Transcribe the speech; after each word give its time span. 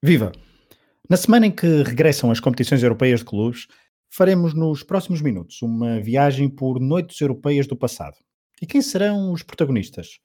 Viva! 0.00 0.30
Na 1.10 1.16
semana 1.16 1.48
em 1.48 1.50
que 1.50 1.82
regressam 1.82 2.30
as 2.30 2.38
competições 2.38 2.84
europeias 2.84 3.18
de 3.18 3.26
clubes, 3.26 3.66
faremos 4.08 4.54
nos 4.54 4.84
próximos 4.84 5.20
minutos 5.20 5.60
uma 5.60 6.00
viagem 6.00 6.48
por 6.48 6.78
noites 6.78 7.20
europeias 7.20 7.66
do 7.66 7.76
passado. 7.76 8.14
E 8.62 8.66
quem 8.66 8.80
serão 8.80 9.32
os 9.32 9.42
protagonistas? 9.42 10.20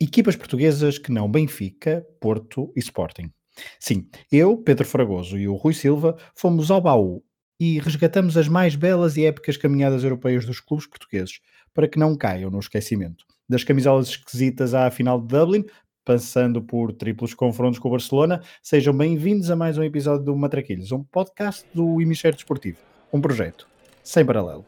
Equipas 0.00 0.34
portuguesas 0.34 0.98
que 0.98 1.12
não 1.12 1.30
Benfica, 1.30 2.04
Porto 2.20 2.72
e 2.74 2.80
Sporting. 2.80 3.30
Sim, 3.78 4.08
eu, 4.32 4.56
Pedro 4.56 4.84
Fragoso 4.84 5.38
e 5.38 5.46
o 5.46 5.54
Rui 5.54 5.72
Silva 5.72 6.16
fomos 6.34 6.68
ao 6.68 6.80
baú 6.80 7.22
e 7.60 7.78
resgatamos 7.78 8.36
as 8.36 8.48
mais 8.48 8.74
belas 8.74 9.16
e 9.16 9.24
épicas 9.24 9.56
caminhadas 9.56 10.02
europeias 10.02 10.44
dos 10.44 10.58
clubes 10.58 10.88
portugueses 10.88 11.38
para 11.72 11.86
que 11.86 11.98
não 11.98 12.16
caiam 12.16 12.50
no 12.50 12.58
esquecimento. 12.58 13.24
Das 13.48 13.62
camisolas 13.62 14.08
esquisitas 14.08 14.74
à 14.74 14.90
final 14.90 15.20
de 15.20 15.28
Dublin, 15.28 15.64
passando 16.04 16.62
por 16.62 16.92
triplos 16.92 17.34
confrontos 17.34 17.78
com 17.78 17.88
o 17.88 17.92
Barcelona. 17.92 18.42
Sejam 18.62 18.96
bem-vindos 18.96 19.50
a 19.50 19.56
mais 19.56 19.78
um 19.78 19.82
episódio 19.82 20.24
do 20.24 20.36
Matraquilhos, 20.36 20.92
um 20.92 21.02
podcast 21.02 21.66
do 21.74 22.00
Hemisfério 22.00 22.36
Desportivo, 22.36 22.78
um 23.12 23.20
projeto 23.20 23.66
sem 24.02 24.24
paralelo. 24.24 24.64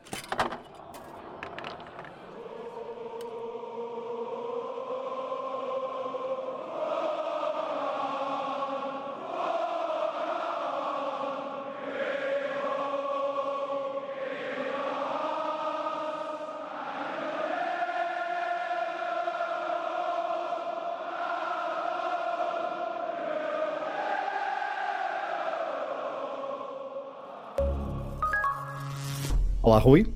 Rui. 29.82 30.06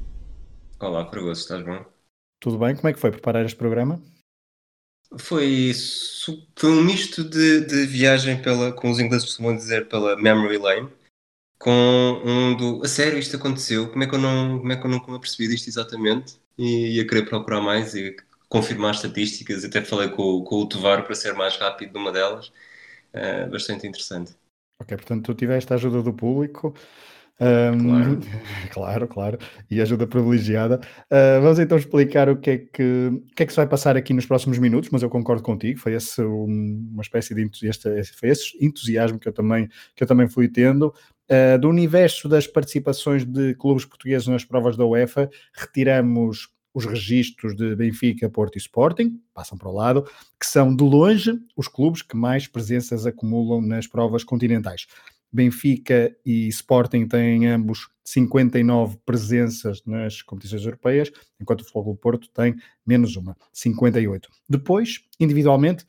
Olá, 0.78 1.10
Fragoso, 1.10 1.40
estás 1.40 1.60
bom? 1.64 1.84
Tudo 2.38 2.56
bem? 2.56 2.76
Como 2.76 2.86
é 2.86 2.92
que 2.92 3.00
foi 3.00 3.10
preparar 3.10 3.44
este 3.44 3.56
programa? 3.56 4.00
Foi, 5.18 5.72
foi 6.54 6.70
um 6.70 6.84
misto 6.84 7.24
de, 7.24 7.66
de 7.66 7.84
viagem 7.84 8.40
pela, 8.40 8.72
com 8.72 8.88
os 8.88 9.00
ingleses 9.00 9.26
costumam 9.26 9.56
dizer, 9.56 9.88
pela 9.88 10.14
memory 10.14 10.58
lane, 10.58 10.88
com 11.58 12.22
um 12.24 12.56
do. 12.56 12.84
A 12.84 12.86
sério, 12.86 13.18
isto 13.18 13.34
aconteceu? 13.34 13.90
Como 13.90 14.04
é 14.04 14.06
que 14.06 14.14
eu 14.14 14.20
não, 14.20 14.60
como 14.60 14.72
é 14.72 14.76
que 14.76 14.86
eu 14.86 14.90
não 14.90 15.00
percebi 15.00 15.48
disto 15.48 15.66
exatamente? 15.66 16.38
E 16.56 16.98
ia 16.98 17.06
querer 17.06 17.28
procurar 17.28 17.60
mais 17.60 17.92
e 17.96 18.16
confirmar 18.48 18.92
as 18.92 18.98
estatísticas. 18.98 19.64
Até 19.64 19.82
falei 19.82 20.10
com, 20.10 20.44
com 20.44 20.60
o 20.60 20.68
Tovar 20.68 21.04
para 21.04 21.16
ser 21.16 21.34
mais 21.34 21.56
rápido 21.56 21.92
numa 21.94 22.12
delas. 22.12 22.52
Uh, 23.12 23.50
bastante 23.50 23.84
interessante. 23.84 24.32
Ok, 24.80 24.96
portanto, 24.96 25.24
tu 25.24 25.34
tiveste 25.34 25.72
a 25.72 25.76
ajuda 25.76 26.02
do 26.02 26.12
público. 26.12 26.72
Um, 27.38 27.88
claro. 27.88 28.20
claro, 28.72 29.08
claro, 29.08 29.38
e 29.70 29.80
ajuda 29.80 30.06
privilegiada. 30.06 30.80
Uh, 31.10 31.40
vamos 31.42 31.58
então 31.58 31.76
explicar 31.76 32.28
o 32.28 32.36
que, 32.36 32.50
é 32.50 32.58
que, 32.58 33.10
o 33.12 33.34
que 33.34 33.42
é 33.42 33.46
que 33.46 33.52
se 33.52 33.56
vai 33.56 33.66
passar 33.66 33.96
aqui 33.96 34.14
nos 34.14 34.24
próximos 34.24 34.58
minutos, 34.58 34.90
mas 34.90 35.02
eu 35.02 35.10
concordo 35.10 35.42
contigo, 35.42 35.78
foi 35.78 35.94
esse 35.94 36.22
um, 36.22 36.88
uma 36.92 37.02
espécie 37.02 37.34
de 37.34 37.42
entusiasta, 37.42 37.92
foi 38.18 38.30
esse 38.30 38.56
entusiasmo 38.64 39.18
que 39.18 39.28
eu 39.28 39.32
também, 39.32 39.68
que 39.94 40.02
eu 40.02 40.06
também 40.06 40.28
fui 40.28 40.48
tendo. 40.48 40.94
Uh, 41.28 41.58
do 41.58 41.68
universo 41.68 42.28
das 42.28 42.46
participações 42.46 43.24
de 43.24 43.54
clubes 43.56 43.84
portugueses 43.84 44.28
nas 44.28 44.44
provas 44.44 44.76
da 44.76 44.86
UEFA, 44.86 45.28
retiramos 45.52 46.48
os 46.72 46.84
registros 46.84 47.56
de 47.56 47.74
Benfica, 47.74 48.28
Porto 48.28 48.56
e 48.56 48.58
Sporting, 48.58 49.18
passam 49.32 49.56
para 49.56 49.68
o 49.68 49.74
lado, 49.74 50.04
que 50.38 50.46
são 50.46 50.76
de 50.76 50.84
longe 50.84 51.32
os 51.56 51.68
clubes 51.68 52.02
que 52.02 52.14
mais 52.14 52.46
presenças 52.46 53.06
acumulam 53.06 53.62
nas 53.62 53.86
provas 53.86 54.22
continentais. 54.22 54.86
Benfica 55.32 56.16
e 56.24 56.48
Sporting 56.48 57.06
têm 57.06 57.46
ambos 57.46 57.88
59 58.04 58.98
presenças 59.04 59.82
nas 59.84 60.22
competições 60.22 60.64
europeias, 60.64 61.10
enquanto 61.40 61.60
o 61.60 61.64
Futebol 61.64 61.94
do 61.94 61.98
Porto 61.98 62.28
tem 62.30 62.54
menos 62.86 63.16
uma, 63.16 63.36
58. 63.52 64.28
Depois, 64.48 65.00
individualmente, 65.18 65.84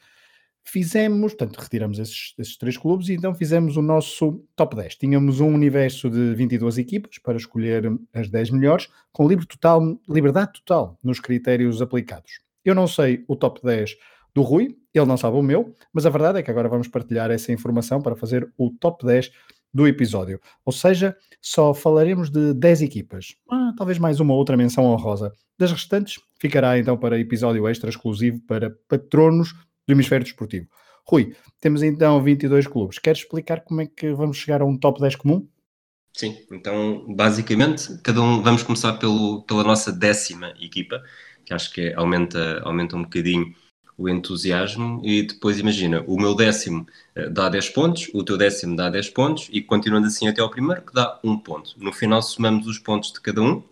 fizemos, 0.63 1.33
portanto, 1.33 1.57
retiramos 1.57 1.97
esses, 1.97 2.33
esses, 2.37 2.57
três 2.57 2.77
clubes 2.77 3.07
e 3.07 3.13
então 3.13 3.33
fizemos 3.33 3.77
o 3.77 3.81
nosso 3.81 4.43
top 4.55 4.75
10. 4.75 4.95
Tínhamos 4.95 5.39
um 5.39 5.47
universo 5.47 6.09
de 6.09 6.35
22 6.35 6.77
equipas 6.77 7.17
para 7.19 7.37
escolher 7.37 7.83
as 8.13 8.29
10 8.29 8.49
melhores, 8.51 8.89
com 9.13 9.27
livre 9.27 9.45
total, 9.45 9.97
liberdade 10.09 10.53
total 10.53 10.99
nos 11.01 11.19
critérios 11.19 11.81
aplicados. 11.81 12.41
Eu 12.65 12.75
não 12.75 12.85
sei 12.85 13.23
o 13.29 13.35
top 13.35 13.61
10 13.63 13.95
do 14.37 14.43
Rui, 14.43 14.77
ele 14.93 15.05
não 15.07 15.17
sabe 15.17 15.35
o 15.35 15.41
meu, 15.41 15.73
mas 15.91 16.05
a 16.05 16.11
verdade 16.11 16.37
é 16.37 16.43
que 16.43 16.51
agora 16.51 16.69
vamos 16.69 16.87
partilhar 16.87 17.31
essa 17.31 17.51
informação 17.51 18.03
para 18.03 18.15
fazer 18.15 18.47
o 18.55 18.69
top 18.69 19.03
10 19.03 19.31
do 19.73 19.87
episódio. 19.87 20.39
Ou 20.63 20.71
seja, 20.71 21.17
só 21.41 21.73
falaremos 21.73 22.29
de 22.29 22.53
10 22.53 22.83
equipas, 22.83 23.35
ah, 23.49 23.73
talvez 23.75 23.97
mais 23.97 24.19
uma 24.19 24.35
outra 24.35 24.55
menção 24.55 24.85
honrosa. 24.85 25.31
Das 25.57 25.71
restantes, 25.71 26.21
ficará 26.39 26.77
então 26.77 26.95
para 26.95 27.19
episódio 27.19 27.67
extra 27.67 27.89
exclusivo 27.89 28.39
para 28.47 28.71
patronos 28.87 29.53
do 29.87 29.93
Hemisfério 29.93 30.23
Desportivo. 30.23 30.67
Rui, 31.03 31.35
temos 31.59 31.81
então 31.81 32.21
22 32.21 32.67
clubes. 32.67 32.99
Queres 32.99 33.21
explicar 33.21 33.61
como 33.61 33.81
é 33.81 33.87
que 33.87 34.13
vamos 34.13 34.37
chegar 34.37 34.61
a 34.61 34.65
um 34.65 34.77
top 34.77 35.01
10 35.01 35.15
comum? 35.15 35.47
Sim, 36.13 36.35
então 36.51 37.11
basicamente 37.15 37.99
cada 38.03 38.21
um 38.21 38.43
vamos 38.43 38.61
começar 38.61 38.93
pelo, 38.93 39.41
pela 39.45 39.63
nossa 39.63 39.91
décima 39.91 40.53
equipa, 40.59 41.01
que 41.43 41.55
acho 41.55 41.73
que 41.73 41.91
aumenta, 41.93 42.61
aumenta 42.63 42.95
um 42.95 43.01
bocadinho 43.01 43.51
o 43.97 44.07
entusiasmo 44.07 45.01
e 45.03 45.23
depois 45.23 45.57
imagina, 45.57 46.03
o 46.07 46.17
meu 46.19 46.35
décimo 46.35 46.85
uh, 47.17 47.29
dá 47.29 47.49
10 47.49 47.69
pontos, 47.69 48.09
o 48.13 48.23
teu 48.23 48.37
décimo 48.37 48.75
dá 48.75 48.89
10 48.89 49.09
pontos 49.09 49.49
e 49.51 49.61
continuando 49.61 50.07
assim 50.07 50.27
até 50.27 50.41
ao 50.41 50.49
primeiro 50.49 50.83
que 50.83 50.93
dá 50.93 51.19
1 51.23 51.39
ponto. 51.39 51.73
No 51.77 51.91
final 51.91 52.21
somamos 52.21 52.67
os 52.67 52.77
pontos 52.77 53.11
de 53.11 53.19
cada 53.19 53.41
um, 53.41 53.63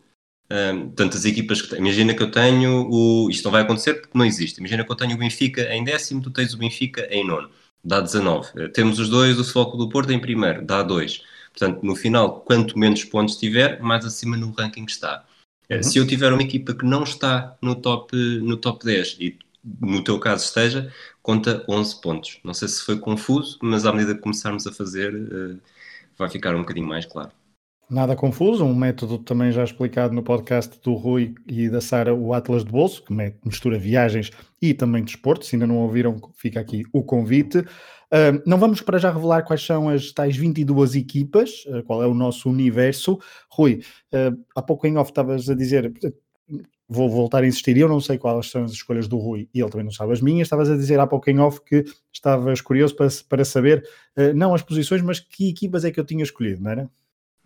um 0.52 0.81
portanto 0.88 1.16
as 1.16 1.25
equipas 1.25 1.62
que 1.62 1.75
imagina 1.75 2.14
que 2.14 2.24
eu 2.24 2.31
tenho 2.31 2.90
o, 2.90 3.30
isto 3.30 3.46
não 3.46 3.52
vai 3.52 3.62
acontecer 3.62 3.96
porque 3.96 4.18
não 4.18 4.25
existe, 4.25 4.58
imagina 4.58 4.84
que 4.84 4.91
eu 4.91 4.96
tenho 4.96 5.16
o 5.16 5.19
Benfica 5.19 5.62
em 5.74 5.84
décimo, 5.84 6.22
tu 6.22 6.31
tens 6.31 6.53
o 6.53 6.58
Benfica 6.58 7.08
em 7.12 7.25
nono, 7.25 7.50
dá 7.85 8.02
19. 8.02 8.50
Uh, 8.50 8.69
temos 8.69 8.97
os 8.97 9.09
dois, 9.09 9.40
o 9.40 9.44
Foco 9.44 9.78
do 9.78 9.88
Porto 9.88 10.12
em 10.12 10.19
primeiro, 10.19 10.66
dá 10.66 10.81
2. 10.81 11.22
Portanto, 11.53 11.84
no 11.84 11.96
final, 11.96 12.41
quanto 12.41 12.78
menos 12.78 13.03
pontos 13.06 13.38
tiver, 13.38 13.80
mais 13.80 14.03
acima 14.03 14.35
no 14.35 14.52
ranking 14.52 14.85
está. 14.85 15.24
Uh, 15.69 15.75
uhum. 15.75 15.84
Se 15.84 16.00
eu 16.00 16.08
tiver 16.08 16.34
uma 16.34 16.41
equipa 16.41 16.74
que 16.74 16.84
não 16.84 17.03
está 17.03 17.56
no 17.62 17.75
top, 17.75 18.16
no 18.16 18.58
top 18.58 18.84
10 18.84 19.18
e 19.19 19.38
no 19.81 20.03
teu 20.03 20.20
caso 20.20 20.46
esteja, 20.46 20.94
conta 21.22 21.66
11 21.68 22.02
pontos. 22.02 22.40
Não 22.44 22.53
sei 22.53 22.68
se 22.68 22.84
foi 22.84 23.00
confuso, 23.00 23.58
mas 23.62 23.86
à 23.86 23.92
medida 23.92 24.14
que 24.14 24.22
começarmos 24.22 24.68
a 24.68 24.72
fazer, 24.72 25.14
uh, 25.16 25.59
vai 26.18 26.30
ficar 26.30 26.56
um 26.56 26.59
bocadinho 26.59 26.88
mais 26.88 27.06
claro. 27.06 27.31
Nada 27.88 28.16
confuso, 28.16 28.66
um 28.66 28.74
método 28.74 29.20
também 29.20 29.52
já 29.52 29.64
explicado 29.64 30.12
no 30.12 30.24
podcast 30.24 30.80
do 30.81 30.96
Rui 30.96 31.36
e 31.46 31.70
da 31.70 31.80
Sara, 31.80 32.16
o 32.16 32.34
Atlas 32.34 32.66
de 32.66 32.72
Bolso, 32.72 33.03
que 33.03 33.14
mistura 33.46 33.78
viagens 33.78 34.31
e 34.59 34.74
também 34.74 35.03
desporto. 35.03 35.46
Se 35.46 35.56
ainda 35.56 35.68
não 35.68 35.78
ouviram, 35.78 36.20
fica 36.36 36.59
aqui 36.59 36.84
o 36.92 37.03
convite. 37.03 37.59
Uh, 37.59 38.42
não 38.44 38.58
vamos 38.58 38.82
para 38.82 38.97
já 38.97 39.12
revelar 39.12 39.44
quais 39.44 39.64
são 39.64 39.88
as 39.88 40.12
tais 40.12 40.36
22 40.36 40.96
equipas, 40.96 41.64
uh, 41.68 41.84
qual 41.84 42.02
é 42.02 42.08
o 42.08 42.14
nosso 42.16 42.50
universo. 42.50 43.20
Rui, 43.52 43.82
uh, 44.12 44.44
há 44.56 44.64
pouco 44.64 44.88
em 44.88 44.97
off 44.97 45.12
estavas 45.12 45.47
a 45.47 45.53
dizer, 45.53 45.94
vou 46.88 47.09
voltar 47.09 47.44
a 47.44 47.47
insistir, 47.47 47.78
eu 47.78 47.90
não 47.90 48.00
sei 48.00 48.18
quais 48.18 48.50
são 48.50 48.63
as 48.63 48.72
escolhas 48.72 49.07
do 49.07 49.18
Rui 49.18 49.50
e 49.53 49.59
ele 49.59 49.69
também 49.69 49.85
não 49.85 49.91
sabe 49.91 50.13
as 50.13 50.22
minhas. 50.22 50.46
Estavas 50.46 50.69
a 50.69 50.75
dizer 50.75 51.00
há 51.00 51.07
pouco 51.07 51.29
em 51.29 51.40
off 51.40 51.62
que 51.62 51.84
estavas 52.13 52.62
curioso 52.62 52.96
para, 52.96 53.07
para 53.28 53.46
saber, 53.46 53.88
uh, 54.18 54.34
não 54.35 54.53
as 54.53 54.62
posições, 54.62 55.01
mas 55.01 55.19
que 55.19 55.50
equipas 55.50 55.84
é 55.84 55.91
que 55.91 56.00
eu 56.00 56.06
tinha 56.06 56.23
escolhido, 56.23 56.62
não 56.62 56.72
era? 56.72 56.90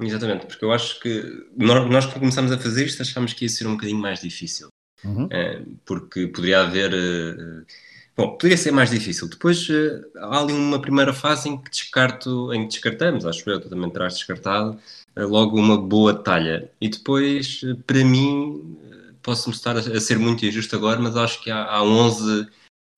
Exatamente, 0.01 0.45
porque 0.45 0.63
eu 0.63 0.72
acho 0.72 1.00
que 1.01 1.23
nós, 1.57 1.89
nós 1.89 2.05
que 2.05 2.19
começámos 2.19 2.51
a 2.51 2.57
fazer 2.57 2.85
isto 2.85 3.01
achámos 3.01 3.33
que 3.33 3.45
ia 3.45 3.50
ser 3.50 3.67
um 3.67 3.73
bocadinho 3.73 4.00
mais 4.00 4.22
difícil, 4.22 4.69
uhum. 5.03 5.25
uh, 5.25 5.77
porque 5.85 6.27
poderia 6.27 6.61
haver. 6.61 6.94
Uh, 6.94 7.66
bom, 8.16 8.38
poderia 8.38 8.57
ser 8.57 8.71
mais 8.71 8.89
difícil. 8.89 9.29
Depois 9.29 9.67
há 10.17 10.39
ali 10.39 10.53
uma 10.53 10.81
primeira 10.81 11.13
fase 11.13 11.50
em 11.50 11.57
que 11.57 11.69
descarto, 11.69 12.53
em 12.53 12.63
que 12.63 12.74
descartamos, 12.74 13.25
acho 13.25 13.44
que 13.44 13.50
eu, 13.50 13.59
tu 13.59 13.69
também 13.69 13.89
terás 13.89 14.13
descartado, 14.13 14.77
logo 15.18 15.57
uma 15.57 15.77
boa 15.77 16.13
talha. 16.13 16.71
E 16.80 16.88
depois, 16.88 17.62
para 17.85 18.03
mim, 18.03 18.77
posso-me 19.21 19.56
estar 19.56 19.77
a, 19.77 20.00
ser 20.00 20.18
muito 20.18 20.45
injusto 20.45 20.75
agora, 20.75 21.00
mas 21.00 21.16
acho 21.16 21.42
que 21.42 21.51
há, 21.51 21.63
há 21.63 21.83
11, 21.83 22.48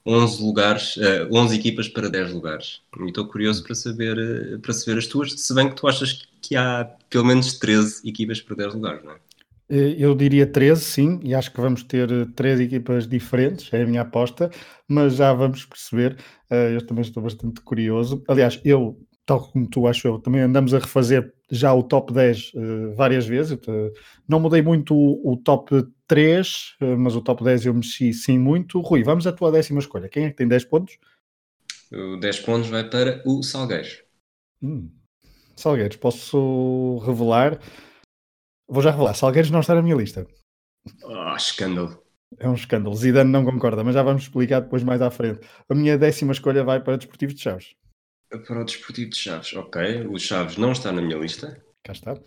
11 0.06 0.44
lugares, 0.44 0.98
uh, 0.98 1.04
eh, 1.04 1.30
11 1.32 1.56
equipas 1.56 1.88
para 1.88 2.10
10 2.10 2.34
lugares. 2.34 2.82
E 3.00 3.06
estou 3.06 3.28
curioso 3.28 3.64
para 3.64 3.76
saber, 3.76 4.18
uh, 4.18 4.60
para 4.60 4.74
saber 4.74 4.98
as 4.98 5.08
tuas, 5.08 5.34
se 5.34 5.54
bem 5.54 5.70
que 5.70 5.76
tu 5.76 5.88
achas 5.88 6.28
que 6.42 6.56
há 6.56 6.86
pelo 7.10 7.26
menos 7.26 7.58
13 7.60 8.08
equipas 8.08 8.42
para 8.42 8.56
10 8.56 8.76
lugares, 8.76 9.04
não 9.04 9.12
é? 9.12 9.18
Eh, 9.70 9.96
eu 9.98 10.14
diria 10.16 10.46
13, 10.46 10.84
sim, 10.84 11.20
e 11.24 11.34
acho 11.34 11.52
que 11.52 11.62
vamos 11.62 11.84
ter 11.84 12.10
três 12.34 12.60
equipas 12.60 13.08
diferentes, 13.08 13.72
é 13.74 13.84
a 13.84 13.86
minha 13.86 14.02
aposta, 14.02 14.50
mas 14.88 15.16
já 15.16 15.34
vamos 15.34 15.66
perceber. 15.66 16.18
Eu 16.50 16.86
também 16.86 17.02
estou 17.04 17.24
bastante 17.24 17.62
curioso. 17.62 18.22
Aliás, 18.28 18.60
eu 18.66 19.00
tal 19.26 19.50
como 19.50 19.68
tu 19.68 19.88
acho 19.88 20.08
eu, 20.08 20.20
também 20.20 20.42
andamos 20.42 20.74
a 20.74 20.80
refazer 20.80 21.34
já 21.50 21.74
o 21.74 21.84
top 21.84 22.14
10 22.14 22.54
uh, 22.54 22.60
eh, 22.60 22.96
várias 22.96 23.26
vezes. 23.26 23.58
Não 24.28 24.40
mudei 24.40 24.62
muito 24.62 24.96
o, 24.96 25.34
o 25.34 25.38
top 25.38 25.86
3, 26.12 26.76
uh, 26.82 26.84
eh, 26.84 26.96
mas 26.98 27.16
o 27.16 27.22
top 27.22 27.42
10 27.42 27.68
eu 27.68 27.74
mexi 27.74 28.14
sim 28.14 28.38
muito. 28.38 28.82
Rui, 28.82 29.02
vamos 29.02 29.26
à 29.26 29.32
tua 29.32 29.50
décima 29.50 29.80
escolha. 29.80 30.10
Quem 30.10 30.26
é 30.26 30.30
que 30.30 30.36
tem 30.36 30.46
10 30.46 30.66
pontos? 30.66 30.98
O 31.90 32.18
10 32.18 32.40
pontos 32.42 32.70
vai 32.70 32.90
para 32.90 33.24
o 33.26 33.42
Salgueiros. 33.42 34.04
Hum. 34.62 34.92
Salgueiros, 35.56 35.96
posso 35.96 36.98
revelar? 37.06 37.62
Vou 38.68 38.84
já 38.84 38.92
revelar. 38.92 39.14
Salgueiros 39.14 39.52
não 39.52 39.62
está 39.62 39.74
na 39.74 39.82
minha 39.82 39.96
lista. 39.96 40.28
Ah, 41.06 41.36
escândalo. 41.38 42.04
É 42.38 42.50
um 42.50 42.56
escândalo. 42.56 42.94
Zidane 42.94 43.32
não 43.32 43.46
concorda, 43.46 43.82
mas 43.82 43.94
já 43.94 44.04
vamos 44.04 44.24
explicar 44.24 44.60
depois 44.60 44.84
mais 44.84 45.02
à 45.02 45.10
frente. 45.10 45.40
A 45.70 45.74
minha 45.74 45.98
décima 45.98 46.34
escolha 46.34 46.62
vai 46.62 46.84
para 46.84 46.98
Desportivo 46.98 47.34
de 47.34 47.40
Chaves. 47.40 47.74
Para 48.30 48.62
o 48.62 48.66
Desportivo 48.66 49.12
de 49.12 49.16
Chaves, 49.16 49.54
ok. 49.54 50.08
O 50.08 50.20
Chaves 50.20 50.58
não 50.58 50.74
está 50.74 50.92
na 50.92 51.02
minha 51.02 51.18
lista. 51.18 51.64
Cá 51.86 51.94
está. 51.94 52.20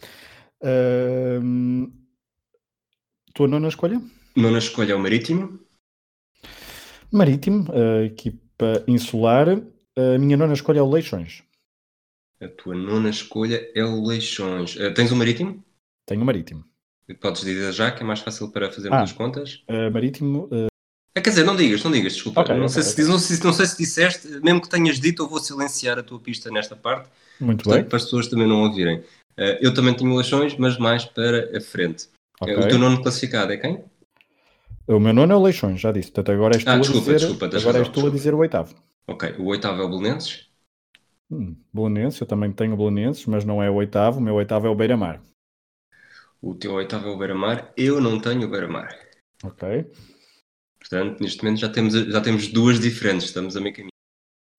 Ahm, 0.63 2.04
tua 3.35 3.49
nona 3.49 3.69
escolha? 3.69 4.01
Nona 4.37 4.59
escolha 4.59 4.93
é 4.93 4.95
o 4.95 4.99
Marítimo. 5.01 5.59
Marítimo, 7.11 7.67
equipa 8.05 8.83
insular. 8.89 9.49
A 9.97 10.19
minha 10.19 10.37
nona 10.37 10.55
escolha 10.55 10.81
é 10.81 10.83
o 10.83 10.91
Leixões. 10.91 11.43
A 12.41 12.49
tua 12.49 12.75
nona 12.75 13.11
escolha 13.11 13.71
é 13.75 13.85
o 13.85 14.05
Leixões. 14.05 14.75
Uh, 14.77 14.93
tens 14.93 15.13
o 15.13 15.17
Marítimo? 15.17 15.63
Tenho 16.07 16.23
o 16.23 16.25
Marítimo. 16.25 16.65
Podes 17.21 17.43
dizer 17.43 17.73
já, 17.73 17.91
que 17.93 18.03
é 18.03 18.07
mais 18.07 18.21
fácil 18.21 18.51
para 18.51 18.71
fazermos 18.73 18.99
Ah. 18.99 19.03
as 19.03 19.13
contas. 19.13 19.63
Uh, 19.69 19.91
Marítimo, 19.93 20.45
uh, 20.51 20.67
Ah, 21.17 21.21
quer 21.21 21.31
dizer, 21.31 21.45
não 21.45 21.55
digas, 21.55 21.85
não 21.85 21.93
digas, 21.93 22.15
desculpa. 22.15 22.41
Ok, 22.41 22.55
não, 22.57 22.63
ok, 22.63 22.75
sei 22.75 22.83
se, 22.83 22.91
ok. 22.91 23.05
diz- 23.05 23.13
não, 23.13 23.19
sei, 23.21 23.39
não 23.45 23.53
sei 23.53 23.67
se 23.67 23.79
disseste, 23.79 24.27
mesmo 24.43 24.61
que 24.61 24.69
tenhas 24.69 24.99
dito, 24.99 25.23
eu 25.23 25.29
vou 25.29 25.39
silenciar 25.39 25.97
a 25.97 26.03
tua 26.03 26.19
pista 26.19 26.51
nesta 26.51 26.75
parte, 26.75 27.09
muito 27.41 27.63
portanto, 27.63 27.83
bem. 27.83 27.89
para 27.89 27.97
as 27.99 28.05
pessoas 28.05 28.27
também 28.27 28.49
não 28.49 28.63
ouvirem. 28.63 29.05
Eu 29.61 29.73
também 29.73 29.95
tenho 29.95 30.13
Leixões, 30.15 30.57
mas 30.57 30.77
mais 30.77 31.05
para 31.05 31.57
a 31.57 31.61
frente. 31.61 32.09
Uh, 32.45 32.51
Ok. 32.53 32.65
O 32.65 32.69
teu 32.69 32.79
nono 32.79 33.03
classificado 33.03 33.53
é 33.53 33.57
quem? 33.57 33.85
O 34.87 34.99
meu 35.01 35.15
nono 35.15 35.33
é 35.33 35.37
o 35.37 35.43
Leixões, 35.43 35.81
já 35.81 35.91
disse. 35.93 36.11
Portanto, 36.13 36.33
agora 36.37 36.55
és 36.57 36.65
tu, 36.65 36.69
Ah, 36.71 36.75
a, 36.75 36.79
desculpa, 36.79 37.01
dizer, 37.01 37.19
desculpa, 37.19 37.47
agora 37.57 37.79
és 37.79 37.89
tu 37.89 38.07
a 38.07 38.11
dizer 38.11 38.35
o 38.35 38.39
oitavo. 38.39 38.75
Ok, 39.07 39.35
o 39.39 39.47
oitavo 39.47 39.81
é 39.81 39.85
o 39.85 39.89
Belenenses. 39.89 40.49
Hum, 41.31 41.57
Belenenses, 41.73 42.21
eu 42.21 42.27
também 42.27 42.53
tenho 42.53 42.77
Belenenses, 42.77 43.25
mas 43.27 43.45
não 43.45 43.63
é 43.63 43.71
o 43.71 43.75
oitavo. 43.75 44.19
O 44.19 44.23
meu 44.23 44.35
oitavo 44.35 44.67
é 44.67 44.71
o 44.71 44.75
Beira-Mar. 44.75 45.23
O 46.43 46.55
teu 46.55 46.73
oitavo 46.75 47.09
é 47.09 47.11
o 47.11 47.17
Beira-Mar. 47.19 47.73
Eu 47.77 48.01
não 48.01 48.21
tenho 48.21 48.47
o 48.47 48.51
Beira-Mar. 48.51 48.95
Ok? 49.43 49.91
Portanto, 50.79 51.21
neste 51.23 51.43
momento 51.43 51.61
já 51.61 51.71
temos, 51.71 51.95
já 51.95 52.21
temos 52.21 52.49
duas 52.49 52.79
diferentes, 52.79 53.27
estamos 53.27 53.57
a 53.57 53.61
meio 53.61 53.75
caminho. 53.75 53.91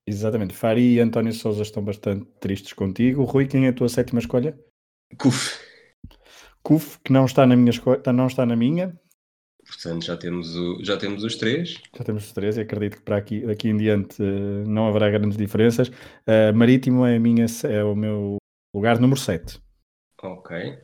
Exatamente. 0.08 0.54
Fari 0.56 0.96
e 0.96 1.00
António 1.00 1.34
Souza 1.34 1.62
estão 1.62 1.84
bastante 1.84 2.26
tristes 2.40 2.74
contigo. 2.74 3.24
Rui, 3.24 3.48
quem 3.48 3.66
é 3.68 3.70
a 3.70 3.74
tua 3.74 3.90
sétima 3.90 4.20
escolha? 4.20 4.58
Cuf. 5.20 5.60
Cuf, 6.66 6.98
que 7.04 7.14
não 7.14 7.26
está 7.26 7.46
na 7.46 7.56
minha 7.56 7.70
escolha, 7.70 8.02
não 8.12 8.26
está 8.26 8.44
na 8.44 8.56
minha. 8.56 9.00
Portanto, 9.68 10.04
já 10.04 10.18
temos, 10.18 10.56
o, 10.56 10.84
já 10.84 10.98
temos 10.98 11.24
os 11.24 11.36
três. 11.36 11.80
Já 11.96 12.04
temos 12.04 12.26
os 12.26 12.32
três 12.34 12.58
e 12.58 12.62
acredito 12.62 12.98
que 12.98 13.04
para 13.04 13.18
aqui, 13.18 13.42
daqui 13.42 13.70
em 13.70 13.78
diante 13.78 14.22
eh, 14.22 14.64
não 14.68 14.88
haverá 14.88 15.10
grandes 15.12 15.38
diferenças. 15.38 15.92
Eh, 16.26 16.52
Marítimo 16.52 17.06
é, 17.06 17.18
a 17.18 17.20
minha, 17.20 17.46
é 17.64 17.84
o 17.84 17.96
meu 17.96 18.38
lugar 18.76 19.00
número 19.00 19.20
7. 19.20 19.60
Ok. 20.24 20.78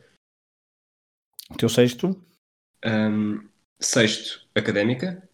O 1.50 1.56
teu 1.56 1.68
sexto, 1.68 2.16
Ahm, 2.84 3.48
sexto, 3.80 4.46
Académica. 4.54 5.28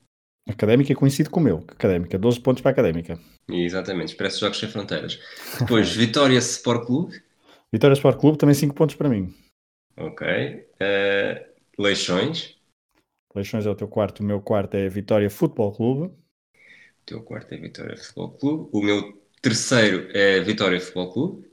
Académica, 0.49 0.93
é 0.93 0.97
conhecido 0.97 1.31
como 1.31 1.49
eu. 1.49 1.59
Académica, 1.69 2.19
12 2.19 2.41
pontos 2.41 2.63
para 2.63 2.71
a 2.71 2.73
Académica. 2.73 3.19
Exatamente, 3.51 4.09
Expresso 4.13 4.41
Jogos 4.41 4.59
Sem 4.59 4.69
Fronteiras. 4.69 5.19
Depois, 5.61 5.93
Vitória 5.97 6.39
Sport 6.39 6.87
Clube. 6.87 7.23
Vitória 7.73 7.95
Sport 7.95 8.19
Clube, 8.19 8.39
também 8.39 8.55
5 8.55 8.75
pontos 8.75 8.97
para 8.97 9.09
mim. 9.09 9.35
Ok. 9.99 10.27
Ah, 10.81 11.49
Leixões. 11.79 12.57
Leixões 13.35 13.67
é 13.67 13.71
o 13.71 13.75
teu 13.75 13.89
quarto, 13.89 14.21
o 14.21 14.25
meu 14.25 14.41
quarto 14.41 14.75
é 14.75 14.89
Vitória 14.89 15.31
Futebol 15.31 15.73
Clube. 15.73 16.13
O 16.13 17.05
teu 17.07 17.23
quarto 17.23 17.53
é 17.53 17.57
Vitória 17.57 17.97
Futebol 17.97 18.31
Clube. 18.33 18.71
O 18.73 18.83
meu 18.83 19.23
terceiro 19.41 20.11
é 20.17 20.41
Vitória 20.41 20.81
Futebol 20.81 21.13
Clube. 21.13 21.51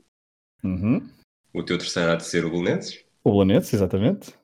Uhum. 0.64 1.08
O 1.52 1.62
teu 1.62 1.78
terceiro 1.78 2.12
há 2.12 2.16
de 2.16 2.24
ser 2.24 2.44
o 2.44 2.50
Belenenses. 2.50 3.04
O 3.22 3.32
Belenenses, 3.32 3.74
exatamente. 3.74 4.34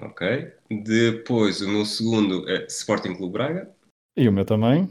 Ok. 0.00 0.52
Depois, 0.70 1.60
o 1.60 1.68
meu 1.68 1.84
segundo 1.84 2.48
é 2.48 2.64
Sporting 2.66 3.14
Clube 3.14 3.34
Braga. 3.34 3.74
E 4.16 4.28
o 4.28 4.32
meu 4.32 4.44
também. 4.44 4.88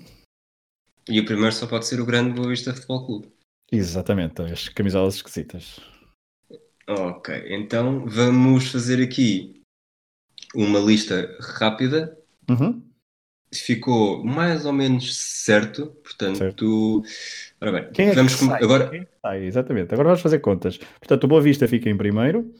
E 1.09 1.19
o 1.19 1.25
primeiro 1.25 1.53
só 1.53 1.65
pode 1.65 1.87
ser 1.87 1.99
o 1.99 2.05
Grande 2.05 2.33
Boa 2.33 2.49
Vista 2.49 2.73
Futebol 2.73 3.05
Clube. 3.05 3.33
Exatamente, 3.71 4.41
as 4.41 4.69
camisolas 4.69 5.15
esquisitas. 5.15 5.79
Ok, 6.89 7.43
então 7.49 8.05
vamos 8.07 8.67
fazer 8.71 9.01
aqui 9.03 9.61
uma 10.55 10.79
lista 10.79 11.37
rápida. 11.39 12.17
Uhum. 12.49 12.81
Ficou 13.53 14.23
mais 14.23 14.65
ou 14.65 14.73
menos 14.73 15.15
certo, 15.15 15.87
portanto, 16.03 16.37
Certo. 16.37 17.01
ora 17.61 17.71
bem, 17.71 17.91
Quem 17.91 18.07
é 18.09 18.13
vamos 18.15 18.35
que 18.35 18.45
com- 18.47 18.53
agora. 18.53 18.89
Quem 18.89 19.01
é 19.01 19.07
sai? 19.21 19.43
Exatamente. 19.45 19.93
Agora 19.93 20.09
vamos 20.09 20.21
fazer 20.21 20.39
contas. 20.39 20.77
Portanto, 20.77 21.23
o 21.23 21.27
Boa 21.27 21.41
Vista 21.41 21.67
fica 21.67 21.89
em 21.89 21.97
primeiro, 21.97 22.51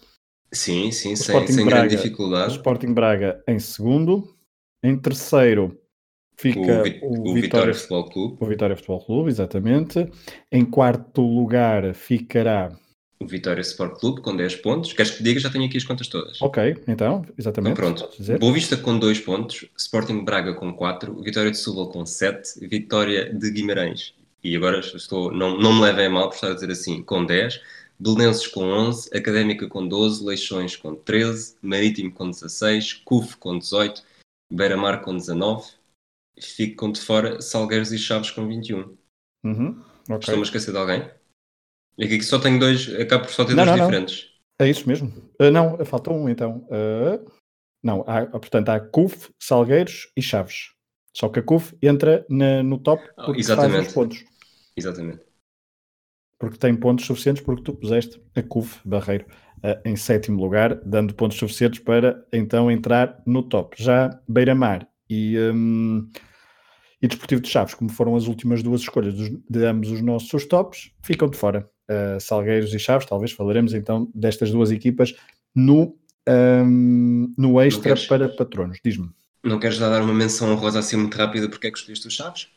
Sim, 0.52 0.92
sim, 0.92 1.16
sem, 1.16 1.46
sem 1.48 1.66
Braga, 1.66 1.80
grande 1.82 1.96
o 1.96 1.98
dificuldade. 1.98 2.52
Sporting 2.54 2.94
Braga 2.94 3.44
em 3.48 3.60
segundo, 3.60 4.36
em 4.84 4.98
terceiro 4.98 5.80
fica 6.36 6.80
O, 6.80 6.84
Vi- 6.84 7.00
o, 7.04 7.08
o 7.08 7.34
Vitória, 7.34 7.42
Vitória 7.42 7.74
Futebol 7.76 8.10
Clube, 8.10 8.38
o 8.44 8.46
Vitória 8.48 8.76
Futebol 8.76 9.06
Clube, 9.06 9.30
exatamente. 9.30 10.08
Em 10.52 10.66
quarto 10.66 11.22
lugar 11.22 11.94
ficará. 11.94 12.76
O 13.22 13.28
Vitória 13.28 13.62
Sport 13.62 14.00
Clube 14.00 14.22
com 14.22 14.36
10 14.36 14.56
pontos. 14.58 14.94
Queres 14.94 15.12
que 15.12 15.24
diga? 15.24 15.40
Já 15.40 15.50
tenho 15.50 15.66
aqui 15.66 15.78
as 15.78 15.84
contas 15.84 16.08
todas. 16.08 16.42
Ok, 16.42 16.78
então, 16.88 17.26
exatamente. 17.38 17.74
Então 17.74 17.94
pronto. 17.94 18.40
Boa 18.40 18.54
Vista 18.54 18.78
com 18.78 18.98
2 18.98 19.20
pontos, 19.20 19.66
Sporting 19.78 20.24
Braga 20.24 20.54
com 20.54 20.74
4, 20.74 21.22
Vitória 21.22 21.52
de 21.52 21.58
Setúbal 21.58 21.90
com 21.90 22.06
7, 22.06 22.68
Vitória 22.68 23.34
de 23.34 23.52
Guimarães, 23.52 24.14
e 24.44 24.56
agora 24.56 24.80
estou, 24.80 25.32
não, 25.32 25.58
não 25.58 25.74
me 25.74 25.82
levem 25.82 26.06
a 26.06 26.10
mal 26.10 26.30
por 26.30 26.36
estar 26.36 26.52
a 26.52 26.54
dizer 26.54 26.72
assim, 26.72 27.04
com 27.04 27.26
10, 27.26 27.60
Belenenses 28.00 28.48
com 28.48 28.64
11, 28.64 29.10
Académica 29.14 29.68
com 29.68 29.86
12, 29.86 30.24
Leixões 30.24 30.78
com 30.78 30.96
13, 30.96 31.58
Marítimo 31.62 32.12
com 32.12 32.30
16, 32.30 32.94
CUF 33.04 33.36
com 33.36 33.60
18, 33.60 34.02
Beira-Mar 34.52 35.02
com 35.02 35.18
19, 35.18 35.68
fico 36.40 36.78
com 36.78 36.92
de 36.94 37.02
fora 37.02 37.42
Salgueiros 37.42 37.92
e 37.92 37.98
Chaves 37.98 38.32
com 38.32 38.48
21. 38.48 38.96
Uhum, 39.44 39.82
ok. 40.04 40.20
Estou-me 40.20 40.42
a 40.42 40.44
esquecer 40.44 40.72
de 40.72 40.78
alguém? 40.78 41.19
E 42.00 42.06
aqui 42.06 42.22
só 42.24 42.40
tenho 42.40 42.60
dois, 42.60 42.88
acabo 42.96 43.26
por 43.26 43.32
só 43.34 43.44
ter 43.46 43.56
Não, 43.56 43.66
dois 43.66 43.78
não, 43.78 43.78
não. 43.78 43.88
diferentes. 43.88 44.30
É 44.60 44.70
isso 44.70 44.88
mesmo. 44.88 45.14
Ah, 45.40 45.52
não, 45.52 45.86
falta 45.86 46.12
um 46.12 46.30
então. 46.30 46.68
Ah, 46.72 47.20
não, 47.84 48.04
há, 48.08 48.26
portanto 48.28 48.70
há 48.70 48.80
CUF, 48.80 49.30
Salgueiros 49.40 50.12
e 50.16 50.22
Chaves. 50.22 50.72
Só 51.16 51.28
que 51.30 51.40
a 51.40 51.44
CUF 51.44 51.76
entra 51.82 52.26
na- 52.30 52.64
no 52.64 52.78
top 52.78 53.02
Ah, 53.18 53.26
porque 53.26 53.44
faz 53.44 53.50
exatamente. 53.60 53.88
os 53.88 53.94
pontos. 53.94 54.26
Exatamente. 54.78 55.26
Porque 56.38 56.58
tem 56.58 56.76
pontos 56.76 57.06
suficientes 57.06 57.44
porque 57.44 57.64
tu 57.64 57.74
puseste 57.74 58.22
a 58.36 58.42
CUF 58.42 58.80
Barreiro 58.88 59.26
ah, 59.64 59.80
em 59.86 59.96
sétimo 59.96 60.42
lugar, 60.42 60.76
dando 60.86 61.14
pontos 61.14 61.38
suficientes 61.38 61.80
para 61.80 62.26
então 62.32 62.72
entrar 62.72 63.22
no 63.26 63.44
top. 63.44 63.82
Já 63.82 64.10
Beira-Mar 64.28 64.88
e, 65.10 65.38
hum, 65.38 66.10
e 67.02 67.08
Desportivo 67.08 67.42
de 67.42 67.48
Chaves, 67.50 67.74
como 67.74 67.90
foram 67.90 68.16
as 68.16 68.28
últimas 68.28 68.62
duas 68.62 68.82
escolhas 68.82 69.14
de 69.16 69.66
ambos 69.66 69.90
os 69.92 70.02
nossos 70.02 70.46
tops, 70.46 70.92
ficam 71.02 71.30
de 71.30 71.38
fora. 71.38 71.66
Ah, 71.88 72.18
Salgueiros 72.20 72.74
e 72.74 72.80
Chaves, 72.80 73.08
talvez 73.08 73.32
falaremos 73.32 73.74
então 73.74 74.10
destas 74.14 74.52
duas 74.52 74.70
equipas 74.72 75.14
no, 75.56 75.96
hum, 76.28 77.34
no 77.38 77.60
extra 77.62 77.84
queres? 77.94 78.06
para 78.06 78.30
patronos. 78.30 78.78
Diz-me. 78.84 79.10
Não 79.44 79.60
queres 79.60 79.78
já 79.78 79.90
dar 79.90 80.02
uma 80.02 80.14
menção 80.14 80.52
honrosa 80.52 80.80
assim 80.80 80.98
muito 80.98 81.16
rápida 81.16 81.48
porque 81.50 81.68
é 81.68 81.72
que 81.72 81.78
escolheste 81.78 82.08
os 82.08 82.14
Chaves? 82.14 82.48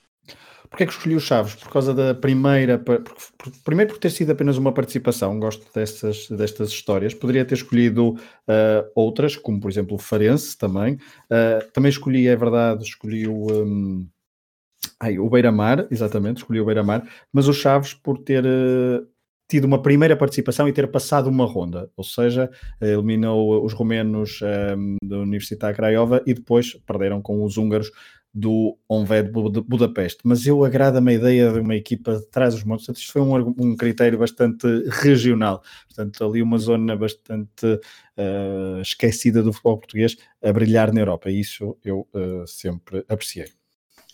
Porquê 0.69 0.85
é 0.85 0.87
que 0.87 0.93
escolhi 0.93 1.15
os 1.15 1.23
Chaves? 1.25 1.55
Por 1.55 1.71
causa 1.71 1.93
da 1.95 2.15
primeira. 2.15 2.79
por- 2.79 3.03
por- 3.03 3.53
primeiro, 3.63 3.93
por 3.93 3.99
ter 4.01 4.11
sido 4.11 4.33
apenas 4.33 4.57
uma 4.57 4.73
participação, 4.73 5.39
gosto 5.39 5.67
destas, 5.75 6.29
destas 6.31 6.71
histórias. 6.71 7.13
Poderia 7.15 7.45
ter 7.45 7.55
escolhido 7.57 8.17
ah, 8.49 8.85
outras, 8.95 9.37
como 9.37 9.61
por 9.61 9.71
exemplo 9.71 9.97
o 9.97 9.99
Farense 9.99 10.57
também. 10.57 10.99
Ah, 11.31 11.59
também 11.75 11.91
escolhi, 11.91 12.27
é 12.27 12.35
verdade, 12.37 12.85
escolhi 12.85 13.29
o. 13.29 13.47
hum, 13.65 14.09
ai, 15.03 15.19
o 15.19 15.29
Beira-Mar, 15.29 15.87
exatamente, 15.91 16.39
escolhi 16.39 16.61
o 16.61 16.65
Beira-Mar, 16.65 17.03
mas 17.33 17.49
o 17.49 17.53
Chaves 17.53 17.95
por 17.95 18.19
ter 18.19 18.45
ah, 18.47 19.03
tido 19.49 19.65
uma 19.67 19.83
primeira 19.83 20.17
participação 20.17 20.69
e 20.69 20.73
ter 20.73 20.91
passado 20.91 21.29
uma 21.29 21.45
ronda, 21.45 21.91
ou 21.97 22.05
seja, 22.05 22.51
eh, 22.81 22.93
eliminou 22.93 23.65
os 23.65 23.73
romenos 23.75 24.41
hum, 24.77 24.97
da 25.05 25.19
Universidade 25.19 25.77
Craiova 25.77 26.23
e 26.27 26.33
depois 26.35 26.75
perderam 26.87 27.21
com 27.21 27.45
os 27.45 27.57
húngaros 27.59 27.91
do 28.35 28.79
Honved 28.89 29.31
Bud- 29.31 29.61
Budapeste, 29.69 30.21
mas 30.25 30.47
eu 30.47 30.65
agrada-me 30.65 31.13
a 31.13 31.15
ideia 31.17 31.53
de 31.53 31.61
uma 31.61 31.77
equipa 31.77 32.17
de 32.19 32.27
trás 32.31 32.55
dos 32.55 32.65
montes, 32.65 32.89
isto 32.89 33.13
foi 33.13 33.21
um, 33.21 33.55
um 33.59 33.77
critério 33.77 34.19
bastante 34.19 34.67
regional, 34.89 35.63
portanto 35.87 36.25
ali 36.25 36.41
uma 36.43 36.57
zona 36.59 36.97
bastante 36.97 37.79
eh, 38.17 38.79
esquecida 38.81 39.43
do 39.43 39.53
futebol 39.53 39.77
português 39.79 40.17
a 40.43 40.51
brilhar 40.53 40.93
na 40.95 41.01
Europa, 41.01 41.31
e 41.31 41.41
isso 41.41 41.77
eu 41.85 42.09
eh, 42.15 42.45
sempre 42.47 43.05
apreciei. 43.09 43.62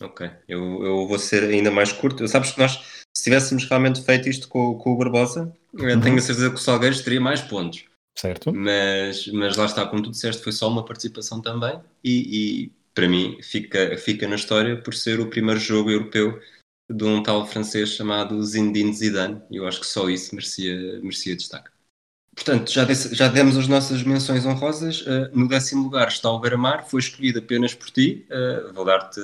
Ok, 0.00 0.30
eu, 0.46 0.84
eu 0.84 1.06
vou 1.08 1.18
ser 1.18 1.42
ainda 1.44 1.70
mais 1.70 1.92
curto. 1.92 2.26
Sabes 2.28 2.52
que 2.52 2.58
nós, 2.58 2.78
se 3.16 3.24
tivéssemos 3.24 3.64
realmente 3.64 4.02
feito 4.02 4.28
isto 4.28 4.48
com, 4.48 4.78
com 4.78 4.92
o 4.92 4.96
Barbosa, 4.96 5.52
eu 5.74 5.90
Uhum. 5.94 6.00
tenho 6.00 6.16
a 6.18 6.20
certeza 6.20 6.50
que 6.50 6.56
o 6.56 6.58
Salgueiros 6.58 7.00
teria 7.02 7.20
mais 7.20 7.40
pontos. 7.40 7.84
Certo? 8.16 8.52
Mas, 8.52 9.26
mas 9.28 9.56
lá 9.56 9.66
está, 9.66 9.86
como 9.86 10.02
tu 10.02 10.10
disseste, 10.10 10.42
foi 10.42 10.52
só 10.52 10.68
uma 10.68 10.84
participação 10.84 11.40
também. 11.42 11.80
E, 12.02 12.64
e 12.66 12.72
para 12.94 13.08
mim 13.08 13.38
fica, 13.42 13.96
fica 13.98 14.26
na 14.28 14.36
história 14.36 14.80
por 14.80 14.94
ser 14.94 15.20
o 15.20 15.28
primeiro 15.30 15.60
jogo 15.60 15.90
europeu 15.90 16.40
de 16.90 17.04
um 17.04 17.22
tal 17.22 17.46
francês 17.46 17.90
chamado 17.90 18.42
Zinedine 18.42 18.94
Zidane, 18.94 19.42
eu 19.50 19.66
acho 19.66 19.80
que 19.80 19.86
só 19.86 20.08
isso 20.08 20.34
merecia, 20.34 20.74
merecia 21.02 21.36
destaque. 21.36 21.70
Portanto, 22.34 22.70
já, 22.72 22.84
desse, 22.84 23.14
já 23.14 23.28
demos 23.28 23.56
as 23.56 23.68
nossas 23.68 24.02
menções 24.02 24.46
honrosas. 24.46 25.02
Uh, 25.02 25.28
no 25.32 25.48
décimo 25.48 25.84
lugar 25.84 26.08
está 26.08 26.30
o 26.30 26.38
Beira-Mar, 26.38 26.88
foi 26.88 27.00
escolhido 27.00 27.40
apenas 27.40 27.74
por 27.74 27.90
ti. 27.90 28.26
Uh, 28.30 28.72
vou 28.72 28.84
dar-te. 28.84 29.20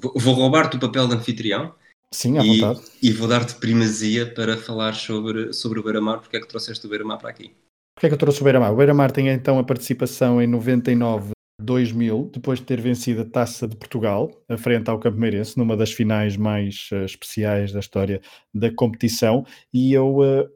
Vou, 0.00 0.34
roubar-te 0.34 0.76
o 0.76 0.80
papel 0.80 1.08
de 1.08 1.14
anfitrião. 1.14 1.74
Sim, 2.12 2.38
à 2.38 2.44
e, 2.44 2.60
vontade. 2.60 2.86
E 3.02 3.12
vou 3.12 3.28
dar-te 3.28 3.54
primazia 3.56 4.32
para 4.32 4.56
falar 4.56 4.94
sobre, 4.94 5.52
sobre 5.52 5.80
o 5.80 5.82
Beira-Mar. 5.82 6.20
Porque 6.20 6.36
é 6.36 6.40
que 6.40 6.48
trouxeste 6.48 6.86
o 6.86 6.88
Beira-Mar 6.88 7.18
para 7.18 7.30
aqui? 7.30 7.54
Porquê 7.94 8.06
é 8.06 8.08
que 8.08 8.14
eu 8.14 8.18
trouxe 8.18 8.40
o 8.40 8.44
Beira-Mar? 8.44 8.72
O 8.72 8.76
Beira-Mar 8.76 9.10
tem 9.10 9.28
então 9.28 9.58
a 9.58 9.64
participação 9.64 10.40
em 10.40 10.46
99 10.46 11.36
2000, 11.60 12.30
depois 12.32 12.58
de 12.58 12.66
ter 12.66 12.80
vencido 12.80 13.22
a 13.22 13.24
Taça 13.24 13.66
de 13.66 13.76
Portugal, 13.76 14.30
a 14.48 14.56
frente 14.56 14.90
ao 14.90 14.98
Campo 14.98 15.18
Meirense, 15.18 15.56
numa 15.56 15.76
das 15.76 15.92
finais 15.92 16.36
mais 16.36 16.88
uh, 16.92 17.04
especiais 17.04 17.72
da 17.72 17.80
história 17.80 18.20
da 18.52 18.70
competição, 18.70 19.44
e 19.72 19.92
eu, 19.92 20.18
uh, 20.18 20.48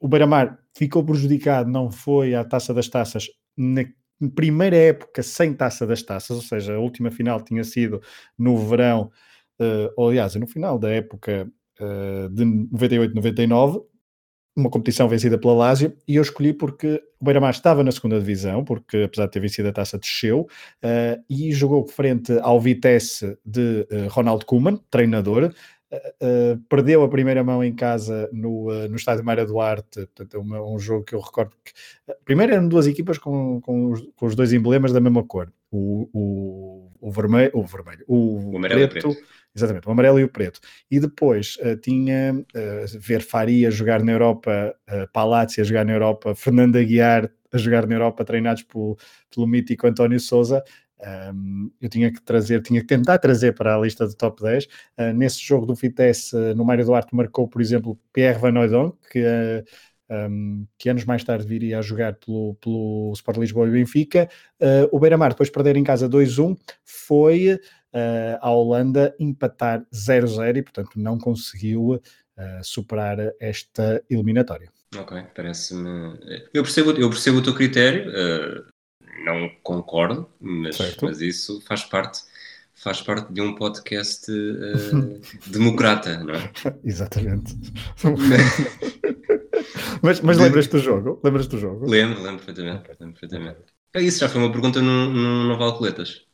o 0.00 0.08
Beira-Mar 0.08 0.58
ficou 0.74 1.04
prejudicado, 1.04 1.70
não 1.70 1.90
foi 1.90 2.34
à 2.34 2.44
Taça 2.44 2.72
das 2.72 2.88
Taças 2.88 3.26
na 3.56 3.84
primeira 4.34 4.76
época 4.76 5.22
sem 5.22 5.54
Taça 5.54 5.86
das 5.86 6.02
Taças, 6.02 6.36
ou 6.36 6.42
seja, 6.42 6.74
a 6.74 6.78
última 6.78 7.10
final 7.10 7.40
tinha 7.40 7.64
sido 7.64 8.00
no 8.36 8.56
verão, 8.56 9.10
uh, 9.60 9.92
ou 9.96 10.08
aliás, 10.08 10.34
no 10.34 10.46
final 10.46 10.78
da 10.78 10.90
época 10.90 11.50
de 12.32 12.44
98-99, 12.44 13.84
uma 14.58 14.68
competição 14.68 15.08
vencida 15.08 15.38
pela 15.38 15.54
Lazio 15.54 15.96
e 16.06 16.16
eu 16.16 16.22
escolhi 16.22 16.52
porque 16.52 17.00
o 17.20 17.24
Beira-Mar 17.24 17.50
estava 17.50 17.84
na 17.84 17.92
segunda 17.92 18.18
divisão, 18.18 18.64
porque 18.64 19.04
apesar 19.04 19.26
de 19.26 19.32
ter 19.32 19.40
vencido 19.40 19.68
a 19.68 19.72
taça 19.72 19.96
desceu 19.96 20.40
uh, 20.40 21.24
e 21.30 21.52
jogou 21.52 21.86
frente 21.86 22.36
ao 22.40 22.60
Vitesse 22.60 23.38
de 23.44 23.86
uh, 23.90 24.08
Ronald 24.08 24.44
Koeman, 24.44 24.80
treinador, 24.90 25.52
Uh, 25.90 26.58
perdeu 26.68 27.02
a 27.02 27.08
primeira 27.08 27.42
mão 27.42 27.64
em 27.64 27.74
casa 27.74 28.28
no, 28.30 28.68
uh, 28.68 28.88
no 28.90 28.96
estádio 28.96 29.24
Maria 29.24 29.46
Duarte, 29.46 30.06
portanto 30.14 30.36
é 30.36 30.38
uma, 30.38 30.62
um 30.62 30.78
jogo 30.78 31.02
que 31.02 31.14
eu 31.14 31.20
recordo 31.20 31.52
que 31.64 31.72
primeiro 32.26 32.52
eram 32.52 32.68
duas 32.68 32.86
equipas 32.86 33.16
com, 33.16 33.58
com, 33.62 33.92
os, 33.92 34.06
com 34.14 34.26
os 34.26 34.34
dois 34.34 34.52
emblemas 34.52 34.92
da 34.92 35.00
mesma 35.00 35.24
cor, 35.24 35.50
o, 35.70 36.10
o, 36.12 36.90
o 37.00 37.10
vermelho, 37.10 37.50
o 37.54 37.64
vermelho, 37.64 38.04
o, 38.06 38.56
o 38.56 38.60
preto, 38.60 38.90
preto, 38.90 39.16
Exatamente, 39.56 39.88
o 39.88 39.90
amarelo 39.90 40.20
e 40.20 40.24
o 40.24 40.28
preto. 40.28 40.60
E 40.90 41.00
depois 41.00 41.56
uh, 41.56 41.76
tinha 41.76 42.34
uh, 42.34 42.98
ver 42.98 43.22
Faria 43.22 43.70
jogar 43.70 44.02
na 44.02 44.12
Europa, 44.12 44.74
uh, 44.88 45.10
Palazzi 45.10 45.60
a 45.60 45.64
jogar 45.64 45.84
na 45.84 45.92
Europa, 45.92 46.34
Fernando 46.34 46.76
Aguiar 46.76 47.30
a 47.50 47.56
jogar 47.56 47.86
na 47.86 47.94
Europa, 47.94 48.24
treinados 48.24 48.62
pelo, 48.62 48.96
pelo 49.34 49.46
mítico 49.46 49.86
António 49.86 50.20
Souza. 50.20 50.62
Um, 51.00 51.70
eu 51.80 51.88
tinha 51.88 52.12
que 52.12 52.20
trazer, 52.20 52.60
tinha 52.62 52.80
que 52.80 52.86
tentar 52.86 53.18
trazer 53.18 53.54
para 53.54 53.74
a 53.74 53.78
lista 53.78 54.06
de 54.06 54.16
top 54.16 54.42
10. 54.42 54.64
Uh, 54.64 55.12
nesse 55.14 55.40
jogo 55.40 55.66
do 55.66 55.74
Vitesse, 55.74 56.34
uh, 56.34 56.54
no 56.54 56.64
Mário 56.64 56.84
Duarte 56.84 57.14
marcou, 57.14 57.46
por 57.46 57.60
exemplo, 57.60 57.98
Pierre 58.12 58.38
Van 58.38 58.58
Oudon, 58.58 58.92
que, 59.10 59.20
uh, 59.20 59.64
um, 60.28 60.66
que 60.76 60.88
anos 60.88 61.04
mais 61.04 61.22
tarde 61.22 61.46
viria 61.46 61.78
a 61.78 61.82
jogar 61.82 62.14
pelo, 62.14 62.54
pelo 62.56 63.12
Sport 63.14 63.38
Lisboa 63.38 63.68
e 63.68 63.72
Benfica. 63.72 64.28
o 64.90 64.98
Beira-Mar, 64.98 65.30
depois 65.30 65.48
de 65.48 65.52
perder 65.52 65.76
em 65.76 65.84
casa 65.84 66.08
2-1, 66.08 66.56
foi 66.84 67.60
a 68.40 68.50
Holanda 68.50 69.14
empatar 69.18 69.84
0-0 69.92 70.56
e, 70.56 70.62
portanto, 70.62 70.90
não 70.96 71.18
conseguiu 71.18 72.00
superar 72.62 73.18
esta 73.38 74.02
eliminatória. 74.08 74.70
Ok, 74.96 75.22
parece-me. 75.34 76.18
Eu 76.54 76.62
percebo, 76.62 76.92
eu 76.92 77.10
percebo 77.10 77.38
o 77.38 77.42
teu 77.42 77.54
critério, 77.54 78.10
não 79.24 79.50
concordo, 79.62 80.28
mas, 80.40 80.78
mas 81.02 81.20
isso 81.20 81.60
faz 81.62 81.84
parte 81.84 82.22
faz 82.78 83.00
parte 83.02 83.32
de 83.32 83.40
um 83.40 83.54
podcast 83.56 84.30
uh, 84.30 85.20
democrata, 85.50 86.22
não 86.22 86.34
é? 86.34 86.52
Exatamente. 86.84 87.56
mas 90.00 90.20
mas 90.20 90.38
lembras-te 90.38 90.70
do 90.70 90.78
jogo? 90.78 91.20
Lembras 91.24 91.48
do 91.48 91.58
jogo? 91.58 91.88
Lembro, 91.88 92.22
lembro 92.22 92.44
perfeitamente. 92.44 92.88
Lembro 93.00 93.18
perfeitamente. 93.18 93.58
Okay. 93.90 94.06
Isso 94.06 94.20
já 94.20 94.28
foi 94.28 94.40
uma 94.40 94.52
pergunta 94.52 94.80
no, 94.80 95.12
no, 95.12 95.44
no 95.44 95.58
Valcoletas. 95.58 96.26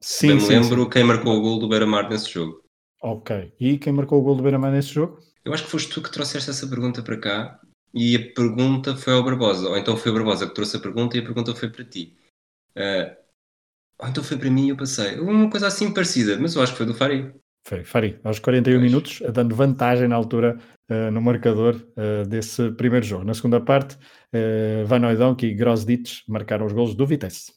Sim, 0.00 0.34
me 0.34 0.40
sim, 0.40 0.48
lembro 0.48 0.84
sim. 0.84 0.90
quem 0.90 1.04
marcou 1.04 1.36
o 1.36 1.40
gol 1.40 1.58
do 1.58 1.68
Beira-Mar 1.68 2.08
nesse 2.08 2.30
jogo. 2.30 2.62
Ok. 3.02 3.52
E 3.58 3.78
quem 3.78 3.92
marcou 3.92 4.20
o 4.20 4.22
gol 4.22 4.36
do 4.36 4.42
Beira-Mar 4.42 4.70
nesse 4.70 4.88
jogo? 4.90 5.18
Eu 5.44 5.54
acho 5.54 5.64
que 5.64 5.70
foste 5.70 5.90
tu 5.90 6.02
que 6.02 6.10
trouxeste 6.10 6.50
essa 6.50 6.66
pergunta 6.66 7.02
para 7.02 7.16
cá 7.16 7.60
e 7.94 8.14
a 8.14 8.34
pergunta 8.34 8.94
foi 8.94 9.14
ao 9.14 9.24
Barbosa. 9.24 9.68
Ou 9.68 9.78
então 9.78 9.96
foi 9.96 10.12
o 10.12 10.14
Barbosa 10.14 10.46
que 10.46 10.54
trouxe 10.54 10.76
a 10.76 10.80
pergunta 10.80 11.16
e 11.16 11.20
a 11.20 11.24
pergunta 11.24 11.54
foi 11.54 11.70
para 11.70 11.84
ti. 11.84 12.17
Uh, 12.76 13.16
ou 14.00 14.08
então 14.08 14.22
foi 14.22 14.36
para 14.36 14.50
mim 14.50 14.66
e 14.66 14.68
eu 14.70 14.76
passei. 14.76 15.18
Uma 15.18 15.50
coisa 15.50 15.66
assim 15.66 15.92
parecida, 15.92 16.38
mas 16.38 16.54
eu 16.54 16.62
acho 16.62 16.72
que 16.72 16.78
foi 16.78 16.86
do 16.86 16.94
Fari. 16.94 17.32
Foi, 17.66 17.84
Fari, 17.84 18.18
aos 18.24 18.38
41 18.38 18.78
pois. 18.78 18.82
minutos, 18.82 19.22
dando 19.32 19.54
vantagem 19.54 20.08
na 20.08 20.16
altura 20.16 20.56
uh, 20.90 21.10
no 21.10 21.20
marcador 21.20 21.74
uh, 21.74 22.26
desse 22.26 22.70
primeiro 22.72 23.04
jogo. 23.04 23.24
Na 23.24 23.34
segunda 23.34 23.60
parte, 23.60 23.94
uh, 23.94 24.86
Van 24.86 25.06
Oudonk 25.06 25.44
e 25.44 25.54
Grosditch 25.54 26.22
marcaram 26.28 26.64
os 26.64 26.72
gols 26.72 26.94
do 26.94 27.06
Vitesse. 27.06 27.52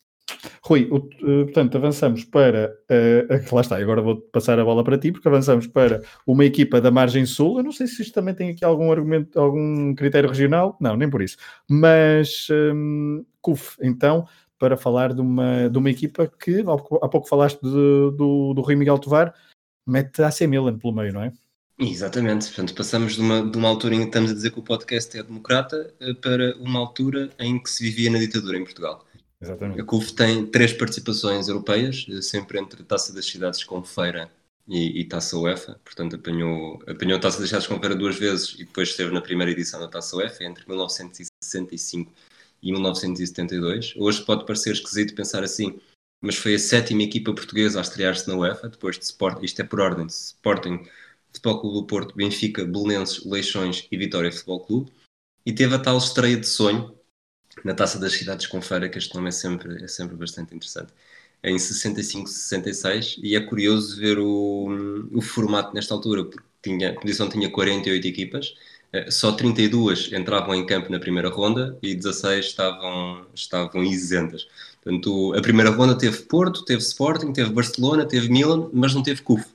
Rui, 0.63 0.87
o, 0.91 0.99
portanto, 1.45 1.77
avançamos 1.77 2.23
para. 2.25 2.73
Uh, 2.89 3.39
lá 3.55 3.61
está, 3.61 3.77
agora 3.77 4.01
vou 4.01 4.19
passar 4.19 4.59
a 4.59 4.65
bola 4.65 4.83
para 4.83 4.97
ti, 4.97 5.11
porque 5.11 5.27
avançamos 5.27 5.67
para 5.67 6.01
uma 6.25 6.43
equipa 6.43 6.81
da 6.81 6.91
margem 6.91 7.25
sul. 7.25 7.57
Eu 7.57 7.63
não 7.63 7.71
sei 7.71 7.87
se 7.87 8.01
isto 8.01 8.13
também 8.13 8.33
tem 8.33 8.49
aqui 8.49 8.65
algum 8.65 8.91
argumento, 8.91 9.39
algum 9.39 9.93
critério 9.95 10.29
regional. 10.29 10.77
Não, 10.81 10.97
nem 10.97 11.09
por 11.09 11.21
isso. 11.21 11.37
Mas 11.69 12.47
um, 12.51 13.23
CUF, 13.41 13.77
então, 13.81 14.25
para 14.61 14.77
falar 14.77 15.11
de 15.11 15.21
uma, 15.21 15.67
de 15.67 15.75
uma 15.75 15.89
equipa 15.89 16.27
que 16.27 16.59
há 17.01 17.07
pouco 17.09 17.27
falaste 17.27 17.59
de, 17.63 17.71
do, 18.15 18.53
do 18.53 18.61
Rui 18.61 18.75
Miguel 18.75 18.99
Tovar, 18.99 19.33
mete 19.87 20.21
a 20.21 20.27
AC 20.27 20.41
Milan 20.41 20.77
pelo 20.77 20.93
meio, 20.93 21.11
não 21.11 21.23
é? 21.23 21.33
Exatamente, 21.79 22.45
portanto 22.45 22.75
passamos 22.75 23.15
de 23.15 23.21
uma, 23.21 23.41
de 23.41 23.57
uma 23.57 23.67
altura 23.67 23.95
em 23.95 24.01
que 24.01 24.05
estamos 24.05 24.29
a 24.29 24.35
dizer 24.35 24.51
que 24.51 24.59
o 24.59 24.61
podcast 24.61 25.17
é 25.17 25.23
democrata 25.23 25.91
eh, 25.99 26.13
para 26.13 26.55
uma 26.57 26.77
altura 26.77 27.31
em 27.39 27.57
que 27.57 27.71
se 27.71 27.81
vivia 27.81 28.11
na 28.11 28.19
ditadura 28.19 28.55
em 28.55 28.63
Portugal. 28.63 29.03
Exatamente. 29.41 29.81
A 29.81 29.83
CUF 29.83 30.13
tem 30.13 30.45
três 30.45 30.71
participações 30.73 31.47
europeias, 31.47 32.05
sempre 32.21 32.59
entre 32.59 32.83
Taça 32.83 33.11
das 33.11 33.25
Cidades 33.25 33.63
com 33.63 33.81
Feira 33.81 34.29
e, 34.67 35.01
e 35.01 35.05
Taça 35.05 35.35
UEFA, 35.35 35.81
portanto 35.83 36.17
apanhou, 36.17 36.79
apanhou 36.85 37.19
Taça 37.19 37.39
das 37.39 37.49
Cidades 37.49 37.65
com 37.65 37.79
Feira 37.79 37.95
duas 37.95 38.15
vezes 38.15 38.53
e 38.59 38.63
depois 38.63 38.89
esteve 38.89 39.11
na 39.11 39.21
primeira 39.21 39.51
edição 39.51 39.79
da 39.79 39.87
Taça 39.87 40.15
UEFA 40.17 40.43
entre 40.43 40.67
1965 40.67 42.13
e 42.61 42.71
1972. 42.71 43.93
Hoje 43.97 44.23
pode 44.23 44.45
parecer 44.45 44.73
esquisito 44.73 45.15
pensar 45.15 45.43
assim, 45.43 45.79
mas 46.21 46.35
foi 46.35 46.55
a 46.55 46.59
sétima 46.59 47.03
equipa 47.03 47.33
portuguesa 47.33 47.79
a 47.79 47.81
estrear-se 47.81 48.27
na 48.27 48.35
UEFA, 48.35 48.69
depois 48.69 48.97
de 48.97 49.05
Sport, 49.05 49.43
isto 49.43 49.61
é 49.61 49.65
por 49.65 49.79
ordem, 49.79 50.05
de 50.05 50.13
Sporting, 50.13 50.87
Futebol 51.33 51.61
Clube 51.61 51.75
do 51.79 51.87
Porto, 51.87 52.15
Benfica, 52.15 52.63
Belenenses, 52.65 53.25
Leixões 53.25 53.87
e 53.91 53.97
Vitória 53.97 54.31
Futebol 54.31 54.59
Clube, 54.59 54.91
e 55.45 55.51
teve 55.51 55.73
a 55.73 55.79
tal 55.79 55.97
estreia 55.97 56.37
de 56.37 56.47
sonho 56.47 56.95
na 57.65 57.73
Taça 57.73 57.99
das 57.99 58.13
Cidades 58.13 58.47
com 58.47 58.61
Feira, 58.61 58.89
que 58.89 58.97
este 58.97 59.15
nome 59.15 59.29
é 59.29 59.31
sempre, 59.31 59.83
é 59.83 59.87
sempre 59.87 60.15
bastante 60.15 60.53
interessante, 60.55 60.93
em 61.43 61.55
65-66, 61.55 63.19
e 63.23 63.35
é 63.35 63.41
curioso 63.41 63.99
ver 63.99 64.19
o, 64.19 65.07
o 65.11 65.21
formato 65.21 65.73
nesta 65.73 65.93
altura, 65.93 66.25
porque 66.25 66.45
tinha, 66.61 66.91
a 66.91 66.93
competição 66.93 67.27
tinha 67.29 67.49
48 67.49 68.07
equipas, 68.07 68.55
só 69.09 69.31
32 69.31 70.11
entravam 70.11 70.53
em 70.53 70.65
campo 70.65 70.91
na 70.91 70.99
primeira 70.99 71.29
ronda 71.29 71.77
e 71.81 71.95
16 71.95 72.45
estavam, 72.45 73.25
estavam 73.33 73.83
isentas. 73.83 74.47
Portanto, 74.83 75.33
a 75.35 75.41
primeira 75.41 75.69
ronda 75.69 75.97
teve 75.97 76.23
Porto, 76.23 76.65
teve 76.65 76.81
Sporting, 76.81 77.31
teve 77.31 77.51
Barcelona, 77.51 78.05
teve 78.05 78.29
Milan, 78.29 78.69
mas 78.73 78.93
não 78.93 79.03
teve 79.03 79.21
CUF. 79.21 79.45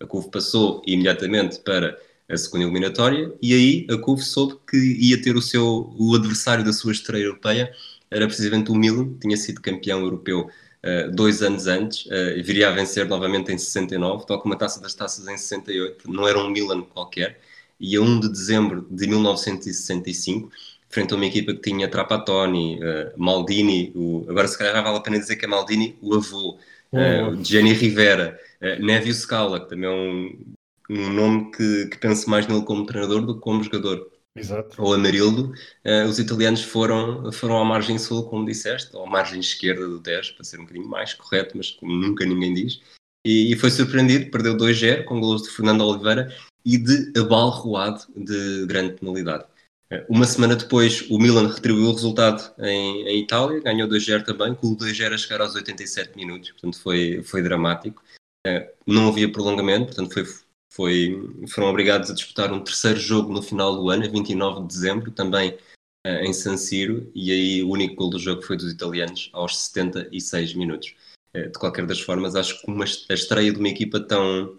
A 0.00 0.06
CUF 0.06 0.30
passou 0.30 0.82
imediatamente 0.86 1.60
para 1.60 1.96
a 2.28 2.36
segunda 2.36 2.64
eliminatória, 2.64 3.32
e 3.42 3.52
aí 3.52 3.86
a 3.90 3.98
CUF 3.98 4.22
soube 4.24 4.56
que 4.68 4.76
ia 4.76 5.20
ter 5.20 5.36
o 5.36 5.42
seu 5.42 5.94
o 5.98 6.14
adversário 6.14 6.64
da 6.64 6.72
sua 6.72 6.92
estreia 6.92 7.24
europeia, 7.24 7.74
era 8.10 8.26
precisamente 8.26 8.70
o 8.70 8.74
Milan, 8.74 9.14
tinha 9.20 9.36
sido 9.36 9.60
campeão 9.60 10.00
europeu 10.00 10.48
uh, 10.48 11.10
dois 11.14 11.42
anos 11.42 11.66
antes, 11.66 12.06
uh, 12.06 12.42
viria 12.42 12.68
a 12.68 12.72
vencer 12.72 13.06
novamente 13.06 13.52
em 13.52 13.58
69, 13.58 14.26
tal 14.26 14.40
como 14.40 14.54
a 14.54 14.56
Taça 14.56 14.80
das 14.80 14.94
Taças 14.94 15.26
em 15.28 15.36
68, 15.36 16.10
não 16.10 16.26
era 16.26 16.38
um 16.38 16.48
Milan 16.48 16.82
qualquer, 16.82 17.40
e 17.80 17.96
a 17.96 18.00
1 18.00 18.20
de 18.20 18.28
dezembro 18.28 18.86
de 18.90 19.06
1965, 19.06 20.50
frente 20.88 21.14
a 21.14 21.16
uma 21.16 21.26
equipa 21.26 21.54
que 21.54 21.60
tinha 21.60 21.88
Trapattoni, 21.88 22.78
uh, 22.78 23.12
Maldini, 23.16 23.92
o, 23.94 24.26
agora 24.28 24.46
se 24.46 24.58
calhar 24.58 24.82
vale 24.82 24.98
a 24.98 25.00
pena 25.00 25.18
dizer 25.18 25.36
que 25.36 25.44
é 25.44 25.48
Maldini, 25.48 25.96
o 26.02 26.14
avô, 26.14 26.58
uh, 26.92 27.44
Gianni 27.44 27.72
Rivera, 27.72 28.38
uh, 28.60 28.84
Nevio 28.84 29.14
Scala, 29.14 29.60
que 29.60 29.70
também 29.70 29.88
é 29.88 29.92
um 29.92 30.54
um 30.90 31.12
nome 31.12 31.52
que, 31.52 31.86
que 31.86 31.98
pense 31.98 32.28
mais 32.28 32.48
nele 32.48 32.64
como 32.64 32.84
treinador 32.84 33.24
do 33.24 33.36
que 33.36 33.40
como 33.40 33.62
jogador. 33.62 34.10
Exato. 34.34 34.82
Ou 34.82 34.94
Amarildo, 34.94 35.52
uh, 35.84 36.08
os 36.08 36.18
italianos 36.18 36.62
foram, 36.62 37.30
foram 37.32 37.58
à 37.58 37.64
margem 37.64 37.98
sul, 37.98 38.28
como 38.28 38.44
disseste, 38.44 38.94
ou 38.96 39.04
à 39.04 39.06
margem 39.10 39.38
esquerda 39.38 39.86
do 39.86 40.00
Tejo, 40.00 40.34
para 40.34 40.44
ser 40.44 40.58
um 40.58 40.62
bocadinho 40.62 40.88
mais 40.88 41.14
correto, 41.14 41.56
mas 41.56 41.70
como 41.70 41.92
nunca 41.92 42.24
ninguém 42.24 42.54
diz. 42.54 42.80
E, 43.26 43.52
e 43.52 43.56
foi 43.56 43.70
surpreendido, 43.70 44.30
perdeu 44.30 44.56
2-0 44.56 45.04
com 45.04 45.20
gols 45.20 45.42
de 45.42 45.50
Fernando 45.50 45.82
Oliveira 45.82 46.34
e 46.64 46.78
de 46.78 47.12
abalroado 47.18 48.02
de 48.16 48.66
grande 48.66 48.94
penalidade. 48.94 49.44
Uh, 49.92 50.04
uma 50.08 50.26
semana 50.26 50.56
depois, 50.56 51.08
o 51.10 51.18
Milan 51.18 51.48
retribuiu 51.48 51.88
o 51.88 51.92
resultado 51.92 52.52
em, 52.58 53.06
em 53.08 53.22
Itália, 53.22 53.60
ganhou 53.60 53.88
2-0 53.88 54.24
também, 54.24 54.54
com 54.54 54.68
o 54.68 54.76
2-0 54.76 55.14
a 55.14 55.18
chegar 55.18 55.40
aos 55.40 55.54
87 55.54 56.16
minutos, 56.16 56.52
portanto 56.52 56.80
foi, 56.80 57.22
foi 57.22 57.42
dramático. 57.42 58.02
Uh, 58.46 58.66
não 58.86 59.08
havia 59.08 59.30
prolongamento, 59.30 59.86
portanto 59.86 60.14
foi 60.14 60.24
foi, 60.70 61.46
foram 61.48 61.68
obrigados 61.68 62.10
a 62.10 62.14
disputar 62.14 62.52
um 62.52 62.62
terceiro 62.62 62.98
jogo 62.98 63.32
no 63.32 63.42
final 63.42 63.74
do 63.74 63.90
ano, 63.90 64.10
29 64.10 64.60
de 64.60 64.66
dezembro, 64.68 65.10
também 65.10 65.58
uh, 66.06 66.22
em 66.22 66.32
San 66.32 66.56
Siro, 66.56 67.10
e 67.14 67.32
aí 67.32 67.62
o 67.62 67.70
único 67.70 67.96
gol 67.96 68.10
do 68.10 68.18
jogo 68.18 68.42
foi 68.42 68.56
dos 68.56 68.72
italianos 68.72 69.30
aos 69.32 69.58
76 69.58 70.54
minutos. 70.54 70.94
Uh, 71.34 71.50
de 71.50 71.58
qualquer 71.58 71.86
das 71.86 72.00
formas, 72.00 72.34
acho 72.34 72.60
que 72.60 72.70
uma, 72.70 72.84
a 72.84 73.14
estreia 73.14 73.52
de 73.52 73.58
uma 73.58 73.68
equipa 73.68 74.00
tão, 74.00 74.58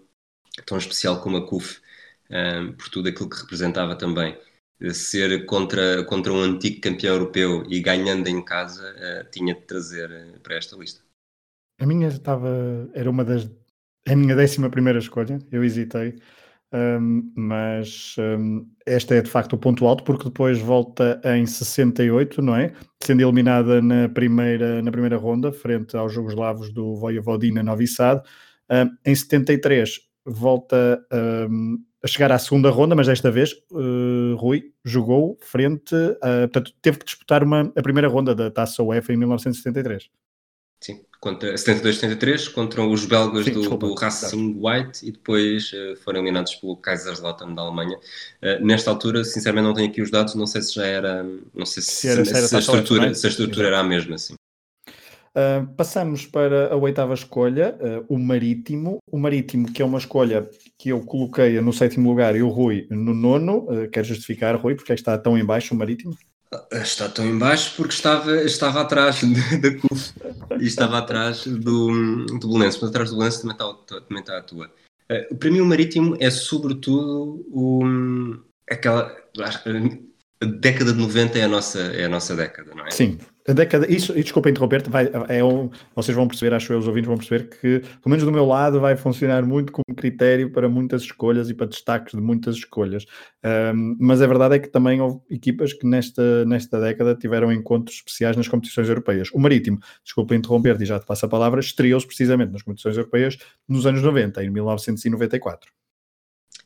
tão 0.66 0.78
especial 0.78 1.20
como 1.20 1.36
a 1.36 1.46
CUF, 1.46 1.80
uh, 2.30 2.72
por 2.74 2.88
tudo 2.88 3.08
aquilo 3.08 3.28
que 3.28 3.40
representava 3.40 3.96
também, 3.96 4.36
ser 4.92 5.46
contra, 5.46 6.04
contra 6.04 6.32
um 6.32 6.40
antigo 6.40 6.80
campeão 6.80 7.14
europeu 7.14 7.64
e 7.68 7.80
ganhando 7.80 8.26
em 8.26 8.44
casa, 8.44 8.82
tinha 9.30 9.54
de 9.54 9.60
trazer 9.60 10.40
para 10.42 10.56
esta 10.56 10.74
lista. 10.74 11.00
A 11.78 11.86
minha 11.86 12.08
estava, 12.08 12.90
era 12.92 13.08
uma 13.08 13.24
das 13.24 13.48
a 14.08 14.16
minha 14.16 14.34
décima 14.34 14.68
primeira 14.68 14.98
escolha, 14.98 15.38
eu 15.50 15.62
hesitei, 15.62 16.18
um, 16.72 17.32
mas 17.36 18.16
um, 18.18 18.66
esta 18.86 19.14
é 19.14 19.22
de 19.22 19.30
facto 19.30 19.54
o 19.54 19.58
ponto 19.58 19.86
alto, 19.86 20.04
porque 20.04 20.24
depois 20.24 20.58
volta 20.58 21.20
em 21.24 21.46
68, 21.46 22.40
não 22.40 22.56
é? 22.56 22.72
Sendo 23.02 23.22
eliminada 23.22 23.82
na 23.82 24.08
primeira, 24.08 24.82
na 24.82 24.90
primeira 24.90 25.16
ronda, 25.16 25.52
frente 25.52 25.96
aos 25.96 26.12
Jugoslavos 26.12 26.72
do 26.72 26.96
Vojvodina 26.96 27.62
Novi 27.62 27.86
Sad. 27.86 28.22
Um, 28.70 28.90
em 29.04 29.14
73 29.14 30.00
volta 30.24 31.04
a 32.02 32.06
chegar 32.08 32.32
à 32.32 32.38
segunda 32.38 32.70
ronda, 32.70 32.94
mas 32.94 33.06
desta 33.06 33.30
vez 33.30 33.52
uh, 33.70 34.34
Rui 34.36 34.64
jogou 34.84 35.38
frente, 35.40 35.94
a, 36.20 36.48
portanto 36.48 36.72
teve 36.82 36.98
que 36.98 37.04
disputar 37.04 37.44
uma, 37.44 37.72
a 37.76 37.82
primeira 37.82 38.08
ronda 38.08 38.34
da 38.34 38.50
Taça 38.50 38.82
UEFA 38.82 39.12
em 39.12 39.16
1973. 39.16 40.08
Contra 41.22 41.54
72-73, 41.54 42.52
contra 42.52 42.82
os 42.82 43.04
belgas 43.04 43.44
Sim, 43.44 43.52
do, 43.52 43.76
do, 43.76 43.94
Racing 43.94 44.58
White 44.60 45.06
e 45.06 45.12
depois 45.12 45.72
uh, 45.72 45.94
foram 46.02 46.18
eliminados 46.18 46.56
pelo 46.56 46.76
Kaiserslautern 46.76 47.54
da 47.54 47.62
Alemanha. 47.62 47.96
Uh, 47.96 48.66
nesta 48.66 48.90
altura, 48.90 49.22
sinceramente, 49.22 49.68
não 49.68 49.72
tenho 49.72 49.88
aqui 49.88 50.02
os 50.02 50.10
dados, 50.10 50.34
não 50.34 50.48
sei 50.48 50.62
se 50.62 50.74
já 50.74 50.84
era, 50.84 51.22
não 51.54 51.64
sei 51.64 51.80
se, 51.80 51.92
se, 51.92 52.08
era, 52.08 52.24
se, 52.24 52.48
se 52.48 52.56
a, 52.56 52.58
estrutura, 52.58 53.14
se 53.14 53.24
a 53.24 53.30
estrutura 53.30 53.68
era 53.68 53.78
a 53.78 53.84
mesma. 53.84 54.16
Assim. 54.16 54.34
Uh, 54.34 55.64
passamos 55.76 56.26
para 56.26 56.74
a 56.74 56.76
oitava 56.76 57.14
escolha, 57.14 57.78
o 58.08 58.18
Marítimo. 58.18 58.98
O 59.08 59.16
Marítimo, 59.16 59.72
que 59.72 59.80
é 59.80 59.84
uma 59.84 59.98
escolha 59.98 60.50
que 60.76 60.88
eu 60.88 61.02
coloquei 61.02 61.60
no 61.60 61.72
sétimo 61.72 62.08
lugar 62.08 62.34
e 62.34 62.42
o 62.42 62.48
Rui 62.48 62.88
no 62.90 63.14
nono. 63.14 63.58
Uh, 63.70 63.88
quer 63.88 64.04
justificar, 64.04 64.56
Rui, 64.56 64.74
porque 64.74 64.90
é 64.90 64.96
que 64.96 65.00
está 65.00 65.16
tão 65.16 65.38
em 65.38 65.44
baixo 65.44 65.72
o 65.72 65.78
Marítimo? 65.78 66.16
Está 66.72 67.08
tão 67.08 67.24
em 67.24 67.38
baixo 67.38 67.74
porque 67.76 67.94
estava, 67.94 68.42
estava 68.42 68.82
atrás 68.82 69.22
da 69.60 69.74
CUF 69.78 70.12
e 70.60 70.66
estava 70.66 70.98
atrás 70.98 71.46
do, 71.46 72.26
do 72.26 72.48
Belenenses, 72.48 72.80
mas 72.80 72.90
atrás 72.90 73.10
do 73.10 73.16
Belenenses 73.16 73.40
também 73.40 73.56
está, 73.56 74.00
também 74.00 74.20
está 74.20 74.38
a 74.38 74.42
tua. 74.42 74.70
Uh, 75.10 75.34
para 75.36 75.50
mim 75.50 75.60
o 75.60 75.66
Marítimo 75.66 76.16
é 76.20 76.30
sobretudo 76.30 77.44
o, 77.50 78.36
aquela... 78.70 79.16
A 80.40 80.44
década 80.44 80.92
de 80.92 80.98
90 80.98 81.38
é 81.38 81.44
a 81.44 81.48
nossa, 81.48 81.78
é 81.78 82.04
a 82.04 82.08
nossa 82.08 82.34
década, 82.34 82.74
não 82.74 82.84
é? 82.84 82.90
Sim, 82.90 83.16
a 83.48 83.52
década, 83.52 83.90
isso, 83.90 84.16
e 84.16 84.22
desculpa 84.22 84.48
interromper-te, 84.48 84.88
é 85.28 85.42
um, 85.42 85.68
vocês 85.94 86.16
vão 86.16 86.28
perceber, 86.28 86.54
acho 86.54 86.68
que 86.68 86.72
os 86.74 86.86
ouvintes 86.86 87.08
vão 87.08 87.16
perceber 87.16 87.48
que, 87.48 87.80
pelo 87.80 88.08
menos 88.08 88.24
do 88.24 88.30
meu 88.30 88.46
lado, 88.46 88.80
vai 88.80 88.96
funcionar 88.96 89.44
muito 89.44 89.72
como 89.72 89.96
critério 89.96 90.50
para 90.50 90.68
muitas 90.68 91.02
escolhas 91.02 91.50
e 91.50 91.54
para 91.54 91.66
destaques 91.66 92.14
de 92.14 92.20
muitas 92.20 92.56
escolhas. 92.56 93.04
Um, 93.44 93.96
mas 93.98 94.22
a 94.22 94.26
verdade 94.26 94.56
é 94.56 94.58
que 94.60 94.68
também 94.68 95.00
houve 95.00 95.20
equipas 95.28 95.72
que 95.72 95.86
nesta, 95.86 96.44
nesta 96.44 96.80
década 96.80 97.16
tiveram 97.16 97.52
encontros 97.52 97.96
especiais 97.96 98.36
nas 98.36 98.46
competições 98.46 98.88
europeias. 98.88 99.28
O 99.32 99.40
Marítimo, 99.40 99.78
desculpa 100.04 100.34
interromper-te 100.36 100.84
e 100.84 100.86
já 100.86 101.00
te 101.00 101.06
passo 101.06 101.26
a 101.26 101.28
palavra, 101.28 101.60
estreou-se 101.60 102.06
precisamente 102.06 102.52
nas 102.52 102.62
competições 102.62 102.96
europeias 102.96 103.38
nos 103.68 103.86
anos 103.86 104.02
90, 104.02 104.44
em 104.44 104.50
1994. 104.50 105.70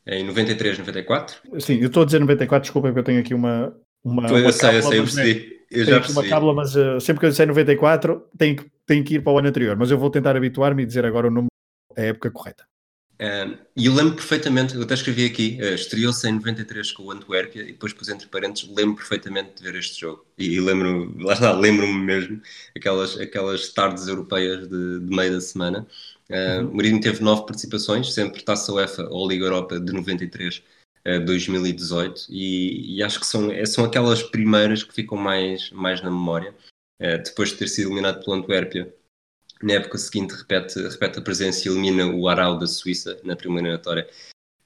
Em 0.06 0.24
93, 0.24 0.78
94? 0.78 1.36
Sim, 1.58 1.80
eu 1.80 1.88
estou 1.88 2.04
a 2.04 2.06
dizer 2.06 2.20
94, 2.20 2.62
desculpa, 2.62 2.88
porque 2.88 3.00
eu 3.00 3.04
tenho 3.04 3.18
aqui 3.18 3.34
uma. 3.34 3.76
Uma, 4.06 4.28
uma 4.28 4.38
eu 4.38 4.52
sei, 4.52 4.78
eu 4.78 4.82
sei, 4.82 4.98
eu 4.98 5.02
percebi 5.02 5.56
eu 5.70 5.84
já 5.84 6.00
uma 6.10 6.26
cábula, 6.26 6.54
mas 6.54 6.76
uh, 6.76 7.00
sempre 7.00 7.20
que 7.20 7.26
eu 7.26 7.30
disser 7.30 7.46
94, 7.46 8.22
tenho, 8.38 8.64
tenho 8.86 9.04
que 9.04 9.14
ir 9.14 9.22
para 9.22 9.32
o 9.32 9.38
ano 9.38 9.48
anterior. 9.48 9.76
Mas 9.76 9.90
eu 9.90 9.98
vou 9.98 10.10
tentar 10.10 10.36
habituar-me 10.36 10.82
e 10.82 10.86
dizer 10.86 11.04
agora 11.04 11.26
o 11.26 11.30
número, 11.30 11.50
a 11.96 12.00
época 12.00 12.30
correta. 12.30 12.64
E 13.74 13.86
eu 13.86 13.94
lembro 13.94 14.14
perfeitamente, 14.14 14.74
eu 14.74 14.82
até 14.82 14.94
escrevi 14.94 15.24
aqui, 15.24 15.58
uh, 15.60 15.74
estreou-se 15.74 16.28
em 16.28 16.32
93 16.32 16.92
com 16.92 17.04
o 17.04 17.10
Antuérpia 17.10 17.62
e 17.62 17.72
depois 17.72 17.92
pus 17.92 18.08
entre 18.08 18.26
parênteses, 18.26 18.68
lembro 18.68 18.96
perfeitamente 18.96 19.54
de 19.56 19.62
ver 19.62 19.78
este 19.78 20.00
jogo. 20.00 20.24
E, 20.38 20.54
e 20.54 20.60
lembro, 20.60 21.14
lá 21.18 21.32
está, 21.32 21.52
lembro-me 21.52 21.98
mesmo 21.98 22.40
aquelas, 22.76 23.18
aquelas 23.18 23.68
tardes 23.70 24.06
europeias 24.06 24.68
de, 24.68 25.00
de 25.00 25.16
meio 25.16 25.32
da 25.32 25.40
semana. 25.40 25.86
Uh, 26.28 26.60
uhum. 26.60 26.70
O 26.70 26.76
Marino 26.76 27.00
teve 27.00 27.22
nove 27.22 27.46
participações, 27.46 28.12
sempre 28.12 28.42
Taça 28.42 28.72
UEFA 28.72 29.08
ou 29.10 29.28
Liga 29.28 29.46
Europa 29.46 29.80
de 29.80 29.92
93 29.92 30.62
2018 31.24 32.26
e, 32.28 32.96
e, 32.96 33.02
acho 33.02 33.20
que 33.20 33.26
são, 33.26 33.48
são 33.64 33.84
aquelas 33.84 34.22
primeiras 34.22 34.82
que 34.82 34.92
ficam 34.92 35.16
mais, 35.16 35.70
mais 35.70 36.02
na 36.02 36.10
memória. 36.10 36.52
Uh, 37.00 37.22
depois 37.22 37.50
de 37.50 37.56
ter 37.56 37.68
sido 37.68 37.88
eliminado 37.88 38.24
pelo 38.24 38.36
Antuérpia, 38.36 38.92
na 39.62 39.74
época 39.74 39.98
seguinte 39.98 40.34
repete, 40.34 40.80
repete 40.80 41.18
a 41.18 41.22
presença 41.22 41.68
e 41.68 41.70
elimina 41.70 42.06
o 42.06 42.28
Arau 42.28 42.58
da 42.58 42.66
Suíça 42.66 43.20
na 43.22 43.36
primeira 43.36 43.68
eliminatória, 43.68 44.08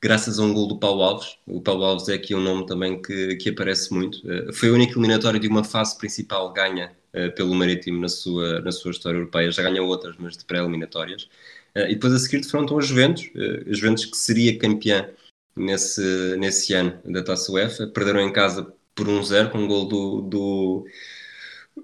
graças 0.00 0.38
a 0.38 0.42
um 0.42 0.54
gol 0.54 0.66
do 0.66 0.78
Paulo 0.78 1.02
Alves. 1.02 1.36
O 1.46 1.60
Paulo 1.60 1.84
Alves 1.84 2.08
é 2.08 2.14
aqui 2.14 2.34
um 2.34 2.40
nome 2.40 2.66
também 2.66 3.02
que, 3.02 3.36
que 3.36 3.50
aparece 3.50 3.92
muito. 3.92 4.16
Uh, 4.26 4.52
foi 4.52 4.70
a 4.70 4.72
única 4.72 4.92
eliminatória 4.92 5.38
de 5.38 5.48
uma 5.48 5.62
fase 5.62 5.98
principal 5.98 6.52
ganha 6.52 6.92
uh, 7.12 7.34
pelo 7.34 7.54
Marítimo 7.54 8.00
na 8.00 8.08
sua, 8.08 8.60
na 8.60 8.72
sua 8.72 8.92
história 8.92 9.18
europeia. 9.18 9.50
Já 9.50 9.62
ganhou 9.62 9.86
outras, 9.88 10.16
mas 10.18 10.38
de 10.38 10.44
pré-eliminatórias. 10.44 11.28
e 11.74 11.94
depois 11.94 12.14
a 12.14 12.18
seguir 12.18 12.40
defrontam 12.40 12.78
a 12.78 12.80
Juventus, 12.80 13.30
a 13.68 13.74
Juventus 13.74 14.06
que 14.06 14.16
seria 14.16 14.58
campeã 14.58 15.10
nesse, 15.56 16.36
nesse 16.38 16.72
ano 16.74 16.98
da 17.04 17.22
Taça 17.22 17.50
UEFA. 17.52 17.86
Perderam 17.86 18.20
em 18.20 18.32
casa 18.32 18.72
por 18.94 19.06
1-0 19.06 19.50
com 19.50 19.58
um 19.58 19.66
gol 19.66 19.86
do, 19.86 20.20
do, 20.22 20.86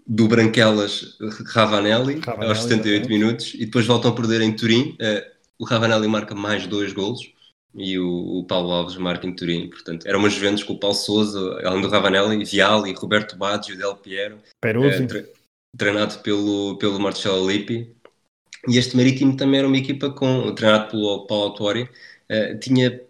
do 0.07 0.29
Branquelas 0.29 1.17
Ravanelli, 1.47 2.21
Ravanelli 2.21 2.49
aos 2.51 2.63
78 2.63 3.09
minutos 3.09 3.55
e 3.55 3.65
depois 3.65 3.87
voltam 3.87 4.11
a 4.11 4.15
perder 4.15 4.41
em 4.41 4.55
Turim. 4.55 4.97
Uh, 5.01 5.37
o 5.59 5.65
Ravanelli 5.65 6.07
marca 6.09 6.35
mais 6.35 6.67
dois 6.67 6.93
golos 6.93 7.33
e 7.75 7.99
o, 7.99 8.39
o, 8.39 8.45
Paulo 8.45 8.71
Alves 8.71 8.97
marca 8.97 9.27
em 9.27 9.35
Turim. 9.35 9.69
Portanto, 9.69 10.07
eram 10.07 10.19
umas 10.19 10.33
Juventus 10.33 10.63
com 10.63 10.75
o 10.75 10.79
Paulo 10.79 10.97
Souza, 10.97 11.61
além 11.65 11.83
do 11.83 11.89
Ravanelli, 11.89 12.45
Vial 12.45 12.87
e 12.87 12.93
Roberto 12.93 13.37
Baggio, 13.37 13.77
Del 13.77 13.97
Piero, 13.97 14.37
uh, 14.37 15.07
tre 15.07 15.27
treinado 15.77 16.19
pelo, 16.21 16.79
pelo 16.79 16.99
Marcelo 16.99 17.51
Lippi. 17.51 17.95
E 18.69 18.79
este 18.79 18.97
Marítimo 18.97 19.37
também 19.37 19.59
era 19.59 19.69
uma 19.69 19.77
equipa 19.77 20.11
com, 20.11 20.55
treinado 20.55 20.91
pelo 20.91 21.27
Paulo 21.27 21.45
Autori, 21.45 21.83
uh, 21.83 22.59
tinha 22.59 23.06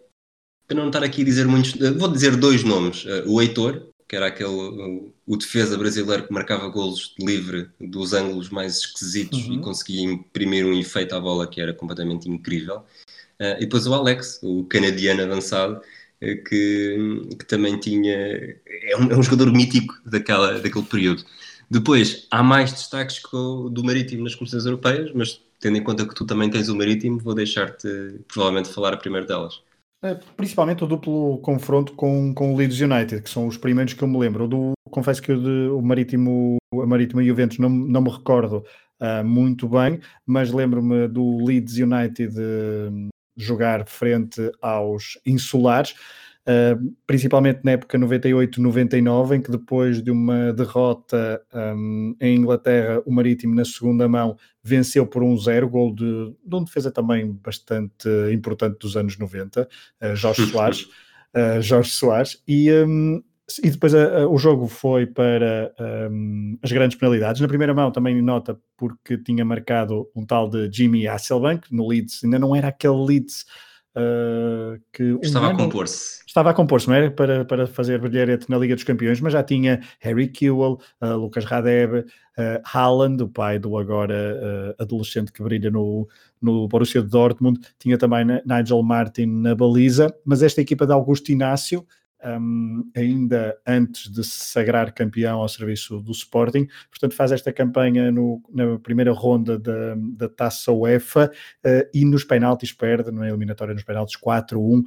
para 0.67 0.77
não 0.77 0.87
estar 0.89 1.03
aqui 1.03 1.23
a 1.23 1.25
dizer 1.25 1.47
muitos, 1.47 1.81
eh, 1.81 1.91
vou 1.93 2.09
dizer 2.09 2.37
dois 2.37 2.65
nomes. 2.65 3.05
Eh, 3.07 3.25
o 3.27 3.41
Heitor, 3.41 3.83
que 4.09 4.17
era 4.17 4.27
aquele 4.27 4.51
o, 4.51 5.13
o 5.27 5.37
defesa 5.37 5.77
brasileiro 5.77 6.27
que 6.27 6.33
marcava 6.33 6.69
golos 6.69 7.15
de 7.19 7.25
livre 7.25 7.69
dos 7.81 8.13
ângulos 8.13 8.51
mais 8.51 8.79
esquisitos 8.79 9.47
uhum. 9.47 9.55
e 9.55 9.61
conseguia 9.61 10.03
imprimir 10.03 10.65
um 10.67 10.79
efeito 10.79 11.15
à 11.15 11.21
bola 11.21 11.47
que 11.47 11.61
era 11.61 11.73
completamente 11.73 12.29
incrível. 12.29 12.85
E 13.39 13.61
depois 13.61 13.87
o 13.87 13.93
Alex, 13.93 14.41
o 14.43 14.65
canadiano 14.65 15.23
avançado, 15.23 15.83
que, 16.21 17.29
que 17.39 17.45
também 17.47 17.79
tinha. 17.79 18.15
É 18.15 18.97
um, 18.99 19.11
é 19.11 19.17
um, 19.17 19.23
jogador 19.23 19.53
mítico 19.53 19.95
daquela, 20.07 20.59
daquele 20.59 20.85
período. 20.87 21.23
Depois, 21.71 22.27
há 22.31 22.43
mais 22.43 22.73
destaques 22.73 23.21
do 23.31 23.83
Marítimo 23.85 24.25
nas 24.25 24.35
competições 24.35 24.65
europeias, 24.65 25.11
mas 25.15 25.41
tendo 25.61 25.77
em 25.77 25.83
conta 25.83 26.07
que 26.07 26.15
tu 26.15 26.25
também 26.25 26.49
tens 26.49 26.69
o 26.69 26.77
Marítimo, 26.77 27.19
vou 27.19 27.35
deixar-te 27.35 27.89
provavelmente 28.29 28.69
falar 28.69 28.95
a 28.95 28.97
primeiro 28.97 29.27
delas. 29.27 29.61
É, 30.07 30.15
principalmente 30.37 30.85
o 30.85 30.87
duplo 30.87 31.39
confronto 31.39 31.93
com, 31.95 32.33
com 32.33 32.55
o 32.55 32.57
Leeds 32.57 32.79
United, 32.79 33.23
que 33.23 33.29
são 33.29 33.49
os 33.49 33.57
primeiros 33.57 33.93
que 33.93 34.05
eu 34.05 34.07
me 34.07 34.17
lembro. 34.17 34.45
O 34.45 34.49
do, 34.49 34.73
confesso 34.89 35.21
que 35.21 35.33
o, 35.33 35.41
de, 35.41 35.69
o 35.71 35.83
Marítimo, 35.83 36.59
a 36.81 36.87
Marítimo 36.87 37.21
e 37.21 37.27
Juventus 37.27 37.59
não, 37.59 37.69
não 37.69 38.03
me 38.03 38.11
recordo 38.11 38.65
uh, 39.01 39.25
muito 39.25 39.69
bem, 39.69 39.99
mas 40.25 40.53
lembro-me 40.53 41.09
do 41.09 41.45
Leeds 41.45 41.79
United 41.79 42.39
uh, 42.39 43.09
jogar 43.37 43.85
frente 43.85 44.49
aos 44.63 45.19
insulares. 45.27 45.97
Uh, 46.49 46.95
principalmente 47.09 47.59
na 47.65 47.73
época 47.73 47.99
98-99, 47.99 49.37
em 49.37 49.43
que 49.43 49.51
depois 49.51 50.01
de 50.01 50.13
uma 50.13 50.53
derrota 50.53 51.43
um, 51.53 52.15
em 52.21 52.37
Inglaterra, 52.37 53.03
o 53.05 53.13
Marítimo 53.13 53.53
na 53.53 53.65
segunda 53.65 54.09
mão 54.09 54.37
venceu 54.63 55.05
por 55.09 55.25
1-0, 55.25 55.67
gol 55.69 55.93
de, 55.93 56.33
de 56.45 56.55
um 56.55 56.63
defesa 56.63 56.93
também 56.93 57.33
bastante 57.43 58.09
importante 58.33 58.79
dos 58.79 58.97
anos 58.97 59.19
90, 59.19 59.63
uh, 59.63 60.15
Jorge 60.15 60.47
Soares. 60.47 60.83
Uh, 61.35 61.61
Jorge 61.61 61.91
Soares, 61.91 62.41
e, 62.47 62.71
um, 62.73 63.21
e 63.63 63.69
depois 63.69 63.93
o 63.93 64.39
jogo 64.39 64.69
foi 64.69 65.05
para 65.05 65.75
um, 66.11 66.57
as 66.63 66.71
grandes 66.71 66.97
penalidades. 66.97 67.41
Na 67.41 67.49
primeira 67.49 67.75
mão 67.75 67.91
também 67.91 68.23
nota 68.23 68.57
porque 68.77 69.19
tinha 69.19 69.45
marcado 69.45 70.09
um 70.15 70.25
tal 70.25 70.49
de 70.49 70.71
Jimmy 70.73 71.09
Hasselbank 71.09 71.75
no 71.75 71.89
Leeds, 71.89 72.23
ainda 72.23 72.39
não 72.39 72.55
era 72.55 72.69
aquele 72.69 73.05
Leeds 73.05 73.45
uh, 73.97 74.81
que 74.93 75.19
estava 75.23 75.49
um 75.49 75.51
a 75.51 75.57
compor-se. 75.57 76.23
Estava 76.27 76.51
a 76.51 76.55
compor-se, 76.55 76.89
não 76.89 76.95
era? 76.95 77.11
Para, 77.11 77.45
para 77.45 77.67
fazer 77.67 77.99
brilharete 77.99 78.49
na 78.51 78.59
Liga 78.59 78.75
dos 78.75 78.85
Campeões, 78.85 79.21
mas 79.21 79.33
já 79.33 79.43
tinha 79.43 79.81
Harry 80.01 80.29
Kewell, 80.29 80.79
uh, 81.01 81.17
Lucas 81.17 81.45
Radeb, 81.45 82.01
uh, 82.01 82.05
Haaland, 82.65 83.23
o 83.23 83.29
pai 83.29 83.59
do 83.59 83.77
agora 83.77 84.77
adolescente 84.79 85.33
que 85.33 85.43
brilha 85.43 85.71
no, 85.71 86.07
no 86.41 86.69
Borussia 86.69 87.03
Dortmund, 87.03 87.61
tinha 87.79 87.97
também 87.97 88.25
Nigel 88.45 88.83
Martin 88.83 89.27
na 89.27 89.55
baliza, 89.55 90.15
mas 90.25 90.43
esta 90.43 90.61
equipa 90.61 90.87
de 90.87 90.93
Augusto 90.93 91.33
Inácio 91.33 91.87
um, 92.25 92.91
ainda 92.95 93.57
antes 93.67 94.11
de 94.11 94.25
se 94.25 94.47
sagrar 94.47 94.93
campeão 94.93 95.41
ao 95.41 95.49
serviço 95.49 96.01
do 96.01 96.13
Sporting. 96.13 96.67
Portanto, 96.91 97.15
faz 97.15 97.33
esta 97.33 97.53
campanha 97.53 98.11
no, 98.11 98.43
na 98.53 98.79
primeira 98.79 99.13
ronda 99.13 99.59
da, 99.59 99.95
da 99.97 100.29
taça 100.29 100.73
UEFA 100.73 101.31
uh, 101.65 101.89
e 101.93 102.05
nos 102.05 102.25
penaltis 102.25 102.73
perde, 102.73 103.11
na 103.11 103.29
eliminatória 103.29 103.75
nos 103.75 103.85
penaltis 103.85 104.17
4-1 104.17 104.81
uh, 104.81 104.85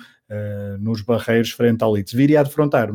nos 0.79 1.01
barreiros 1.01 1.51
frente 1.51 1.83
ao 1.83 1.91
Leeds. 1.91 2.13
Viria 2.13 2.41
a 2.41 2.43
defrontar. 2.43 2.89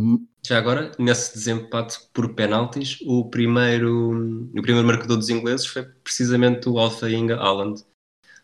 Já 0.46 0.58
agora, 0.58 0.92
nesse 0.98 1.34
desempate 1.34 1.98
por 2.12 2.34
penaltis, 2.34 2.98
o 3.06 3.28
primeiro, 3.30 4.48
o 4.54 4.62
primeiro 4.62 4.86
marcador 4.86 5.16
dos 5.16 5.30
ingleses 5.30 5.66
foi 5.66 5.84
precisamente 6.02 6.68
o 6.68 6.78
Alfa 6.78 7.10
Inga 7.10 7.36
Haaland, 7.36 7.82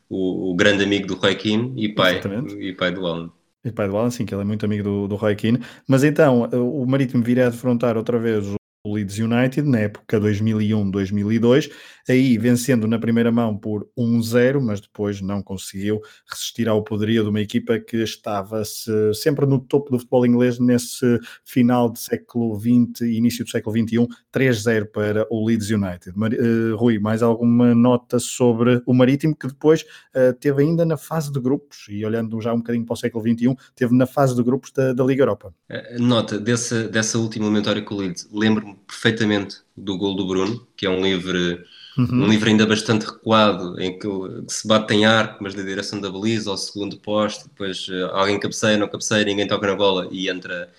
o, 0.09 0.51
o 0.51 0.57
grande 0.57 0.83
amigo 0.83 1.07
do 1.07 1.19
Keane 1.19 1.75
e 1.77 1.95
pai, 1.95 2.21
e 2.59 2.73
pai 2.73 2.91
do 2.91 3.07
Haaland. 3.07 3.33
E 3.65 3.71
pai 3.71 3.89
do 3.89 3.97
Alan, 3.97 4.11
sim, 4.11 4.25
que 4.25 4.35
ele 4.35 4.43
é 4.43 4.45
muito 4.45 4.65
amigo 4.65 4.83
do, 4.83 5.09
do 5.09 5.17
Roy 5.17 5.37
Keane. 5.37 5.61
Mas 5.87 6.03
então, 6.03 6.45
o 6.45 6.87
Marítimo 6.87 7.23
viria 7.23 7.47
a 7.47 7.51
defrontar 7.51 7.97
outra 7.97 8.19
vez 8.19 8.47
o 8.83 8.95
Leeds 8.95 9.19
United 9.19 9.63
na 9.69 9.81
época 9.81 10.19
2001-2002, 10.19 11.71
aí 12.09 12.39
vencendo 12.39 12.89
na 12.89 12.99
primeira 12.99 13.31
mão 13.31 13.57
por 13.57 13.87
1-0, 13.97 14.61
mas 14.61 14.81
depois 14.81 15.21
não 15.21 15.43
conseguiu 15.43 16.01
resistir 16.31 16.69
ao 16.69 16.83
poderio 16.83 17.23
de 17.23 17.29
uma 17.29 17.41
equipa 17.41 17.79
que 17.79 17.99
estava 17.99 18.65
-se 18.65 18.91
sempre 19.15 19.45
no 19.45 19.59
topo 19.59 19.91
do 19.91 19.99
futebol 19.99 20.25
inglês 20.25 20.59
nesse 20.59 21.19
final 21.45 21.91
do 21.91 21.99
século 21.99 22.59
XX 22.59 23.03
e 23.03 23.17
início 23.17 23.45
do 23.45 23.51
século 23.51 23.77
XXI, 23.77 24.09
3-0 24.33 24.87
para 24.87 25.27
o 25.31 25.45
Leeds 25.45 25.71
United. 25.71 26.11
Uh, 26.11 26.77
Rui, 26.77 26.99
mais 26.99 27.23
alguma 27.23 27.75
nota 27.75 28.19
sobre 28.19 28.83
o 28.87 28.95
Marítimo 28.95 29.37
que 29.37 29.47
depois 29.47 29.83
uh, 29.83 30.33
teve 30.41 30.63
ainda 30.63 30.87
na 30.87 30.97
fase 30.97 31.31
de 31.31 31.41
grupos, 31.41 31.87
e 31.89 32.05
olhando 32.05 32.41
já 32.41 32.53
um 32.53 32.59
bocadinho 32.59 32.87
para 32.87 32.95
o 32.95 32.97
século 32.97 33.23
XXI, 33.23 33.55
teve 33.75 33.95
na 33.95 34.07
fase 34.07 34.35
de 34.35 34.43
grupos 34.43 34.73
da, 34.73 34.93
da 34.95 35.05
Liga 35.05 35.23
Europa. 35.23 35.53
Eh, 35.69 35.99
nota, 35.99 36.39
dessa, 36.39 36.89
dessa 36.89 37.19
última 37.19 37.45
eliminatória 37.45 37.83
com 37.83 37.95
o 37.95 37.99
Leeds, 37.99 38.29
lembro 38.71 38.81
perfeitamente 38.87 39.59
do 39.77 39.97
gol 39.97 40.15
do 40.15 40.27
Bruno, 40.27 40.67
que 40.77 40.87
é 40.87 40.91
um 40.91 41.03
livre, 41.03 41.65
uhum. 41.97 42.25
um 42.25 42.29
livre 42.29 42.51
ainda 42.51 42.67
bastante 42.67 43.07
recuado, 43.07 43.81
em 43.81 43.99
que, 43.99 44.09
se 44.49 44.67
bate 44.67 44.95
em 44.95 45.05
arco, 45.05 45.43
mas 45.43 45.55
da 45.55 45.63
direção 45.63 46.01
da 46.01 46.11
baliza 46.11 46.51
ao 46.51 46.57
segundo 46.57 46.99
poste, 46.99 47.45
depois 47.49 47.89
uh, 47.89 48.07
alguém 48.13 48.39
cabeceia, 48.39 48.79
não 48.79 48.89
cabeceia, 48.89 49.25
ninguém 49.25 49.47
toca 49.47 49.67
na 49.67 49.75
bola 49.75 50.09
e 50.11 50.29
entra, 50.29 50.73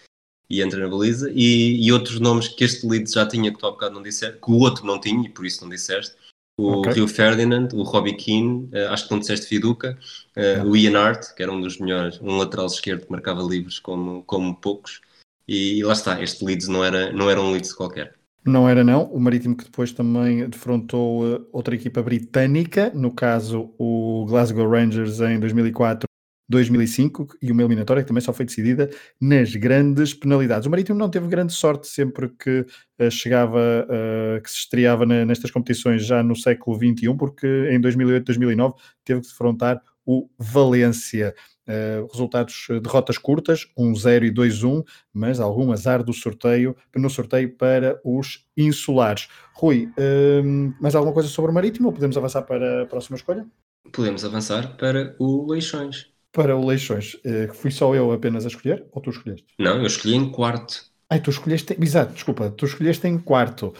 e 0.49 0.61
entra 0.61 0.79
na 0.79 0.87
baliza. 0.87 1.31
E, 1.33 1.85
e 1.85 1.91
outros 1.91 2.19
nomes 2.19 2.47
que 2.47 2.63
este 2.63 2.85
Leeds 2.87 3.13
já 3.13 3.25
tinha, 3.25 3.51
que 3.51 3.59
tu 3.59 3.65
há 3.65 3.71
bocado 3.71 3.95
não 3.95 4.03
disseste, 4.03 4.39
que 4.39 4.51
o 4.51 4.59
outro 4.59 4.85
não 4.85 4.99
tinha, 4.99 5.25
e 5.25 5.29
por 5.29 5.45
isso 5.45 5.61
não 5.63 5.69
disseste, 5.69 6.15
o 6.57 6.79
okay. 6.79 6.93
Rio 6.93 7.07
Ferdinand, 7.07 7.69
o 7.73 7.81
Robbie 7.83 8.15
Keane, 8.15 8.69
uh, 8.73 8.91
acho 8.91 9.05
que 9.05 9.11
não 9.11 9.19
disseste 9.19 9.47
Fiduca, 9.47 9.97
uh, 10.35 10.67
o 10.67 10.75
Ian 10.75 10.99
Hart, 10.99 11.33
que 11.35 11.41
era 11.41 11.51
um 11.51 11.59
dos 11.59 11.79
melhores, 11.79 12.19
um 12.21 12.37
lateral 12.37 12.67
esquerdo 12.67 13.05
que 13.05 13.11
marcava 13.11 13.41
livros 13.41 13.79
como, 13.79 14.23
como 14.23 14.55
poucos, 14.55 15.01
e 15.47 15.83
lá 15.83 15.93
está, 15.93 16.21
este 16.21 16.43
Leeds 16.43 16.67
não 16.67 16.83
era, 16.83 17.11
não 17.11 17.29
era 17.29 17.41
um 17.41 17.51
Leeds 17.51 17.73
qualquer. 17.73 18.13
Não 18.45 18.67
era 18.67 18.83
não, 18.83 19.03
o 19.03 19.19
Marítimo 19.19 19.55
que 19.55 19.65
depois 19.65 19.91
também 19.91 20.49
defrontou 20.49 21.23
uh, 21.23 21.47
outra 21.51 21.75
equipa 21.75 22.01
britânica, 22.01 22.91
no 22.93 23.11
caso 23.11 23.71
o 23.77 24.25
Glasgow 24.27 24.67
Rangers 24.67 25.19
em 25.19 25.39
2004 25.39 26.07
2005 26.49 27.37
e 27.41 27.51
uma 27.51 27.61
eliminatória 27.61 28.03
que 28.03 28.07
também 28.07 28.21
só 28.21 28.33
foi 28.33 28.45
decidida 28.45 28.89
nas 29.19 29.55
grandes 29.55 30.13
penalidades. 30.13 30.67
O 30.67 30.69
Marítimo 30.69 30.99
não 30.99 31.09
teve 31.09 31.27
grande 31.27 31.53
sorte 31.53 31.87
sempre 31.87 32.29
que 32.29 32.65
uh, 32.99 33.11
chegava, 33.11 33.87
uh, 33.87 34.41
que 34.41 34.49
se 34.49 34.57
estreava 34.57 35.05
nestas 35.05 35.49
competições 35.49 36.05
já 36.05 36.21
no 36.21 36.35
século 36.35 36.77
XXI, 36.77 37.15
porque 37.17 37.47
em 37.71 37.79
2008, 37.79 38.25
2009 38.25 38.75
teve 39.05 39.21
que 39.21 39.27
defrontar 39.27 39.81
o 40.05 40.27
Valência. 40.37 41.33
Uh, 41.71 42.07
resultados, 42.11 42.67
eh, 42.69 42.79
derrotas 42.81 43.17
curtas, 43.17 43.67
1-0 43.77 44.25
e 44.25 44.31
2-1, 44.31 44.83
mas 45.13 45.39
algum 45.39 45.71
azar 45.71 46.03
do 46.03 46.11
sorteio, 46.11 46.75
no 46.93 47.09
sorteio 47.09 47.55
para 47.55 48.01
os 48.03 48.45
insulares. 48.57 49.29
Rui, 49.53 49.87
uh, 49.97 50.73
mais 50.81 50.95
alguma 50.95 51.13
coisa 51.13 51.29
sobre 51.29 51.51
o 51.51 51.53
Marítimo 51.53 51.87
ou 51.87 51.93
podemos 51.93 52.17
avançar 52.17 52.41
para 52.41 52.83
a 52.83 52.85
próxima 52.85 53.15
escolha? 53.15 53.45
Podemos 53.91 54.25
avançar 54.25 54.75
para 54.75 55.15
o 55.19 55.49
Leixões. 55.49 56.07
Para 56.33 56.57
o 56.57 56.65
Leixões. 56.65 57.13
Uh, 57.15 57.53
fui 57.53 57.71
só 57.71 57.95
eu 57.95 58.11
apenas 58.11 58.43
a 58.43 58.49
escolher 58.49 58.85
ou 58.91 59.01
tu 59.01 59.11
escolheste? 59.11 59.45
Não, 59.57 59.77
eu 59.77 59.85
escolhi 59.85 60.15
em 60.15 60.29
quarto. 60.29 60.85
Ai, 61.09 61.21
tu 61.21 61.29
escolheste. 61.29 61.77
Exato, 61.79 62.13
desculpa, 62.13 62.49
tu 62.49 62.65
escolheste 62.65 63.07
em 63.07 63.17
quarto. 63.17 63.73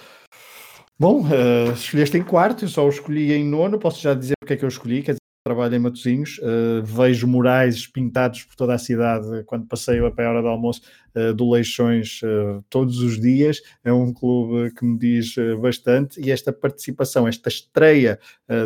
Bom, 0.99 1.23
uh, 1.23 1.71
escolheste 1.73 2.17
em 2.17 2.23
quarto, 2.23 2.65
eu 2.65 2.69
só 2.69 2.85
o 2.85 2.89
escolhi 2.89 3.33
em 3.33 3.43
nono. 3.43 3.79
Posso 3.79 3.99
já 3.99 4.13
dizer 4.13 4.35
porque 4.39 4.53
é 4.53 4.57
que 4.57 4.65
eu 4.65 4.69
escolhi, 4.69 5.01
quer 5.01 5.13
dizer, 5.13 5.20
trabalho 5.43 5.75
em 5.75 5.79
Matosinhos, 5.79 6.37
uh, 6.37 6.83
vejo 6.83 7.25
murais 7.27 7.87
pintados 7.87 8.43
por 8.43 8.55
toda 8.55 8.75
a 8.75 8.77
cidade 8.77 9.43
quando 9.45 9.65
passeio 9.65 10.05
a 10.05 10.11
pé 10.11 10.27
hora 10.27 10.41
do 10.41 10.47
almoço 10.47 10.81
uh, 11.15 11.33
do 11.33 11.49
Leixões 11.49 12.21
uh, 12.21 12.63
todos 12.69 12.99
os 12.99 13.19
dias. 13.19 13.59
É 13.83 13.91
um 13.91 14.13
clube 14.13 14.71
que 14.75 14.85
me 14.85 14.99
diz 14.99 15.35
bastante 15.59 16.21
e 16.21 16.29
esta 16.29 16.53
participação, 16.53 17.27
esta 17.27 17.49
estreia 17.49 18.19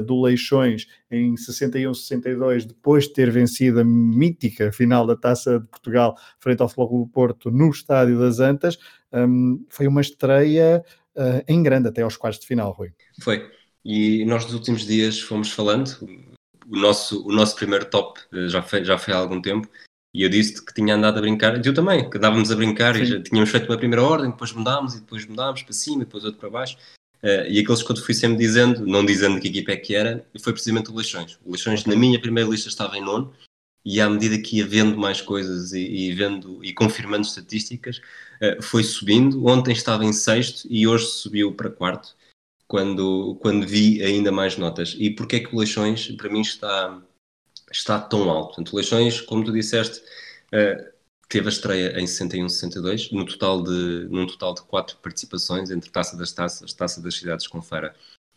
do 0.05 0.21
Leixões 0.21 0.87
em 1.09 1.35
61-62, 1.35 2.65
depois 2.65 3.05
de 3.05 3.13
ter 3.13 3.31
vencido 3.31 3.79
a 3.79 3.83
mítica 3.83 4.71
final 4.71 5.07
da 5.07 5.15
Taça 5.15 5.59
de 5.59 5.67
Portugal 5.67 6.15
frente 6.39 6.61
ao 6.61 6.67
Futebol 6.67 7.05
do 7.05 7.11
Porto 7.11 7.51
no 7.51 7.69
Estádio 7.69 8.19
das 8.19 8.39
Antas, 8.39 8.77
um, 9.13 9.63
foi 9.69 9.87
uma 9.87 10.01
estreia 10.01 10.83
em 11.47 11.63
grande 11.63 11.87
até 11.87 12.01
aos 12.01 12.17
quartos 12.17 12.41
de 12.41 12.47
final, 12.47 12.71
Rui. 12.71 12.91
Foi. 13.21 13.49
E 13.83 14.25
nós 14.25 14.43
nos 14.45 14.53
últimos 14.53 14.85
dias 14.85 15.21
fomos 15.21 15.51
falando, 15.51 15.97
o 16.69 16.75
nosso, 16.75 17.25
o 17.25 17.31
nosso 17.31 17.55
primeiro 17.55 17.85
top 17.85 18.19
eh, 18.33 18.47
já 18.47 18.61
foi, 18.61 18.83
já 18.83 18.97
foi 18.97 19.13
há 19.13 19.17
algum 19.17 19.41
tempo 19.41 19.69
e 20.15 20.23
eu 20.23 20.29
disse 20.29 20.63
que 20.63 20.73
tinha 20.73 20.95
andado 20.95 21.17
a 21.17 21.21
brincar, 21.21 21.57
e 21.57 21.67
eu 21.67 21.73
também, 21.73 22.09
que 22.09 22.17
andávamos 22.17 22.49
a 22.49 22.55
brincar 22.55 22.95
Sim. 22.95 23.01
e 23.01 23.05
já 23.05 23.21
tínhamos 23.21 23.49
feito 23.49 23.69
uma 23.69 23.77
primeira 23.77 24.01
ordem, 24.01 24.31
depois 24.31 24.53
mudámos 24.53 24.95
e 24.95 25.01
depois 25.01 25.25
mudámos 25.25 25.61
para 25.61 25.73
cima 25.73 26.03
e 26.03 26.05
depois 26.05 26.23
outro 26.23 26.39
para 26.39 26.49
baixo. 26.49 26.77
Uh, 27.21 27.43
e 27.49 27.59
aqueles 27.59 27.83
que 27.83 27.91
eu 27.91 27.97
fui 27.97 28.13
sempre 28.13 28.37
dizendo, 28.37 28.87
não 28.87 29.05
dizendo 29.05 29.41
que 29.41 29.49
equipa 29.49 29.73
é 29.73 29.75
que 29.75 29.93
era, 29.93 30.25
foi 30.41 30.53
precisamente 30.53 30.89
o 30.89 30.95
Leixões. 30.95 31.37
O 31.43 31.51
Leixões, 31.51 31.81
okay. 31.81 31.93
na 31.93 31.99
minha 31.99 32.21
primeira 32.21 32.49
lista, 32.49 32.69
estava 32.69 32.97
em 32.97 33.01
nono, 33.01 33.33
e 33.83 33.99
à 33.99 34.09
medida 34.09 34.37
que 34.37 34.57
ia 34.57 34.65
vendo 34.65 34.97
mais 34.97 35.19
coisas 35.19 35.73
e, 35.73 35.81
e 35.81 36.13
vendo 36.13 36.63
e 36.63 36.73
confirmando 36.73 37.27
estatísticas, 37.27 37.97
uh, 37.97 38.61
foi 38.63 38.85
subindo. 38.85 39.45
Ontem 39.45 39.73
estava 39.73 40.05
em 40.05 40.13
sexto 40.13 40.65
e 40.69 40.87
hoje 40.87 41.07
subiu 41.07 41.53
para 41.53 41.69
quarto 41.69 42.15
quando, 42.67 43.35
quando 43.41 43.67
vi 43.67 44.03
ainda 44.03 44.31
mais 44.31 44.57
notas. 44.57 44.95
E 44.97 45.09
porquê 45.09 45.37
é 45.37 45.39
que 45.39 45.55
o 45.55 45.59
Leixões, 45.59 46.11
para 46.11 46.29
mim, 46.29 46.41
está, 46.41 47.01
está 47.71 47.99
tão 47.99 48.29
alto? 48.29 48.47
Portanto, 48.47 48.73
o 48.73 48.75
Leixões, 48.77 49.21
como 49.21 49.43
tu 49.43 49.51
disseste, 49.51 49.99
uh, 50.53 50.95
teve 51.29 51.47
a 51.47 51.49
estreia 51.49 51.99
em 51.99 52.07
61, 52.07 52.49
62, 52.49 53.11
no 53.11 53.25
total 53.25 53.63
de, 53.63 54.07
num 54.09 54.27
total 54.27 54.53
de 54.53 54.61
quatro 54.63 54.97
participações 54.97 55.69
entre 55.71 55.89
Taça 55.91 56.17
das 56.17 56.31
Taças, 56.31 56.73
Taça 56.73 57.01
das 57.01 57.15
Cidades 57.15 57.47
com 57.47 57.61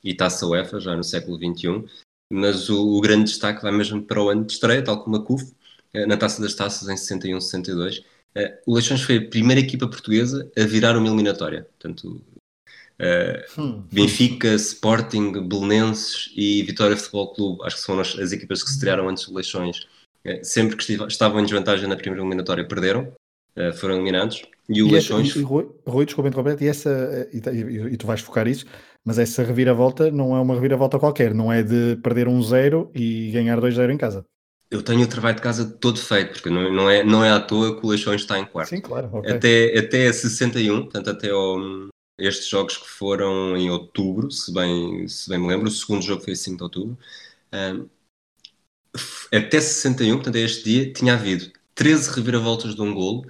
e 0.04 0.14
Taça 0.14 0.46
UEFA, 0.46 0.80
já 0.80 0.96
no 0.96 1.04
século 1.04 1.36
XXI. 1.36 1.84
Mas 2.30 2.68
o, 2.68 2.96
o, 2.96 3.00
grande 3.00 3.24
destaque 3.24 3.62
vai 3.62 3.72
mesmo 3.72 4.02
para 4.02 4.22
o 4.22 4.28
ano 4.28 4.44
de 4.44 4.52
estreia, 4.52 4.84
tal 4.84 5.02
como 5.02 5.16
a 5.16 5.24
CUF, 5.24 5.44
uh, 5.94 6.06
na 6.06 6.16
Taça 6.16 6.42
das 6.42 6.54
Taças 6.54 6.88
em 6.88 6.96
61, 6.96 7.40
62. 7.40 7.98
Uh, 7.98 8.02
o 8.66 8.74
Leixões 8.74 9.02
foi 9.02 9.16
a 9.16 9.28
primeira 9.28 9.60
equipa 9.60 9.88
portuguesa 9.88 10.50
a 10.56 10.64
virar 10.64 10.96
uma 10.96 11.06
eliminatória. 11.06 11.64
Portanto, 11.78 12.22
Uh, 13.00 13.82
Benfica, 13.92 14.54
Sporting, 14.54 15.46
Belenenses 15.46 16.32
e 16.36 16.64
Vitória 16.64 16.96
Futebol 16.96 17.32
Clube, 17.32 17.62
acho 17.64 17.76
que 17.76 17.82
são 17.82 18.00
as, 18.00 18.18
as 18.18 18.32
equipas 18.32 18.60
que 18.62 18.68
se 18.68 18.74
estrearam 18.74 19.08
antes 19.08 19.26
de 19.26 19.32
eleições. 19.32 19.86
Uh, 20.26 20.42
sempre 20.42 20.76
que 20.76 20.92
estavam 21.06 21.40
em 21.40 21.44
desvantagem 21.44 21.88
na 21.88 21.96
primeira 21.96 22.22
eliminatória, 22.22 22.66
perderam, 22.66 23.12
uh, 23.56 23.72
foram 23.74 23.94
eliminados. 23.94 24.42
E 24.68 24.82
o 24.82 24.88
e 24.88 24.92
Leixões. 24.92 25.34
E, 25.36 25.42
Rui, 25.42 25.68
Rui, 25.86 26.04
desculpa 26.04 26.30
e, 26.60 26.66
essa, 26.66 27.28
e, 27.32 27.38
e, 27.38 27.92
e, 27.92 27.96
tu 27.96 28.06
vais 28.06 28.20
focar 28.20 28.48
isso, 28.48 28.66
mas 29.04 29.18
essa 29.18 29.44
reviravolta 29.44 30.10
não 30.10 30.36
é 30.36 30.40
uma 30.40 30.54
reviravolta 30.54 30.98
qualquer, 30.98 31.32
não 31.32 31.52
é 31.52 31.62
de 31.62 31.96
perder 32.02 32.26
um 32.26 32.42
zero 32.42 32.90
e 32.94 33.30
ganhar 33.30 33.60
2-0 33.60 33.90
em 33.90 33.96
casa. 33.96 34.24
Eu 34.70 34.82
tenho 34.82 35.02
o 35.02 35.06
trabalho 35.06 35.36
de 35.36 35.42
casa 35.42 35.64
todo 35.64 35.98
feito, 35.98 36.32
porque 36.32 36.50
não, 36.50 36.70
não, 36.70 36.90
é, 36.90 37.02
não 37.02 37.24
é 37.24 37.30
à 37.30 37.40
toa 37.40 37.80
que 37.80 37.86
o 37.86 37.88
Leixões 37.88 38.20
está 38.20 38.38
em 38.38 38.44
quarto. 38.44 38.68
Sim, 38.68 38.82
claro. 38.82 39.08
Okay. 39.10 39.32
Até, 39.32 39.78
até 39.78 40.12
61, 40.12 40.82
portanto, 40.82 41.08
até 41.08 41.30
ao, 41.30 41.56
estes 42.18 42.48
jogos 42.48 42.76
que 42.76 42.88
foram 42.88 43.56
em 43.56 43.70
outubro, 43.70 44.30
se 44.30 44.52
bem, 44.52 45.06
se 45.08 45.28
bem 45.28 45.38
me 45.38 45.48
lembro, 45.48 45.68
o 45.68 45.70
segundo 45.70 46.02
jogo 46.02 46.22
foi 46.22 46.34
5 46.34 46.56
de 46.56 46.62
outubro, 46.62 46.98
até 49.32 49.60
61, 49.60 50.16
portanto, 50.16 50.36
a 50.36 50.40
este 50.40 50.64
dia, 50.64 50.92
tinha 50.92 51.14
havido 51.14 51.50
13 51.74 52.10
reviravoltas 52.10 52.74
de 52.74 52.82
um 52.82 52.94
golo, 52.94 53.24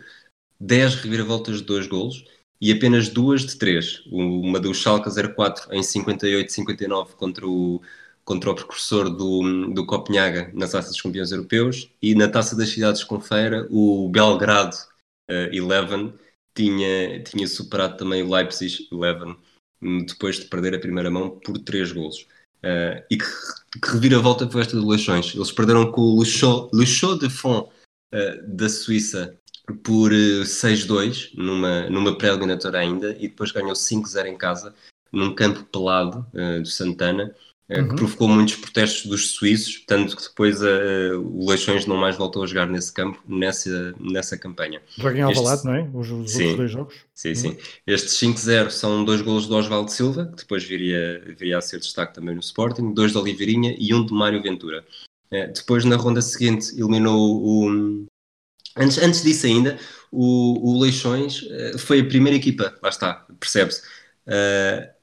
10 0.61 0.97
reviravoltas 0.97 1.59
de 1.59 1.65
dois 1.65 1.87
golos 1.87 2.25
e 2.61 2.73
apenas 2.73 3.09
duas 3.09 3.43
de 3.43 3.57
três. 3.57 4.03
Uma 4.07 4.59
do 4.61 4.75
Schalke 4.75 5.11
04 5.11 5.75
em 5.75 5.81
58-59 5.81 7.13
contra 7.15 7.47
o, 7.47 7.81
contra 8.25 8.51
o 8.51 8.55
precursor 8.55 9.11
do, 9.11 9.73
do 9.73 9.87
Copenhaga 9.87 10.51
na 10.55 10.67
Taça 10.69 10.89
dos 10.89 11.01
Campeões 11.01 11.31
Europeus 11.33 11.91
e 12.03 12.15
na 12.15 12.29
Taça 12.29 12.57
das 12.57 12.71
Cidades 12.71 13.05
com 13.05 13.21
Feira 13.21 13.67
o 13.71 14.09
Belgrado 14.09 14.77
uh, 15.31 15.55
Eleven 15.55 16.13
tinha, 16.59 17.23
tinha 17.23 17.47
superado 17.47 17.97
também 17.97 18.23
o 18.23 18.35
Leipzig 18.35 18.89
Eleven 18.91 19.37
hum, 19.81 20.05
depois 20.05 20.41
de 20.41 20.47
perder 20.47 20.75
a 20.75 20.81
primeira 20.81 21.11
mão 21.11 21.39
por 21.39 21.57
três 21.59 21.93
golos. 21.93 22.27
Uh, 22.59 22.99
e 23.09 23.17
que, 23.17 23.25
que 23.81 23.93
reviravolta 23.93 24.51
foi 24.51 24.63
esta 24.63 24.79
de 24.79 24.85
Leixões. 24.85 25.33
Eles 25.33 25.53
perderam 25.53 25.93
com 25.93 26.01
o 26.01 26.17
Luchot 26.17 27.19
de 27.21 27.31
Fond 27.31 27.69
uh, 28.13 28.47
da 28.49 28.69
Suíça 28.69 29.39
por 29.85 30.11
uh, 30.11 30.43
6-2 30.43 31.31
numa, 31.35 31.89
numa 31.89 32.19
pré-eliminatória 32.19 32.81
ainda 32.81 33.13
e 33.21 33.29
depois 33.29 33.53
ganhou 33.53 33.75
5-0 33.75 34.27
em 34.27 34.37
casa 34.37 34.75
num 35.13 35.35
campo 35.35 35.65
pelado 35.65 36.27
do 36.61 36.67
Santana 36.67 37.35
eh, 37.35 37.48
uhum. 37.71 37.89
que 37.89 37.95
provocou 37.97 38.29
muitos 38.29 38.57
protestos 38.57 39.07
dos 39.07 39.33
suíços, 39.33 39.83
tanto 39.87 40.17
que 40.17 40.23
depois 40.23 40.63
uh, 40.63 41.21
o 41.21 41.49
Leixões 41.49 41.87
não 41.87 41.97
mais 41.97 42.17
voltou 42.17 42.43
a 42.43 42.47
jogar 42.47 42.67
nesse 42.67 42.93
campo, 42.93 43.23
nessa, 43.29 43.95
nessa 44.01 44.39
campanha. 44.39 44.81
Joga 44.97 45.19
em 45.19 45.23
Alvalade, 45.23 45.65
não 45.65 45.75
é? 45.75 45.91
Os, 45.93 46.11
os 46.11 46.31
sim, 46.31 46.57
dois 46.57 46.71
jogos? 46.71 46.95
Sim, 47.15 47.29
uhum. 47.29 47.35
sim. 47.35 47.57
Estes 47.87 48.15
5-0 48.19 48.71
são 48.71 49.05
dois 49.05 49.21
golos 49.21 49.47
do 49.47 49.57
Osvaldo 49.57 49.91
Silva, 49.91 50.27
que 50.27 50.37
depois 50.37 50.65
viria, 50.65 51.23
viria 51.37 51.59
a 51.59 51.61
ser 51.61 51.79
destaque 51.79 52.15
também 52.15 52.35
no 52.35 52.41
Sporting, 52.41 52.95
dois 52.95 53.13
de 53.13 53.19
Oliveirinha 53.19 53.77
e 53.79 53.93
um 53.93 54.05
de 54.05 54.13
Mário 54.13 54.43
Ventura. 54.43 54.85
Uh, 55.31 55.53
depois, 55.53 55.85
na 55.85 55.97
ronda 55.97 56.23
seguinte, 56.23 56.73
eliminou 56.73 57.43
o... 57.43 58.07
Antes, 58.77 58.99
antes 58.99 59.23
disso 59.23 59.45
ainda, 59.45 59.79
o, 60.11 60.71
o 60.71 60.81
Leixões 60.81 61.43
uh, 61.43 61.79
foi 61.79 62.01
a 62.01 62.05
primeira 62.05 62.37
equipa, 62.37 62.75
lá 62.83 62.89
está, 62.89 63.27
percebe-se, 63.39 63.83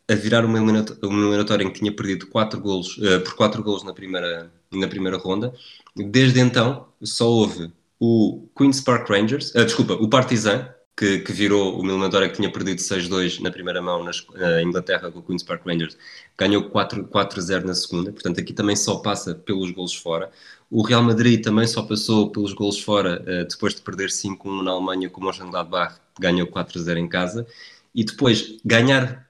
a 0.07 0.13
virar 0.13 0.45
uma 0.45 0.59
eliminatória 0.59 1.63
em 1.63 1.71
que 1.71 1.79
tinha 1.79 1.91
perdido 1.91 2.27
quatro 2.27 2.59
golos, 2.59 2.97
uh, 2.97 3.21
por 3.21 3.35
4 3.35 3.63
golos 3.63 3.83
na 3.83 3.93
primeira, 3.93 4.51
na 4.71 4.87
primeira 4.87 5.17
ronda. 5.17 5.53
Desde 5.95 6.39
então, 6.39 6.87
só 7.01 7.27
houve 7.27 7.71
o 7.99 8.47
Queen's 8.55 8.81
Park 8.81 9.09
Rangers, 9.09 9.49
uh, 9.55 9.65
desculpa, 9.65 9.93
o 9.93 10.07
Partizan, 10.07 10.69
que, 10.95 11.19
que, 11.19 11.33
virou 11.33 11.79
uma 11.79 11.91
eliminatória 11.91 12.29
que 12.29 12.35
tinha 12.35 12.49
perdido 12.49 12.79
6-2 12.79 13.41
na 13.41 13.51
primeira 13.51 13.81
mão 13.81 14.03
na 14.03 14.11
uh, 14.11 14.61
Inglaterra 14.61 15.11
com 15.11 15.19
o 15.19 15.23
Queen's 15.23 15.43
Park 15.43 15.65
Rangers, 15.65 15.97
ganhou 16.37 16.69
4-0 16.69 17.63
na 17.63 17.73
segunda, 17.73 18.13
portanto 18.13 18.39
aqui 18.39 18.53
também 18.53 18.75
só 18.75 18.97
passa 18.97 19.33
pelos 19.33 19.71
golos 19.71 19.95
fora. 19.95 20.29
O 20.69 20.83
Real 20.83 21.03
Madrid 21.03 21.43
também 21.43 21.67
só 21.67 21.81
passou 21.83 22.31
pelos 22.31 22.53
golos 22.53 22.79
fora 22.79 23.19
depois 23.47 23.75
de 23.75 23.81
perder 23.81 24.09
5-1 24.09 24.63
na 24.63 24.71
Alemanha 24.71 25.09
com 25.09 25.21
o 25.21 25.23
Mönchengladbach, 25.23 25.99
ganhou 26.19 26.47
4-0 26.47 26.97
em 26.97 27.07
casa, 27.07 27.45
e 27.93 28.03
depois 28.03 28.57
ganhar 28.65 29.24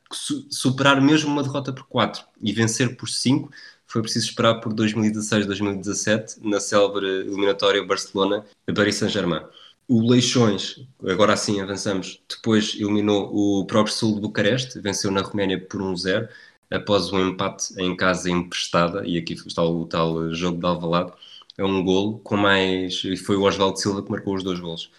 superar 0.50 1.02
mesmo 1.02 1.32
uma 1.32 1.44
derrota 1.44 1.74
por 1.74 1.86
4 1.88 2.24
e 2.42 2.54
vencer 2.54 2.96
por 2.96 3.10
5 3.10 3.50
foi 3.88 4.02
preciso 4.02 4.28
esperar 4.28 4.56
por 4.56 4.74
2016-2017 4.74 6.40
na 6.42 6.60
célebre 6.60 7.06
eliminatória 7.06 7.84
Barcelona-Paris 7.86 8.96
Saint-Germain. 8.96 9.44
O 9.88 10.10
Leixões, 10.10 10.84
agora 11.08 11.34
assim 11.34 11.62
avançamos, 11.62 12.20
depois 12.28 12.74
eliminou 12.76 13.30
o 13.32 13.66
próprio 13.66 13.94
Sul 13.94 14.16
de 14.16 14.22
Bucareste, 14.22 14.80
venceu 14.80 15.12
na 15.12 15.22
Roménia 15.22 15.60
por 15.60 15.80
1-0, 15.80 16.28
após 16.72 17.14
um 17.14 17.30
empate 17.30 17.80
em 17.80 17.96
casa 17.96 18.30
emprestada, 18.30 19.06
e 19.06 19.18
aqui 19.18 19.34
está 19.34 19.64
o 19.64 19.86
tal 19.86 20.34
jogo 20.34 20.58
de 20.60 20.66
Alvalade, 20.66 21.14
é 21.58 21.64
um 21.64 21.84
golo, 21.84 22.20
com 22.20 22.36
mais, 22.36 23.04
e 23.06 23.16
foi 23.16 23.36
o 23.38 23.44
Osvaldo 23.44 23.80
Silva 23.80 24.04
que 24.04 24.12
marcou 24.12 24.36
os 24.36 24.44
dois 24.44 24.60
golos. 24.60 24.92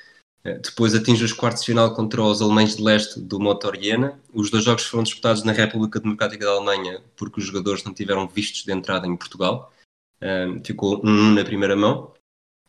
Eh, 0.47 0.59
depois 0.59 0.95
atinge 0.95 1.25
os 1.25 1.33
quartos 1.33 1.63
de 1.63 1.67
final 1.67 1.93
contra 1.93 2.23
os 2.23 2.41
alemães 2.41 2.77
de 2.77 2.83
leste 2.83 3.19
do 3.19 3.41
Motor 3.41 3.77
Jena. 3.77 4.17
Os 4.33 4.49
dois 4.49 4.63
jogos 4.63 4.85
foram 4.85 5.03
disputados 5.03 5.43
na 5.43 5.51
República 5.51 5.99
Democrática 5.99 6.45
da 6.45 6.53
Alemanha 6.53 7.03
porque 7.17 7.41
os 7.41 7.47
jogadores 7.47 7.83
não 7.83 7.93
tiveram 7.93 8.29
vistos 8.29 8.63
de 8.63 8.73
entrada 8.73 9.09
em 9.09 9.17
Portugal. 9.17 9.73
Um, 10.23 10.63
ficou 10.65 11.03
1-1 11.03 11.35
na 11.35 11.45
primeira 11.45 11.75
mão 11.75 12.15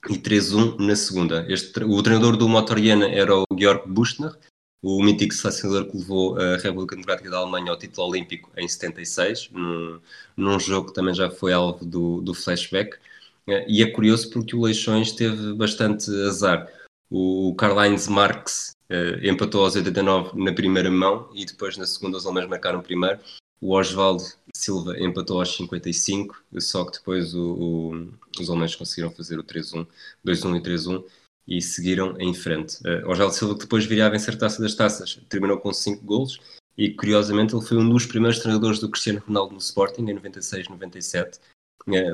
e 0.09 0.17
3-1 0.17 0.79
na 0.79 0.95
segunda. 0.95 1.45
Este, 1.47 1.83
o 1.83 2.01
treinador 2.01 2.35
do 2.35 2.49
Motor 2.49 2.79
Jena 2.79 3.07
era 3.09 3.35
o 3.37 3.45
Georg 3.55 3.87
Buschner, 3.87 4.35
o 4.81 5.03
mítico 5.03 5.35
selecionador 5.35 5.85
que 5.91 5.97
levou 5.97 6.39
a 6.39 6.57
República 6.57 6.95
Democrática 6.95 7.29
da 7.29 7.37
Alemanha 7.37 7.71
ao 7.71 7.77
título 7.77 8.07
olímpico 8.07 8.49
em 8.57 8.67
76, 8.67 9.49
num, 9.51 9.99
num 10.35 10.59
jogo 10.59 10.87
que 10.87 10.95
também 10.95 11.13
já 11.13 11.29
foi 11.29 11.53
alvo 11.53 11.85
do, 11.85 12.21
do 12.21 12.33
flashback. 12.33 12.97
Eh, 13.45 13.65
e 13.69 13.83
é 13.83 13.91
curioso 13.91 14.31
porque 14.31 14.55
o 14.55 14.61
Leixões 14.61 15.11
teve 15.11 15.53
bastante 15.53 16.09
azar 16.27 16.67
o 17.09 17.55
Karl-Heinz 17.55 18.07
Marx 18.07 18.75
uh, 18.89 19.25
empatou 19.25 19.63
aos 19.63 19.75
89 19.75 20.31
na 20.41 20.53
primeira 20.53 20.91
mão 20.91 21.29
e 21.33 21.45
depois 21.45 21.77
na 21.77 21.85
segunda 21.85 22.17
os 22.17 22.25
alemães 22.25 22.49
marcaram 22.49 22.81
primeiro. 22.81 23.19
O 23.59 23.75
Osvaldo 23.75 24.23
Silva 24.53 24.99
empatou 24.99 25.39
aos 25.39 25.55
55, 25.55 26.43
só 26.59 26.85
que 26.85 26.99
depois 26.99 27.33
o, 27.33 27.53
o, 27.53 28.13
os 28.39 28.49
alemães 28.49 28.75
conseguiram 28.75 29.11
fazer 29.11 29.39
o 29.39 29.43
3-1, 29.43 29.87
2-1 30.25 30.57
e 30.57 30.61
3-1 30.61 31.03
e 31.47 31.61
seguiram 31.61 32.15
em 32.19 32.33
frente. 32.33 32.77
Uh, 32.81 33.09
Osvaldo 33.09 33.33
Silva 33.33 33.55
que 33.55 33.61
depois 33.61 33.85
viria 33.85 34.05
a 34.05 34.09
vencer 34.09 34.35
a 34.35 34.37
Taça 34.37 34.61
das 34.61 34.75
Taças, 34.75 35.19
terminou 35.27 35.57
com 35.57 35.73
5 35.73 36.05
golos 36.05 36.39
e 36.77 36.91
curiosamente 36.91 37.55
ele 37.55 37.65
foi 37.65 37.77
um 37.77 37.89
dos 37.89 38.05
primeiros 38.05 38.39
treinadores 38.39 38.79
do 38.79 38.89
Cristiano 38.89 39.23
Ronaldo 39.25 39.53
no 39.53 39.59
Sporting 39.59 40.03
em 40.03 40.15
96-97 40.19 41.15
é, 41.15 41.56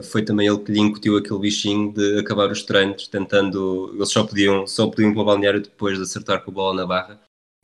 foi 0.04 0.24
também 0.24 0.48
ele 0.48 0.60
que 0.60 0.72
lhe 0.72 0.80
incutiu 0.80 1.18
aquele 1.18 1.40
bichinho 1.40 1.92
de 1.94 2.20
acabar 2.20 2.52
os 2.52 2.64
treinos, 2.64 3.08
tentando. 3.08 3.92
Eles 3.96 4.10
só 4.10 4.24
podiam, 4.24 4.68
só 4.68 4.88
podiam 4.88 5.10
ir 5.10 5.14
para 5.14 5.22
o 5.22 5.26
balneário 5.26 5.62
depois 5.62 5.98
de 5.98 6.04
acertar 6.04 6.44
com 6.44 6.52
a 6.52 6.54
bola 6.54 6.82
na 6.82 6.88
barra. 6.88 7.20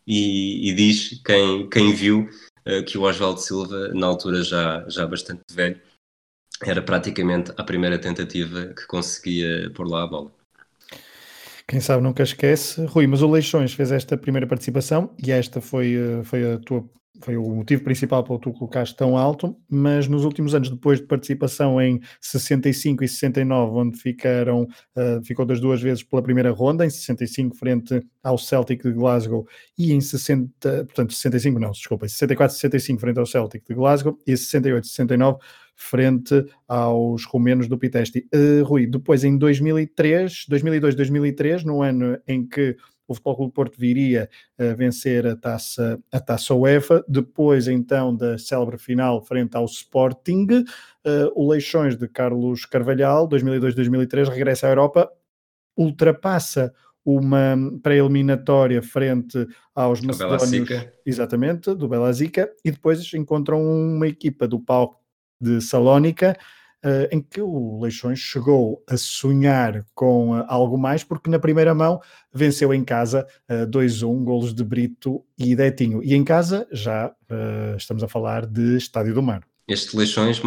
E, 0.08 0.70
e 0.70 0.74
diz 0.74 1.22
quem, 1.24 1.70
quem 1.70 1.94
viu 1.94 2.28
uh, 2.68 2.84
que 2.86 2.98
o 2.98 3.04
Oswaldo 3.04 3.40
Silva, 3.40 3.90
na 3.90 4.08
altura 4.08 4.44
já, 4.44 4.84
já 4.90 5.06
bastante 5.06 5.42
velho, 5.52 5.80
era 6.64 6.82
praticamente 6.82 7.52
a 7.58 7.64
primeira 7.64 8.00
tentativa 8.00 8.74
que 8.74 8.88
conseguia 8.88 9.72
pôr 9.76 9.88
lá 9.88 10.04
a 10.04 10.08
bola. 10.08 10.39
Quem 11.70 11.80
sabe 11.80 12.02
nunca 12.02 12.24
esquece. 12.24 12.84
Rui, 12.86 13.06
mas 13.06 13.22
o 13.22 13.30
Leixões 13.30 13.74
fez 13.74 13.92
esta 13.92 14.18
primeira 14.18 14.48
participação 14.48 15.14
e 15.24 15.32
esta 15.32 15.62
foi, 15.62 15.94
eh, 15.94 16.24
foi 16.24 16.54
a 16.54 16.58
tua 16.58 16.84
foi 17.22 17.36
o 17.36 17.50
motivo 17.50 17.84
principal 17.84 18.24
para 18.24 18.40
tu 18.40 18.54
colocares 18.54 18.94
tão 18.94 19.18
alto, 19.18 19.54
mas 19.70 20.08
nos 20.08 20.24
últimos 20.24 20.56
anos, 20.56 20.70
depois 20.70 21.00
de 21.00 21.06
participação 21.06 21.82
em 21.82 22.00
65 22.22 23.04
e 23.04 23.10
69, 23.10 23.72
onde 23.74 24.00
ficaram, 24.00 24.64
uh, 24.64 25.22
ficou 25.26 25.46
das 25.46 25.60
duas 25.60 25.82
vezes 25.82 26.02
pela 26.02 26.24
primeira 26.24 26.50
ronda, 26.52 26.86
em 26.86 26.90
65 26.90 27.58
frente 27.58 28.02
ao 28.24 28.38
Celtic 28.38 28.82
de 28.84 28.94
Glasgow 28.94 29.46
e 29.78 29.92
em 29.92 30.00
60, 30.00 30.86
portanto 30.86 31.14
65 31.14 31.60
não, 31.60 31.72
desculpa, 31.72 32.08
64 32.08 32.56
e 32.56 32.60
65 32.60 33.02
frente 33.02 33.20
ao 33.20 33.26
Celtic 33.26 33.68
de 33.68 33.74
Glasgow 33.74 34.18
e 34.26 34.38
68 34.38 34.86
e 34.86 34.88
69 34.88 35.40
frente 35.82 36.46
aos 36.68 37.24
romenos 37.24 37.70
do 37.70 37.78
Pitesti. 37.78 38.28
Uh, 38.36 38.64
Rui, 38.66 38.86
depois 38.86 39.24
em 39.24 39.38
2003, 39.38 40.46
2002, 40.50 40.94
2003, 40.94 41.64
no 41.64 41.82
ano 41.82 42.20
em 42.28 42.46
que 42.46 42.76
o 43.08 43.16
Futebol 43.16 43.38
Clube 43.38 43.54
Porto 43.54 43.80
viria 43.80 44.30
a 44.60 44.74
vencer 44.76 45.26
a 45.26 45.38
taça, 45.38 45.98
a 46.12 46.20
taça 46.20 46.54
UEFA, 46.54 47.04
depois 47.08 47.68
então 47.70 48.14
da 48.14 48.38
célebre 48.38 48.78
final 48.78 49.24
frente 49.24 49.56
ao 49.56 49.66
Sporting, 49.66 50.48
uh, 50.52 51.32
o 51.34 51.50
Leixões 51.50 51.96
de 51.96 52.10
Carlos 52.10 52.66
Carvalhal, 52.66 53.28
2002-2003, 53.30 54.28
regressa 54.28 54.68
à 54.68 54.72
Europa, 54.72 55.10
ultrapassa 55.78 56.74
uma 57.06 57.58
pré-eliminatória 57.82 58.82
frente 58.84 59.48
aos 59.74 60.02
macedónios, 60.02 60.70
exatamente, 61.06 61.74
do 61.74 61.88
Belazica, 61.88 62.52
e 62.66 62.70
depois 62.70 63.14
encontram 63.14 63.64
uma 63.64 64.08
equipa 64.08 64.46
do 64.46 64.60
palco 64.60 64.99
de 65.40 65.62
Salónica, 65.62 66.38
uh, 66.86 67.08
em 67.16 67.22
que 67.22 67.42
o 67.42 67.80
Leixões 67.82 68.20
chegou 68.20 68.84
a 68.88 68.98
sonhar 68.98 69.86
com 69.94 70.38
uh, 70.38 70.46
algo 70.48 70.78
mais, 70.78 71.04
porque 71.04 71.30
na 71.30 71.40
primeira 71.40 71.74
mão 71.74 72.00
venceu 72.34 72.74
em 72.74 72.84
casa 72.84 73.28
uh, 73.50 73.68
2-1, 73.68 74.24
golos 74.24 74.54
de 74.54 74.64
Brito 74.64 75.24
e 75.38 75.56
Detinho. 75.56 76.04
E 76.04 76.16
em 76.16 76.24
casa 76.24 76.68
já 76.72 77.12
estamos 77.78 78.04
a 78.04 78.08
falar 78.08 78.48
de 78.48 78.78
Estádio 78.78 79.14
do 79.14 79.22
Mar. 79.22 79.44
Este 79.68 79.96
Leixões, 79.96 80.42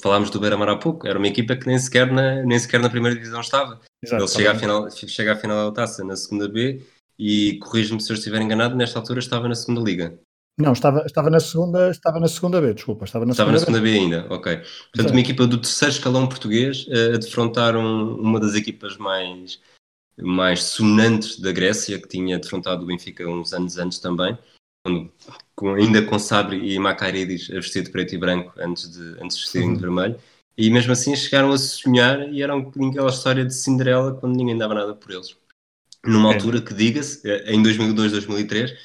falámos 0.00 0.30
do 0.30 0.40
Beira-Mar 0.40 0.70
há 0.70 0.76
pouco, 0.76 1.06
era 1.06 1.18
uma 1.18 1.28
equipa 1.28 1.54
que 1.54 1.66
nem 1.66 1.78
sequer 1.78 2.10
na, 2.10 2.42
nem 2.42 2.58
sequer 2.58 2.80
na 2.80 2.88
primeira 2.88 3.14
divisão 3.14 3.42
estava. 3.42 3.78
Exato, 4.02 4.22
Ele 4.22 4.30
chega 4.30 4.52
à, 4.52 4.54
final, 4.54 4.90
chega 4.90 5.32
à 5.34 5.36
final 5.36 5.70
da 5.70 5.82
taça 5.82 6.02
na 6.02 6.16
segunda 6.16 6.48
B 6.48 6.82
e 7.18 7.58
corrijo-me 7.58 8.00
se 8.00 8.10
eu 8.10 8.14
estiver 8.14 8.40
enganado, 8.40 8.74
nesta 8.74 8.98
altura 8.98 9.18
estava 9.18 9.48
na 9.48 9.54
segunda 9.54 9.82
liga. 9.82 10.18
Não, 10.58 10.72
estava, 10.72 11.04
estava, 11.06 11.30
na 11.30 11.38
segunda, 11.38 11.90
estava 11.90 12.18
na 12.18 12.26
segunda 12.26 12.60
B, 12.60 12.74
desculpa. 12.74 13.04
Estava 13.04 13.24
na 13.24 13.30
estava 13.30 13.56
segunda, 13.56 13.72
na 13.72 13.78
segunda 13.78 13.80
B. 13.80 13.92
B 13.92 13.98
ainda, 13.98 14.34
ok. 14.34 14.56
Portanto, 14.56 14.98
Exato. 14.98 15.12
uma 15.12 15.20
equipa 15.20 15.46
do 15.46 15.58
terceiro 15.58 15.94
escalão 15.94 16.28
português 16.28 16.86
a 16.90 17.16
defrontar 17.16 17.76
um, 17.76 18.16
uma 18.16 18.40
das 18.40 18.54
equipas 18.54 18.96
mais, 18.96 19.60
mais 20.20 20.64
sonantes 20.64 21.38
da 21.38 21.52
Grécia, 21.52 22.00
que 22.00 22.08
tinha 22.08 22.40
defrontado 22.40 22.82
o 22.82 22.86
Benfica 22.86 23.24
uns 23.28 23.52
anos 23.52 23.78
antes 23.78 24.00
também, 24.00 24.36
quando, 24.84 25.12
com, 25.54 25.74
ainda 25.74 26.02
com 26.02 26.18
Sabre 26.18 26.56
e 26.56 26.76
Macaridis 26.78 27.48
a 27.50 27.54
vestir 27.54 27.84
de 27.84 27.90
preto 27.90 28.16
e 28.16 28.18
branco 28.18 28.52
antes 28.58 28.90
de, 28.90 29.22
antes 29.22 29.36
de 29.36 29.42
vestirem 29.44 29.74
de 29.74 29.80
vermelho. 29.80 30.18
E 30.56 30.70
mesmo 30.70 30.90
assim 30.90 31.14
chegaram 31.14 31.52
a 31.52 31.58
sonhar 31.58 32.32
e 32.32 32.42
era 32.42 32.56
um 32.56 32.62
bocadinho 32.62 32.90
aquela 32.90 33.10
história 33.10 33.44
de 33.44 33.54
Cinderela 33.54 34.14
quando 34.14 34.34
ninguém 34.34 34.58
dava 34.58 34.74
nada 34.74 34.92
por 34.92 35.12
eles. 35.12 35.36
Numa 36.04 36.32
é. 36.32 36.34
altura 36.34 36.60
que, 36.60 36.74
diga-se, 36.74 37.28
eh, 37.28 37.52
em 37.52 37.62
2002, 37.62 38.10
2003, 38.10 38.72
eh, 38.72 38.76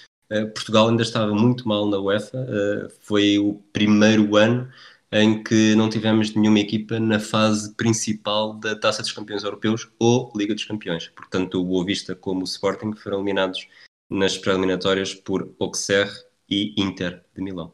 Portugal 0.54 0.90
ainda 0.90 1.04
estava 1.04 1.34
muito 1.34 1.68
mal 1.68 1.88
na 1.88 2.00
UEFA, 2.00 2.38
uh, 2.38 2.90
foi 3.02 3.38
o 3.38 3.56
primeiro 3.72 4.36
ano 4.36 4.70
em 5.12 5.44
que 5.44 5.76
não 5.76 5.90
tivemos 5.90 6.34
nenhuma 6.34 6.60
equipa 6.60 7.00
na 7.00 7.20
fase 7.20 7.76
principal 7.76 8.54
da 8.56 8.76
Taça 8.76 9.04
dos 9.04 9.12
Campeões 9.12 9.44
Europeus 9.44 9.88
ou 10.00 10.34
Liga 10.36 10.56
dos 10.56 10.66
Campeões. 10.66 11.08
Portanto, 11.10 11.62
o 11.62 11.66
Boa 11.66 11.86
Vista 11.86 12.16
como 12.16 12.42
o 12.42 12.46
Sporting 12.46 12.94
foram 12.94 13.18
eliminados 13.18 13.68
nas 14.10 14.38
preliminatórias 14.38 15.14
por 15.14 15.54
Auxerre 15.60 16.12
e 16.50 16.74
Inter 16.82 17.24
de 17.36 17.44
Milão. 17.44 17.72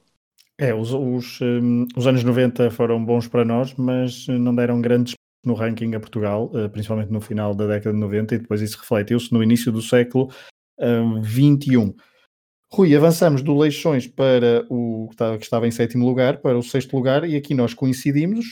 É, 0.57 0.73
os, 0.73 0.91
os, 0.91 1.39
um, 1.39 1.87
os, 1.95 2.05
anos 2.05 2.21
90 2.21 2.69
foram 2.71 3.03
bons 3.03 3.29
para 3.29 3.45
nós, 3.45 3.73
mas 3.75 4.27
não 4.27 4.53
deram 4.53 4.81
grandes 4.81 5.13
no 5.45 5.53
ranking 5.53 5.95
a 5.95 5.99
Portugal, 6.01 6.51
uh, 6.53 6.69
principalmente 6.69 7.09
no 7.09 7.21
final 7.21 7.55
da 7.55 7.65
década 7.65 7.93
de 7.93 7.99
90, 8.01 8.35
e 8.35 8.39
depois 8.39 8.61
isso 8.61 8.77
refletiu-se 8.77 9.31
no 9.31 9.41
início 9.41 9.71
do 9.71 9.81
século 9.81 10.29
um, 10.77 11.21
21. 11.21 11.95
Rui, 12.71 12.95
avançamos 12.95 13.41
do 13.41 13.57
Leixões 13.57 14.05
para 14.05 14.63
o 14.69 15.09
que 15.39 15.43
estava 15.43 15.67
em 15.67 15.71
sétimo 15.71 16.05
lugar, 16.05 16.37
para 16.37 16.57
o 16.57 16.61
sexto 16.61 16.95
lugar, 16.95 17.27
e 17.27 17.35
aqui 17.35 17.55
nós 17.55 17.73
coincidimos, 17.73 18.45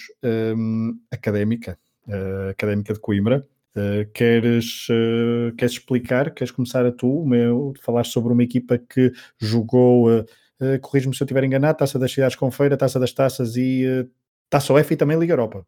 um, 0.57 0.97
académica, 1.11 1.77
uh, 2.07 2.49
académica 2.49 2.95
de 2.95 2.99
Coimbra. 2.99 3.47
Uh, 3.75 4.09
queres, 4.11 4.87
uh, 4.89 5.55
queres 5.55 5.73
explicar? 5.73 6.31
Queres 6.33 6.49
começar 6.49 6.83
a 6.83 6.91
tu, 6.91 7.23
meu, 7.25 7.73
falar 7.79 8.05
sobre 8.05 8.33
uma 8.33 8.41
equipa 8.41 8.79
que 8.79 9.13
jogou, 9.39 10.09
uh, 10.09 10.25
uh, 10.61 10.79
corrijo-me 10.81 11.15
se 11.15 11.21
eu 11.21 11.25
estiver 11.25 11.43
enganado, 11.43 11.77
Taça 11.77 11.99
das 11.99 12.11
Cidades 12.11 12.35
com 12.35 12.49
Feira, 12.49 12.75
Taça 12.75 12.99
das 12.99 13.13
Taças 13.13 13.55
e 13.55 13.85
uh, 13.85 14.09
Taça 14.49 14.73
UEFA 14.73 14.93
e 14.95 14.97
também 14.97 15.19
Liga 15.19 15.33
Europa. 15.33 15.63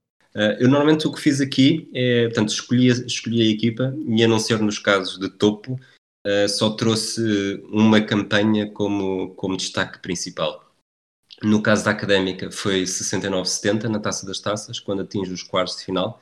eu 0.59 0.67
normalmente 0.67 1.05
o 1.05 1.11
que 1.13 1.21
fiz 1.21 1.39
aqui 1.39 1.87
é, 1.93 2.25
portanto, 2.25 2.49
escolhi, 2.49 2.87
escolhi 2.87 3.43
a 3.43 3.51
equipa 3.51 3.95
e 4.07 4.23
anunciar 4.23 4.59
nos 4.59 4.79
casos 4.79 5.19
de 5.19 5.29
topo 5.29 5.79
uh, 6.25 6.49
só 6.49 6.71
trouxe 6.71 7.61
uma 7.69 8.01
campanha 8.01 8.71
como, 8.71 9.33
como 9.35 9.57
destaque 9.57 9.99
principal. 9.99 10.65
No 11.41 11.61
caso 11.61 11.85
da 11.85 11.91
Académica 11.91 12.51
foi 12.51 12.83
69-70 12.83 13.83
na 13.85 13.99
Taça 13.99 14.25
das 14.25 14.39
Taças, 14.39 14.79
quando 14.79 15.01
atinge 15.01 15.31
os 15.31 15.43
quartos 15.43 15.77
de 15.77 15.85
final. 15.85 16.21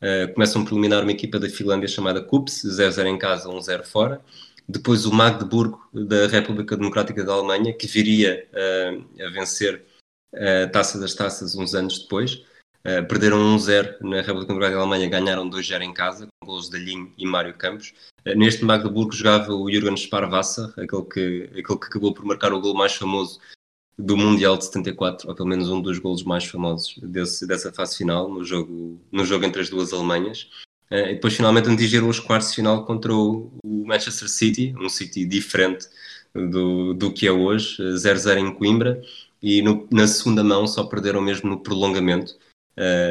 Uh, 0.00 0.32
começam 0.34 0.64
por 0.64 0.72
eliminar 0.72 1.02
uma 1.02 1.12
equipa 1.12 1.38
da 1.38 1.48
Finlândia 1.48 1.88
chamada 1.88 2.22
KUPS, 2.22 2.64
0-0 2.64 3.06
em 3.06 3.18
casa, 3.18 3.48
1-0 3.48 3.84
fora. 3.84 4.20
Depois 4.68 5.04
o 5.04 5.12
Magdeburgo 5.12 5.80
da 5.92 6.26
República 6.26 6.76
Democrática 6.76 7.24
da 7.24 7.32
Alemanha, 7.32 7.72
que 7.72 7.86
viria 7.86 8.48
uh, 8.52 9.22
a 9.24 9.30
vencer 9.30 9.84
a 10.34 10.68
Taça 10.68 10.98
das 10.98 11.14
Taças 11.14 11.54
uns 11.54 11.74
anos 11.74 11.98
depois. 11.98 12.42
Uh, 12.84 13.06
perderam 13.06 13.38
1-0 13.56 14.00
na 14.00 14.22
República 14.22 14.48
Democrática 14.48 14.76
da 14.76 14.80
Alemanha, 14.80 15.08
ganharam 15.08 15.48
2-0 15.48 15.82
em 15.82 15.94
casa, 15.94 16.26
com 16.40 16.46
gols 16.46 16.68
de 16.68 16.78
Linho 16.78 17.12
e 17.16 17.24
Mário 17.24 17.54
Campos. 17.54 17.94
Uh, 18.26 18.36
neste 18.36 18.64
Magdeburgo 18.64 19.12
jogava 19.12 19.54
o 19.54 19.70
Jürgen 19.70 19.96
Sparwasser, 19.96 20.66
aquele 20.76 21.04
que, 21.04 21.44
aquele 21.60 21.78
que 21.78 21.86
acabou 21.86 22.12
por 22.12 22.24
marcar 22.24 22.52
o 22.52 22.60
gol 22.60 22.74
mais 22.74 22.94
famoso 22.94 23.38
do 23.96 24.16
Mundial 24.16 24.56
de 24.56 24.64
74, 24.64 25.28
ou 25.28 25.34
pelo 25.34 25.48
menos 25.48 25.70
um 25.70 25.80
dos 25.80 26.00
gols 26.00 26.24
mais 26.24 26.44
famosos 26.44 26.98
desse, 27.00 27.46
dessa 27.46 27.72
fase 27.72 27.98
final, 27.98 28.28
no 28.28 28.44
jogo, 28.44 29.00
no 29.12 29.24
jogo 29.24 29.44
entre 29.44 29.62
as 29.62 29.70
duas 29.70 29.92
Alemanhas. 29.92 30.48
Uh, 30.90 31.06
e 31.06 31.14
depois 31.14 31.34
finalmente 31.34 31.68
atingiram 31.70 32.08
os 32.08 32.18
quartos 32.18 32.48
de 32.50 32.56
final 32.56 32.84
contra 32.84 33.14
o, 33.14 33.52
o 33.64 33.86
Manchester 33.86 34.28
City, 34.28 34.74
um 34.76 34.88
City 34.88 35.24
diferente 35.24 35.86
do, 36.34 36.94
do 36.94 37.12
que 37.12 37.28
é 37.28 37.32
hoje, 37.32 37.80
0-0 37.80 38.38
em 38.38 38.52
Coimbra, 38.52 39.00
e 39.40 39.62
no, 39.62 39.86
na 39.90 40.08
segunda 40.08 40.42
mão 40.42 40.66
só 40.66 40.82
perderam 40.82 41.20
mesmo 41.20 41.48
no 41.48 41.60
prolongamento, 41.60 42.36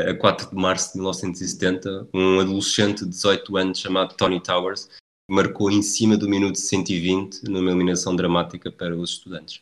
a 0.09 0.13
4 0.15 0.49
de 0.49 0.55
março 0.55 0.93
de 0.93 0.97
1970, 0.97 2.07
um 2.13 2.39
adolescente 2.39 3.03
de 3.03 3.09
18 3.09 3.57
anos 3.57 3.79
chamado 3.79 4.15
Tony 4.15 4.41
Towers 4.41 4.89
marcou 5.29 5.71
em 5.71 5.81
cima 5.81 6.17
do 6.17 6.27
minuto 6.27 6.57
120 6.57 7.43
numa 7.45 7.71
eliminação 7.71 8.15
dramática 8.15 8.71
para 8.71 8.95
os 8.95 9.11
estudantes. 9.11 9.61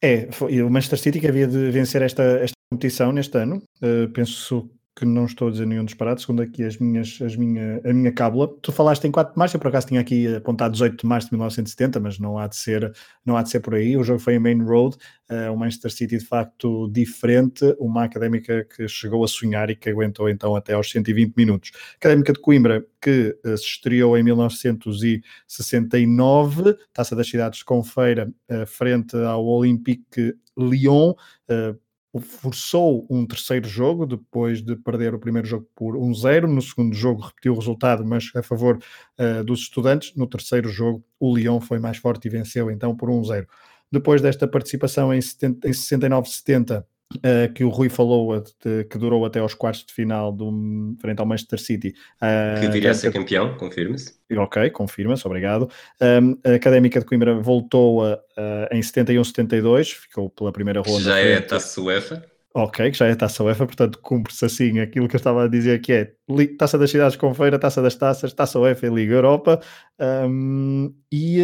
É, 0.00 0.30
foi, 0.30 0.62
o 0.62 0.70
Manchester 0.70 0.98
City 0.98 1.20
que 1.20 1.26
havia 1.26 1.46
de 1.46 1.70
vencer 1.70 2.02
esta, 2.02 2.22
esta 2.22 2.54
competição 2.70 3.10
neste 3.12 3.36
ano. 3.36 3.62
Uh, 3.82 4.08
penso 4.12 4.70
que 4.96 5.04
não 5.04 5.26
estou 5.26 5.48
a 5.48 5.50
dizer 5.50 5.66
nenhum 5.66 5.84
disparate, 5.84 6.22
segundo 6.22 6.40
aqui 6.40 6.64
as 6.64 6.78
minhas, 6.78 7.18
as 7.20 7.36
minha, 7.36 7.82
a 7.84 7.92
minha 7.92 8.10
cábula. 8.10 8.48
Tu 8.62 8.72
falaste 8.72 9.04
em 9.04 9.10
4 9.10 9.34
de 9.34 9.38
março, 9.38 9.54
eu 9.54 9.60
por 9.60 9.68
acaso 9.68 9.88
tinha 9.88 10.00
aqui 10.00 10.34
apontado 10.34 10.72
18 10.72 11.02
de 11.02 11.06
março 11.06 11.28
de 11.28 11.34
1970, 11.34 12.00
mas 12.00 12.18
não 12.18 12.38
há 12.38 12.46
de 12.46 12.56
ser, 12.56 12.90
não 13.22 13.36
há 13.36 13.42
de 13.42 13.50
ser 13.50 13.60
por 13.60 13.74
aí. 13.74 13.94
O 13.94 14.02
jogo 14.02 14.18
foi 14.18 14.36
em 14.36 14.38
Main 14.38 14.62
Road, 14.62 14.96
uh, 15.30 15.52
o 15.52 15.56
Manchester 15.56 15.92
City 15.92 16.16
de 16.16 16.24
facto 16.24 16.88
diferente, 16.90 17.76
uma 17.78 18.04
académica 18.04 18.64
que 18.64 18.88
chegou 18.88 19.22
a 19.22 19.28
sonhar 19.28 19.68
e 19.68 19.76
que 19.76 19.90
aguentou 19.90 20.30
então 20.30 20.56
até 20.56 20.72
aos 20.72 20.90
120 20.90 21.34
minutos. 21.36 21.72
Académica 21.96 22.32
de 22.32 22.40
Coimbra, 22.40 22.82
que 22.98 23.36
uh, 23.44 23.58
se 23.58 23.64
estreou 23.64 24.16
em 24.16 24.22
1969, 24.22 26.74
Taça 26.94 27.14
das 27.14 27.28
Cidades 27.28 27.62
com 27.62 27.84
feira, 27.84 28.32
uh, 28.50 28.66
frente 28.66 29.14
ao 29.14 29.44
Olympique 29.44 30.34
Lyon, 30.56 31.10
uh, 31.10 31.78
forçou 32.20 33.06
um 33.10 33.26
terceiro 33.26 33.68
jogo 33.68 34.06
depois 34.06 34.62
de 34.62 34.76
perder 34.76 35.14
o 35.14 35.18
primeiro 35.18 35.46
jogo 35.46 35.66
por 35.74 35.96
1-0. 35.96 36.46
No 36.46 36.62
segundo 36.62 36.94
jogo 36.94 37.22
repetiu 37.22 37.52
o 37.52 37.56
resultado, 37.56 38.04
mas 38.04 38.30
a 38.34 38.42
favor 38.42 38.78
uh, 39.18 39.44
dos 39.44 39.60
estudantes. 39.60 40.14
No 40.16 40.26
terceiro 40.26 40.68
jogo, 40.68 41.04
o 41.18 41.36
Lyon 41.36 41.60
foi 41.60 41.78
mais 41.78 41.98
forte 41.98 42.26
e 42.26 42.30
venceu 42.30 42.70
então 42.70 42.96
por 42.96 43.08
1-0. 43.08 43.46
Depois 43.90 44.20
desta 44.20 44.48
participação 44.48 45.12
em, 45.12 45.18
em 45.18 45.70
69-70, 45.70 46.84
Uh, 47.14 47.52
que 47.54 47.62
o 47.62 47.68
Rui 47.68 47.88
falou, 47.88 48.40
de, 48.40 48.84
que 48.84 48.98
durou 48.98 49.24
até 49.24 49.38
aos 49.38 49.54
quartos 49.54 49.86
de 49.86 49.94
final 49.94 50.32
do, 50.32 50.52
frente 51.00 51.20
ao 51.20 51.26
Manchester 51.26 51.58
City. 51.58 51.94
Uh, 52.20 52.60
que 52.60 52.68
viria 52.68 52.90
a 52.90 52.94
ser 52.94 53.12
campeão, 53.12 53.56
confirma-se. 53.56 54.14
Ok, 54.36 54.70
confirma-se, 54.70 55.24
obrigado. 55.24 55.70
Um, 56.00 56.36
a 56.44 56.54
Académica 56.56 56.98
de 56.98 57.06
Coimbra 57.06 57.34
voltou 57.36 58.04
a, 58.04 58.14
uh, 58.14 58.74
em 58.74 58.80
71-72, 58.80 59.92
ficou 59.94 60.28
pela 60.30 60.52
primeira 60.52 60.80
ronda. 60.80 61.00
Já 61.00 61.18
é 61.18 61.36
a 61.36 61.42
taça 61.42 61.80
UEFA. 61.80 62.24
Ok, 62.52 62.90
que 62.90 62.98
já 62.98 63.06
é 63.06 63.12
a 63.12 63.16
taça 63.16 63.44
UEFA, 63.44 63.66
portanto 63.66 63.98
cumpre-se 64.02 64.44
assim 64.44 64.80
aquilo 64.80 65.06
que 65.06 65.14
eu 65.14 65.18
estava 65.18 65.44
a 65.44 65.48
dizer 65.48 65.78
que 65.80 65.92
é 65.92 66.12
taça 66.58 66.78
das 66.78 66.90
cidades 66.90 67.14
com 67.14 67.32
feira, 67.34 67.58
taça 67.58 67.82
das 67.82 67.94
taças, 67.94 68.32
taça 68.32 68.58
UEFA 68.58 68.86
e 68.86 68.90
Liga 68.90 69.14
Europa. 69.14 69.60
Um, 70.00 70.92
e, 71.12 71.38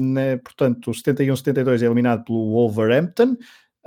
né, 0.00 0.36
portanto, 0.36 0.90
71-72 0.90 1.82
é 1.82 1.86
eliminado 1.86 2.24
pelo 2.24 2.52
Wolverhampton. 2.52 3.36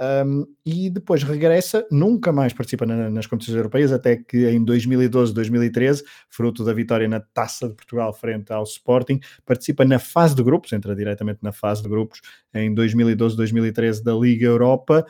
Um, 0.01 0.47
e 0.65 0.89
depois 0.89 1.21
regressa, 1.21 1.85
nunca 1.91 2.31
mais 2.31 2.53
participa 2.53 2.87
na, 2.87 3.07
nas 3.07 3.27
competições 3.27 3.55
europeias, 3.57 3.91
até 3.91 4.15
que 4.15 4.49
em 4.49 4.63
2012, 4.63 5.31
2013, 5.31 6.03
fruto 6.27 6.65
da 6.65 6.73
vitória 6.73 7.07
na 7.07 7.19
Taça 7.19 7.69
de 7.69 7.75
Portugal 7.75 8.11
frente 8.11 8.51
ao 8.51 8.63
Sporting, 8.63 9.19
participa 9.45 9.85
na 9.85 9.99
fase 9.99 10.33
de 10.33 10.41
grupos, 10.41 10.73
entra 10.73 10.95
diretamente 10.95 11.39
na 11.43 11.51
fase 11.51 11.83
de 11.83 11.89
grupos 11.89 12.19
em 12.51 12.73
2012, 12.73 13.37
2013 13.37 14.03
da 14.03 14.15
Liga 14.15 14.47
Europa, 14.47 15.05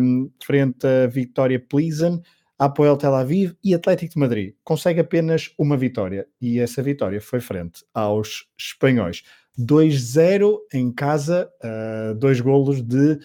um, 0.00 0.30
frente 0.42 0.86
a 0.86 1.06
Vitória 1.06 1.60
Plizen, 1.60 2.22
Apoel 2.58 2.96
Tel 2.96 3.14
Aviv 3.14 3.54
e 3.62 3.74
Atlético 3.74 4.14
de 4.14 4.20
Madrid. 4.20 4.54
Consegue 4.64 5.00
apenas 5.00 5.52
uma 5.58 5.76
vitória 5.76 6.26
e 6.40 6.58
essa 6.58 6.82
vitória 6.82 7.20
foi 7.20 7.40
frente 7.40 7.84
aos 7.92 8.46
espanhóis. 8.58 9.24
2-0 9.58 10.56
em 10.72 10.90
casa, 10.90 11.50
uh, 11.62 12.14
dois 12.14 12.40
golos 12.40 12.80
de 12.80 13.18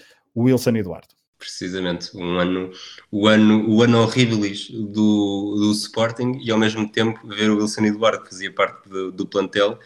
Wilson 0.44 0.76
Eduardo. 0.76 1.08
Precisamente, 1.40 2.16
um 2.18 2.40
ano, 2.40 2.72
o 3.12 3.28
ano, 3.28 3.70
o 3.70 3.84
ano 3.84 4.02
horribilis 4.02 4.70
do, 4.72 5.56
do 5.56 5.72
Sporting 5.72 6.40
e 6.44 6.50
ao 6.50 6.58
mesmo 6.58 6.90
tempo 6.90 7.28
ver 7.28 7.52
o 7.52 7.58
Wilson 7.58 7.86
Eduardo, 7.86 8.24
que 8.24 8.30
fazia 8.30 8.52
parte 8.52 8.90
do, 8.90 9.12
do 9.12 9.26
plantel, 9.26 9.78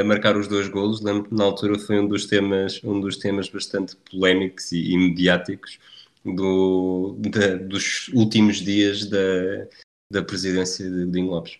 a 0.00 0.02
marcar 0.02 0.36
os 0.36 0.48
dois 0.48 0.68
golos. 0.68 1.00
Lembro 1.00 1.24
que 1.24 1.34
na 1.34 1.44
altura 1.44 1.78
foi 1.78 2.00
um 2.00 2.08
dos 2.08 2.26
temas, 2.26 2.80
um 2.82 2.98
dos 3.00 3.18
temas 3.18 3.48
bastante 3.48 3.94
polémicos 4.10 4.72
e, 4.72 4.92
e 4.92 4.96
mediáticos 4.96 5.78
do, 6.24 7.16
da, 7.18 7.56
dos 7.56 8.08
últimos 8.08 8.56
dias 8.56 9.06
da, 9.06 9.18
da 10.10 10.22
presidência 10.22 10.88
de 10.90 11.06
Dinho 11.06 11.30
Lopes. 11.30 11.58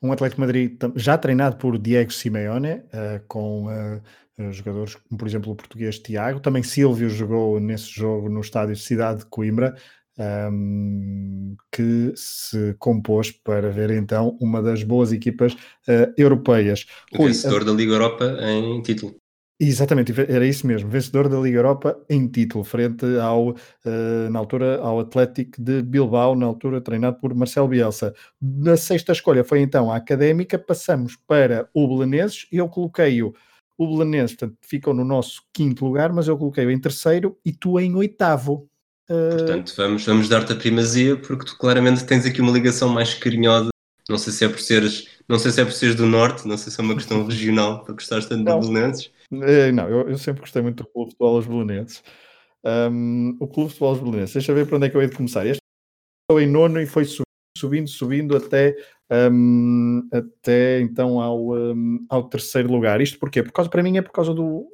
Um 0.00 0.12
Atlético 0.12 0.42
Madrid 0.42 0.76
já 0.96 1.16
treinado 1.16 1.56
por 1.56 1.78
Diego 1.78 2.12
Simeone, 2.12 2.74
uh, 2.74 3.22
com 3.26 3.66
uh, 3.66 4.02
jogadores 4.50 4.94
como, 4.94 5.18
por 5.18 5.28
exemplo, 5.28 5.52
o 5.52 5.56
português 5.56 5.98
Tiago. 5.98 6.40
Também 6.40 6.62
Silvio 6.62 7.08
jogou 7.08 7.60
nesse 7.60 7.90
jogo 7.90 8.28
no 8.28 8.40
estádio 8.40 8.76
Cidade 8.76 9.20
de 9.20 9.26
Coimbra, 9.26 9.74
um, 10.18 11.56
que 11.72 12.12
se 12.16 12.74
compôs 12.78 13.30
para 13.30 13.70
ver 13.70 13.90
então 13.90 14.36
uma 14.40 14.62
das 14.62 14.82
boas 14.82 15.12
equipas 15.12 15.52
uh, 15.54 16.12
europeias. 16.16 16.86
O 17.12 17.26
vencedor 17.26 17.62
uh, 17.62 17.64
da 17.64 17.72
Liga 17.72 17.92
Europa 17.92 18.36
em 18.40 18.82
título. 18.82 19.16
Exatamente, 19.60 20.12
era 20.28 20.44
isso 20.44 20.66
mesmo, 20.66 20.90
vencedor 20.90 21.28
da 21.28 21.38
Liga 21.38 21.58
Europa 21.58 21.96
em 22.10 22.26
título, 22.26 22.64
frente 22.64 23.06
ao, 23.18 23.50
uh, 23.50 24.30
na 24.30 24.38
altura, 24.40 24.78
ao 24.80 24.98
Atlético 24.98 25.62
de 25.62 25.80
Bilbao, 25.80 26.34
na 26.34 26.46
altura 26.46 26.80
treinado 26.80 27.18
por 27.20 27.32
Marcelo 27.34 27.68
Bielsa. 27.68 28.12
Na 28.42 28.76
sexta 28.76 29.12
escolha 29.12 29.44
foi 29.44 29.60
então 29.60 29.92
a 29.92 29.96
Académica, 29.96 30.58
passamos 30.58 31.16
para 31.28 31.68
o 31.72 31.86
Belenenses, 31.86 32.48
eu 32.50 32.68
coloquei-o 32.68 33.32
o 33.76 33.86
Belenenses, 33.86 34.36
portanto, 34.36 34.58
ficam 34.60 34.94
no 34.94 35.04
nosso 35.04 35.42
quinto 35.52 35.84
lugar, 35.84 36.12
mas 36.12 36.28
eu 36.28 36.36
coloquei-o 36.38 36.70
em 36.70 36.80
terceiro 36.80 37.38
e 37.44 37.52
tu 37.52 37.78
em 37.78 37.94
oitavo. 37.94 38.68
Uh... 39.08 39.36
Portanto, 39.36 39.74
vamos, 39.76 40.04
vamos 40.04 40.28
dar-te 40.28 40.52
a 40.52 40.56
primazia, 40.56 41.16
porque 41.16 41.44
tu 41.44 41.58
claramente 41.58 42.04
tens 42.04 42.24
aqui 42.24 42.40
uma 42.40 42.52
ligação 42.52 42.88
mais 42.88 43.14
carinhosa. 43.14 43.70
Não 44.08 44.18
sei 44.18 44.32
se 44.32 44.44
é 44.44 44.48
por 44.48 44.60
seres, 44.60 45.08
não 45.28 45.38
sei 45.38 45.50
se 45.50 45.60
é 45.60 45.64
por 45.64 45.72
seres 45.72 45.94
do 45.94 46.06
norte, 46.06 46.46
não 46.46 46.58
sei 46.58 46.70
se 46.70 46.80
é 46.80 46.84
uma 46.84 46.94
questão 46.94 47.24
regional 47.26 47.82
para 47.84 47.94
gostares 47.94 48.26
tanto 48.26 48.44
de 48.44 48.68
Belenenses. 48.68 49.06
Uh, 49.32 49.72
não, 49.72 49.88
eu, 49.88 50.10
eu, 50.10 50.18
sempre 50.18 50.42
gostei 50.42 50.62
muito 50.62 50.84
do 50.84 50.90
futebol 50.90 51.36
aos 51.36 51.46
Belenenses. 51.46 52.02
Um, 52.64 53.36
o 53.40 53.46
Clube 53.46 53.70
de 53.70 53.78
Futebol 53.78 54.10
Belenenses, 54.10 54.34
deixa 54.34 54.52
eu 54.52 54.56
ver 54.56 54.66
para 54.66 54.76
onde 54.76 54.86
é 54.86 54.90
que 54.90 54.96
eu 54.96 55.02
hei 55.02 55.08
de 55.08 55.16
começar. 55.16 55.46
Este 55.46 55.60
estou 56.24 56.40
em 56.40 56.46
nono 56.46 56.80
e 56.80 56.86
foi 56.86 57.06
subindo, 57.56 57.88
subindo 57.88 58.36
até, 58.36 58.74
um, 59.10 60.08
até 60.12 60.80
então 60.80 61.20
ao, 61.20 61.52
um, 61.52 62.04
ao 62.08 62.28
terceiro 62.28 62.70
lugar. 62.70 63.00
Isto 63.00 63.18
porquê? 63.18 63.42
Por 63.42 63.52
causa, 63.52 63.70
para 63.70 63.82
mim 63.82 63.96
é 63.96 64.02
por 64.02 64.12
causa 64.12 64.34
do, 64.34 64.66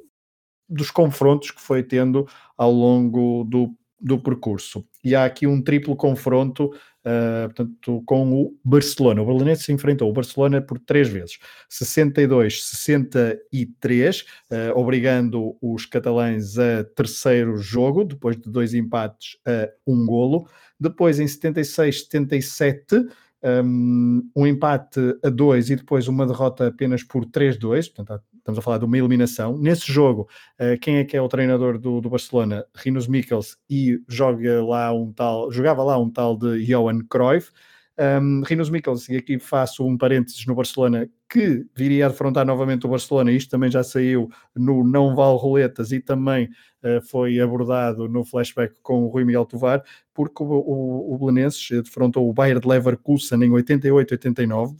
dos 0.67 0.91
confrontos 0.91 1.51
que 1.51 1.61
foi 1.61 1.83
tendo 1.83 2.27
ao 2.57 2.71
longo 2.71 3.43
do, 3.43 3.75
do 3.99 4.19
percurso. 4.19 4.85
E 5.03 5.15
há 5.15 5.25
aqui 5.25 5.45
um 5.45 5.61
triplo 5.61 5.95
confronto 5.95 6.71
uh, 7.05 7.45
portanto, 7.45 8.03
com 8.05 8.33
o 8.33 8.57
Barcelona. 8.63 9.21
O 9.21 9.25
Belenenses 9.25 9.65
se 9.65 9.73
enfrentou 9.73 10.09
o 10.09 10.13
Barcelona 10.13 10.61
por 10.61 10.79
três 10.79 11.09
vezes, 11.09 11.37
62-63, 11.69 14.25
uh, 14.51 14.71
obrigando 14.75 15.55
os 15.61 15.85
catalães 15.85 16.57
a 16.57 16.83
terceiro 16.95 17.57
jogo, 17.57 18.03
depois 18.03 18.35
de 18.37 18.49
dois 18.49 18.73
empates 18.73 19.37
a 19.45 19.69
um 19.85 20.03
golo. 20.05 20.47
Depois, 20.79 21.19
em 21.19 21.25
76-77, 21.25 23.05
um, 23.43 24.29
empate 24.35 24.99
a 25.23 25.29
dois 25.29 25.69
e 25.69 25.75
depois 25.75 26.07
uma 26.07 26.25
derrota 26.25 26.67
apenas 26.67 27.03
por 27.03 27.25
3-2, 27.25 27.93
portanto 27.93 28.23
estamos 28.37 28.59
a 28.59 28.61
falar 28.61 28.77
de 28.77 28.85
uma 28.85 28.97
eliminação. 28.97 29.57
Nesse 29.57 29.91
jogo, 29.91 30.27
uh, 30.59 30.79
quem 30.79 30.97
é 30.97 31.03
que 31.03 31.15
é 31.15 31.21
o 31.21 31.27
treinador 31.27 31.77
do, 31.77 32.01
do 32.01 32.09
Barcelona? 32.09 32.65
Rinos 32.75 33.07
Michels 33.07 33.57
e 33.69 33.99
joga 34.07 34.63
lá 34.63 34.93
um 34.93 35.11
tal, 35.11 35.51
jogava 35.51 35.83
lá 35.83 35.97
um 35.97 36.09
tal 36.09 36.37
de 36.37 36.65
Johan 36.65 36.99
Cruyff. 37.09 37.51
Um, 37.99 38.41
Rinos 38.41 38.69
Michels, 38.69 39.07
e 39.09 39.17
aqui 39.17 39.37
faço 39.37 39.85
um 39.85 39.95
parênteses 39.95 40.45
no 40.47 40.55
Barcelona, 40.55 41.07
que 41.31 41.65
viria 41.73 42.05
a 42.05 42.09
defrontar 42.09 42.45
novamente 42.45 42.85
o 42.85 42.89
Barcelona, 42.89 43.31
isto 43.31 43.49
também 43.49 43.71
já 43.71 43.81
saiu 43.83 44.29
no 44.53 44.83
Não 44.83 45.15
Vale 45.15 45.37
Roletas 45.37 45.93
e 45.93 46.01
também 46.01 46.49
uh, 46.83 47.01
foi 47.07 47.39
abordado 47.39 48.09
no 48.09 48.25
flashback 48.25 48.75
com 48.83 49.05
o 49.05 49.07
Rui 49.07 49.23
Miguel 49.23 49.45
Tovar, 49.45 49.81
porque 50.13 50.43
o, 50.43 50.45
o, 50.45 51.13
o 51.13 51.17
Belenenses 51.17 51.69
defrontou 51.83 52.29
o 52.29 52.33
Bayern 52.33 52.59
de 52.59 52.67
Leverkusen 52.67 53.41
em 53.41 53.49
88-89 53.49 54.71
uh, 54.71 54.75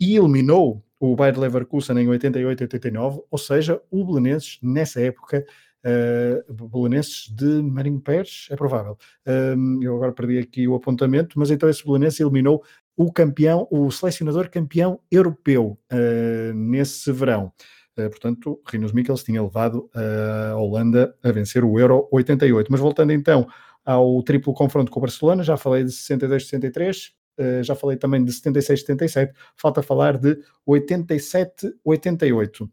e 0.00 0.16
eliminou 0.16 0.84
o 1.00 1.16
Bayer 1.16 1.38
Leverkusen 1.38 1.98
em 1.98 2.08
88 2.08 2.60
e 2.60 2.64
89, 2.64 3.22
ou 3.30 3.38
seja, 3.38 3.82
o 3.90 4.04
Belenenses 4.04 4.58
nessa 4.62 5.00
época 5.00 5.44
uh, 5.84 6.68
Belenenses 6.68 7.28
de 7.28 7.62
Marinho 7.62 8.00
Pérez, 8.00 8.48
é 8.50 8.56
provável. 8.56 8.96
Um, 9.26 9.82
eu 9.82 9.96
agora 9.96 10.12
perdi 10.12 10.38
aqui 10.38 10.66
o 10.66 10.74
apontamento, 10.74 11.38
mas 11.38 11.50
então 11.50 11.68
esse 11.68 11.84
Belenenses 11.84 12.20
eliminou 12.20 12.64
o 12.96 13.12
campeão, 13.12 13.66
o 13.70 13.90
selecionador 13.90 14.50
campeão 14.50 15.00
europeu 15.10 15.78
uh, 15.92 16.54
nesse 16.54 17.10
verão. 17.12 17.52
Uh, 17.98 18.10
portanto, 18.10 18.60
Rinos 18.66 18.92
Mikkels 18.92 19.22
tinha 19.22 19.42
levado 19.42 19.88
a 19.94 20.56
Holanda 20.56 21.14
a 21.22 21.30
vencer 21.32 21.64
o 21.64 21.78
Euro 21.78 22.08
88. 22.10 22.70
Mas 22.70 22.80
voltando 22.80 23.12
então 23.12 23.46
ao 23.84 24.22
triplo 24.22 24.54
confronto 24.54 24.90
com 24.90 24.98
o 24.98 25.02
Barcelona, 25.02 25.42
já 25.42 25.56
falei 25.56 25.84
de 25.84 25.90
62-63, 25.90 27.12
Uh, 27.38 27.62
já 27.64 27.74
falei 27.74 27.96
também 27.96 28.24
de 28.24 28.32
76, 28.32 28.80
77, 28.80 29.34
falta 29.56 29.82
falar 29.82 30.16
de 30.16 30.38
87, 30.64 31.74
88. 31.84 32.70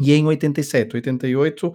E 0.00 0.12
em 0.12 0.26
87, 0.26 0.96
88, 0.96 1.68
uh, 1.68 1.74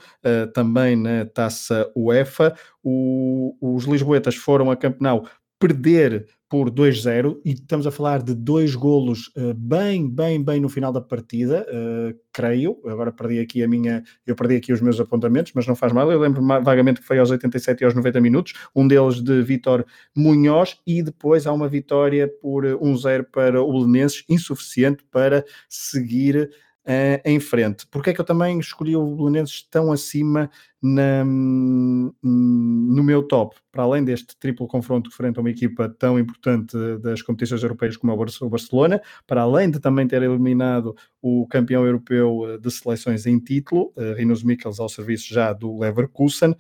também 0.53 0.97
na 0.97 1.25
taça 1.25 1.89
UEFA, 1.95 2.53
o, 2.83 3.55
os 3.61 3.85
Lisboetas 3.85 4.35
foram 4.35 4.69
a 4.69 4.75
Campenau 4.75 5.25
perder 5.59 6.25
por 6.49 6.71
2-0 6.71 7.39
e 7.45 7.51
estamos 7.51 7.85
a 7.85 7.91
falar 7.91 8.23
de 8.23 8.33
dois 8.33 8.73
golos 8.73 9.31
uh, 9.37 9.53
bem, 9.53 10.09
bem, 10.09 10.43
bem 10.43 10.59
no 10.59 10.67
final 10.67 10.91
da 10.91 10.99
partida, 10.99 11.63
uh, 11.69 12.17
creio. 12.33 12.79
Agora 12.87 13.11
perdi 13.11 13.39
aqui 13.39 13.61
a 13.61 13.67
minha, 13.67 14.01
eu 14.25 14.35
perdi 14.35 14.55
aqui 14.55 14.73
os 14.73 14.81
meus 14.81 14.99
apontamentos, 14.99 15.51
mas 15.53 15.67
não 15.67 15.75
faz 15.75 15.93
mal. 15.93 16.11
Eu 16.11 16.19
lembro 16.19 16.41
vagamente 16.63 17.01
que 17.01 17.05
foi 17.05 17.19
aos 17.19 17.29
87 17.29 17.81
e 17.81 17.85
aos 17.85 17.93
90 17.93 18.19
minutos, 18.19 18.53
um 18.75 18.87
deles 18.87 19.21
de 19.21 19.43
Vitor 19.43 19.85
Munhoz 20.15 20.77
e 20.87 21.03
depois 21.03 21.45
há 21.45 21.53
uma 21.53 21.67
vitória 21.67 22.27
por 22.41 22.63
1-0 22.63 23.25
para 23.31 23.61
o 23.61 23.71
Belenenses, 23.71 24.23
insuficiente 24.27 25.03
para 25.11 25.45
seguir 25.69 26.49
uh, 26.85 27.21
em 27.23 27.39
frente. 27.39 27.85
Porque 27.87 28.09
é 28.09 28.13
que 28.13 28.21
eu 28.21 28.25
também 28.25 28.59
escolhi 28.59 28.95
o 28.95 29.15
Belenenses 29.15 29.63
tão 29.69 29.91
acima 29.91 30.49
na, 30.81 31.23
no 31.25 33.03
meu 33.03 33.23
top? 33.23 33.55
Para 33.71 33.83
além 33.83 34.03
deste 34.03 34.37
triplo 34.37 34.67
confronto 34.67 35.11
frente 35.11 35.37
a 35.37 35.41
uma 35.41 35.49
equipa 35.49 35.89
tão 35.89 36.19
importante 36.19 36.75
das 37.01 37.21
competições 37.21 37.63
europeias 37.63 37.97
como 37.97 38.11
é 38.11 38.15
o 38.15 38.49
Barcelona, 38.49 39.01
para 39.27 39.41
além 39.41 39.69
de 39.69 39.79
também 39.79 40.07
ter 40.07 40.21
eliminado 40.21 40.95
o 41.21 41.47
campeão 41.47 41.85
europeu 41.85 42.49
eh, 42.49 42.57
de 42.57 42.71
seleções 42.71 43.25
em 43.25 43.39
título, 43.39 43.93
uh, 43.95 44.13
Rinos 44.15 44.43
Mikkels 44.43 44.79
ao 44.79 44.89
serviço 44.89 45.33
já 45.33 45.53
do 45.53 45.77
Leverkusen, 45.79 46.55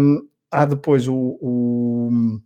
um, 0.00 0.28
há 0.50 0.64
depois 0.64 1.06
o, 1.08 1.38
o 1.40 2.40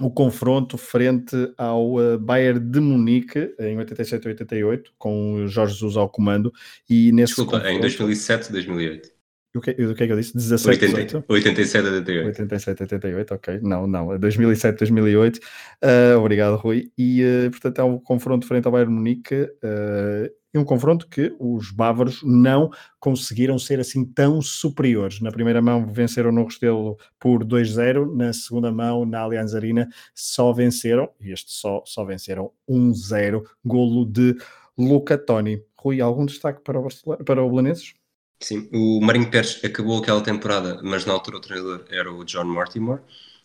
o 0.00 0.10
confronto 0.10 0.78
frente 0.78 1.34
ao 1.56 1.94
uh, 1.94 2.18
Bayern 2.18 2.60
de 2.60 2.80
Munique 2.80 3.54
em 3.58 3.76
87 3.78 4.24
e 4.24 4.28
88, 4.28 4.92
com 4.96 5.34
o 5.34 5.48
Jorge 5.48 5.74
Jesus 5.74 5.96
ao 5.96 6.08
comando. 6.08 6.52
E 6.88 7.10
nesse 7.12 7.34
Desculpa, 7.34 7.68
em 7.68 7.80
2007 7.80 8.52
2008. 8.52 9.18
O 9.56 9.60
que, 9.60 9.70
o 9.70 9.94
que 9.94 10.02
é 10.04 10.06
que 10.06 10.12
eu 10.12 10.16
disse? 10.16 10.34
17, 10.34 10.68
80, 10.68 11.04
18? 11.04 11.24
87, 11.28 11.88
88. 11.88 12.26
87, 12.26 12.82
88, 12.82 13.34
ok. 13.34 13.60
Não, 13.62 13.86
não. 13.86 14.18
2007, 14.18 14.78
2008. 14.78 15.36
Uh, 15.38 16.18
obrigado, 16.18 16.56
Rui. 16.56 16.92
E, 16.96 17.22
uh, 17.24 17.50
portanto, 17.50 17.80
é 17.80 17.84
um 17.84 17.98
confronto 17.98 18.46
frente 18.46 18.66
ao 18.66 18.72
Bayern 18.72 18.92
Munique. 18.92 19.34
Uh, 19.34 20.30
um 20.56 20.64
confronto 20.64 21.06
que 21.08 21.34
os 21.38 21.70
bávaros 21.70 22.22
não 22.22 22.70
conseguiram 22.98 23.58
ser 23.58 23.80
assim 23.80 24.04
tão 24.04 24.40
superiores. 24.40 25.20
Na 25.20 25.30
primeira 25.30 25.60
mão 25.60 25.86
venceram 25.86 26.32
no 26.32 26.44
Restelo 26.44 26.96
por 27.18 27.44
2-0, 27.44 28.16
na 28.16 28.32
segunda 28.32 28.72
mão, 28.72 29.04
na 29.04 29.20
Allianz 29.20 29.54
Arena, 29.54 29.88
só 30.14 30.52
venceram, 30.52 31.10
e 31.20 31.32
este 31.32 31.52
só, 31.52 31.82
só 31.84 32.04
venceram 32.04 32.50
1-0, 32.68 33.42
golo 33.64 34.06
de 34.06 34.36
Luca 34.76 35.18
Toni. 35.18 35.62
Rui, 35.76 36.00
algum 36.00 36.24
destaque 36.24 36.62
para 36.62 36.80
o, 36.80 36.88
para 37.24 37.42
o 37.42 37.50
Belenenses? 37.50 37.94
Sim, 38.40 38.68
o 38.72 39.00
Marinho 39.00 39.30
Pérez 39.30 39.60
acabou 39.64 39.98
aquela 39.98 40.22
temporada, 40.22 40.80
mas 40.82 41.04
na 41.04 41.12
altura 41.12 41.38
o 41.38 41.40
treinador 41.40 41.84
era 41.90 42.12
o 42.12 42.24
John 42.24 42.44
Mortimer. 42.44 43.00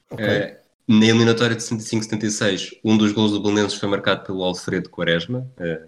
Okay. 0.10 0.26
É, 0.26 0.62
na 0.88 1.06
eliminatória 1.06 1.56
de 1.56 1.64
75-76, 1.64 2.80
um 2.84 2.96
dos 2.96 3.12
gols 3.12 3.32
do 3.32 3.42
Belenenses 3.42 3.80
foi 3.80 3.90
marcado 3.90 4.24
pelo 4.24 4.44
Alfredo 4.44 4.90
Quaresma, 4.90 5.50
é, 5.58 5.88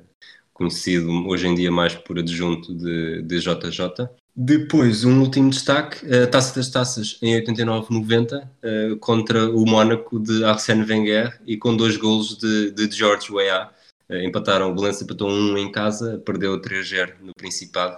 conhecido 0.55 1.27
hoje 1.27 1.47
em 1.47 1.53
dia 1.53 1.69
mais 1.69 1.93
por 1.93 2.17
adjunto 2.17 2.73
de, 2.73 3.21
de 3.21 3.39
JJ. 3.39 4.07
Depois, 4.33 5.03
um 5.03 5.21
último 5.21 5.49
destaque, 5.49 6.05
a 6.13 6.27
Taça 6.27 6.55
das 6.55 6.69
Taças 6.69 7.19
em 7.21 7.39
89-90 7.41 8.43
uh, 8.43 8.97
contra 8.97 9.49
o 9.49 9.65
Mónaco 9.65 10.19
de 10.19 10.43
Arsène 10.43 10.85
Wenger 10.85 11.39
e 11.45 11.57
com 11.57 11.75
dois 11.75 11.97
golos 11.97 12.37
de, 12.37 12.71
de 12.71 12.89
George 12.89 13.31
Weah. 13.31 13.69
Uh, 14.09 14.15
empataram, 14.15 14.71
o 14.71 14.73
Belenenses 14.73 15.01
empatou 15.01 15.29
um 15.29 15.57
em 15.57 15.71
casa, 15.71 16.21
perdeu 16.25 16.59
3-0 16.59 17.15
no 17.21 17.33
Principado. 17.33 17.97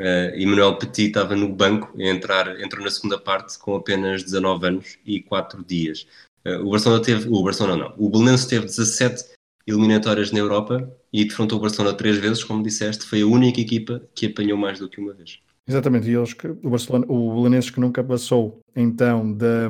Uh, 0.00 0.30
e 0.36 0.46
Manuel 0.46 0.76
Petit 0.76 1.08
estava 1.08 1.34
no 1.34 1.48
banco, 1.48 1.92
entrar, 2.00 2.60
entrou 2.60 2.84
na 2.84 2.90
segunda 2.90 3.18
parte 3.18 3.58
com 3.58 3.74
apenas 3.74 4.22
19 4.22 4.66
anos 4.66 4.98
e 5.04 5.20
4 5.22 5.64
dias. 5.64 6.06
Uh, 6.46 6.66
o 6.66 6.70
Barcelona 6.70 7.02
teve, 7.02 7.28
o 7.28 7.42
Barcelona 7.42 7.76
não, 7.76 7.94
o 7.96 8.10
Belenenses 8.10 8.46
teve 8.46 8.66
17 8.66 9.35
eliminatórias 9.66 10.30
na 10.30 10.38
Europa 10.38 10.90
e 11.12 11.24
defrontou 11.24 11.58
o 11.58 11.62
Barcelona 11.62 11.96
três 11.96 12.18
vezes, 12.18 12.44
como 12.44 12.62
disseste, 12.62 13.04
foi 13.04 13.22
a 13.22 13.26
única 13.26 13.60
equipa 13.60 14.02
que 14.14 14.26
apanhou 14.26 14.56
mais 14.56 14.78
do 14.78 14.88
que 14.88 15.00
uma 15.00 15.12
vez. 15.12 15.40
Exatamente, 15.68 16.08
e 16.08 16.14
eles 16.14 16.36
o 16.62 16.70
Barcelona, 16.70 17.06
o 17.08 17.34
Belenenses 17.34 17.70
que 17.70 17.80
nunca 17.80 18.04
passou 18.04 18.60
então 18.74 19.32
da, 19.32 19.68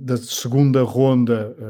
da 0.00 0.16
segunda 0.16 0.82
ronda 0.82 1.54
uh, 1.58 1.68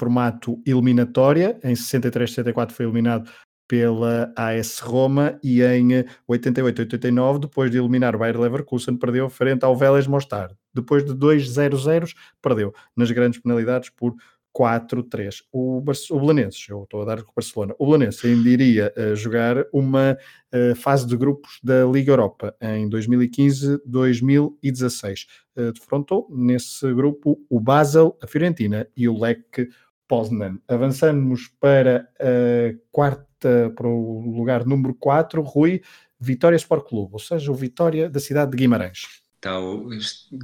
formato 0.00 0.62
eliminatória, 0.64 1.58
em 1.64 1.72
63-64 1.72 2.70
foi 2.70 2.86
eliminado 2.86 3.28
pela 3.68 4.32
AS 4.36 4.78
Roma 4.78 5.38
e 5.42 5.62
em 5.62 5.88
88-89, 6.30 7.40
depois 7.40 7.70
de 7.70 7.78
eliminar 7.78 8.14
o 8.14 8.18
Bayer 8.18 8.38
Leverkusen, 8.38 8.96
perdeu 8.96 9.28
frente 9.28 9.64
ao 9.64 9.76
Vélez 9.76 10.06
Mostar. 10.06 10.52
Depois 10.72 11.04
de 11.04 11.12
2-0-0, 11.12 12.14
perdeu 12.40 12.72
nas 12.96 13.10
grandes 13.10 13.40
penalidades 13.40 13.90
por 13.90 14.14
4-3. 14.56 15.42
O, 15.52 15.78
o 15.78 15.82
Belenenses, 16.18 16.66
eu 16.68 16.82
estou 16.84 17.02
a 17.02 17.04
dar 17.04 17.22
com 17.22 17.30
o 17.30 17.34
Barcelona, 17.36 17.74
o 17.78 17.84
Belenenses 17.84 18.24
ainda 18.24 18.48
iria 18.48 18.90
uh, 18.96 19.14
jogar 19.14 19.66
uma 19.70 20.16
uh, 20.52 20.74
fase 20.74 21.06
de 21.06 21.14
grupos 21.14 21.60
da 21.62 21.84
Liga 21.84 22.12
Europa 22.12 22.56
em 22.60 22.88
2015-2016. 22.88 25.26
Uh, 25.54 25.72
defrontou 25.72 26.26
nesse 26.30 26.90
grupo 26.94 27.38
o 27.50 27.60
Basel, 27.60 28.16
a 28.22 28.26
Fiorentina 28.26 28.88
e 28.96 29.06
o 29.06 29.20
Lech 29.20 29.68
Poznan. 30.08 30.58
Avançamos 30.66 31.48
para 31.60 32.08
a 32.18 32.72
quarta, 32.90 33.70
para 33.76 33.86
o 33.86 34.34
lugar 34.34 34.64
número 34.64 34.94
4, 34.94 35.42
Rui, 35.42 35.82
Vitória 36.18 36.56
Sport 36.56 36.88
Clube, 36.88 37.10
ou 37.12 37.18
seja, 37.18 37.52
o 37.52 37.54
Vitória 37.54 38.08
da 38.08 38.20
cidade 38.20 38.52
de 38.52 38.56
Guimarães. 38.56 39.20
Então, 39.38 39.86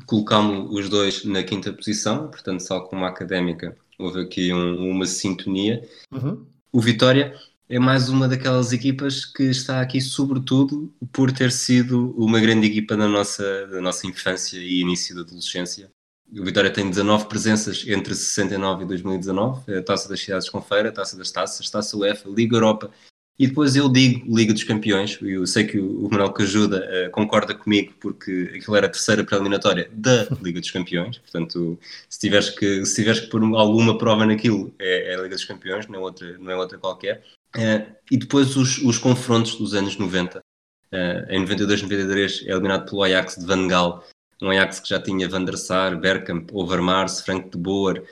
colocámos 0.06 0.70
os 0.70 0.90
dois 0.90 1.24
na 1.24 1.42
quinta 1.42 1.72
posição, 1.72 2.28
portanto, 2.28 2.60
só 2.60 2.80
com 2.80 2.94
uma 2.94 3.08
académica 3.08 3.74
houve 3.98 4.20
aqui 4.20 4.52
um, 4.52 4.90
uma 4.90 5.06
sintonia. 5.06 5.86
Uhum. 6.10 6.46
O 6.72 6.80
Vitória 6.80 7.34
é 7.68 7.78
mais 7.78 8.08
uma 8.08 8.28
daquelas 8.28 8.72
equipas 8.72 9.24
que 9.24 9.44
está 9.44 9.80
aqui, 9.80 10.00
sobretudo, 10.00 10.92
por 11.10 11.32
ter 11.32 11.50
sido 11.50 12.14
uma 12.16 12.40
grande 12.40 12.66
equipa 12.66 12.96
da 12.96 13.08
nossa, 13.08 13.66
da 13.66 13.80
nossa 13.80 14.06
infância 14.06 14.58
e 14.58 14.80
início 14.80 15.14
da 15.14 15.22
adolescência. 15.22 15.90
O 16.30 16.44
Vitória 16.44 16.72
tem 16.72 16.88
19 16.88 17.26
presenças 17.26 17.84
entre 17.86 18.14
69 18.14 18.84
e 18.84 18.86
2019, 18.86 19.74
a 19.74 19.82
Taça 19.82 20.08
das 20.08 20.20
Cidades 20.20 20.48
com 20.48 20.62
Feira, 20.62 20.88
a 20.88 20.92
Taça 20.92 21.16
das 21.16 21.30
Taças, 21.30 21.68
Taça 21.68 21.96
UEFA, 21.96 22.28
Liga 22.30 22.56
Europa 22.56 22.90
e 23.38 23.46
depois 23.46 23.74
eu 23.74 23.88
digo 23.88 24.24
Liga 24.34 24.52
dos 24.52 24.64
Campeões, 24.64 25.18
eu 25.22 25.46
sei 25.46 25.64
que 25.64 25.78
o 25.78 26.08
Manuel 26.10 26.32
que 26.32 26.42
ajuda 26.42 26.88
uh, 27.08 27.10
concorda 27.10 27.54
comigo 27.54 27.92
porque 28.00 28.52
aquilo 28.54 28.76
era 28.76 28.86
a 28.86 28.90
terceira 28.90 29.24
preliminatória 29.24 29.90
da 29.92 30.28
Liga 30.42 30.60
dos 30.60 30.70
Campeões, 30.70 31.18
portanto 31.18 31.78
se 32.08 32.18
tiveres 32.18 32.50
que, 32.50 32.84
se 32.84 32.94
tiveres 32.94 33.20
que 33.20 33.26
pôr 33.28 33.42
alguma 33.56 33.96
prova 33.96 34.26
naquilo 34.26 34.74
é, 34.78 35.12
é 35.12 35.14
a 35.14 35.22
Liga 35.22 35.34
dos 35.34 35.44
Campeões, 35.44 35.86
não 35.88 35.96
é 35.96 35.98
outra, 35.98 36.38
não 36.38 36.50
é 36.50 36.56
outra 36.56 36.78
qualquer. 36.78 37.24
Uh, 37.56 37.94
e 38.10 38.16
depois 38.16 38.56
os, 38.56 38.78
os 38.78 38.98
confrontos 38.98 39.56
dos 39.56 39.74
anos 39.74 39.96
90, 39.96 40.38
uh, 40.38 40.42
eh, 40.92 41.26
em 41.30 41.40
92, 41.40 41.82
93 41.82 42.44
é 42.46 42.50
eliminado 42.52 42.88
pelo 42.88 43.02
Ajax 43.02 43.36
de 43.36 43.46
Van 43.46 43.66
Gaal, 43.66 44.04
um 44.42 44.50
Ajax 44.50 44.80
que 44.80 44.88
já 44.88 45.00
tinha 45.00 45.28
Van 45.28 45.44
der 45.44 45.56
Sar, 45.56 45.96
Bergkamp, 45.96 46.50
Overmars, 46.52 47.20
Frank 47.20 47.48
de 47.50 47.56
Boer, 47.56 48.04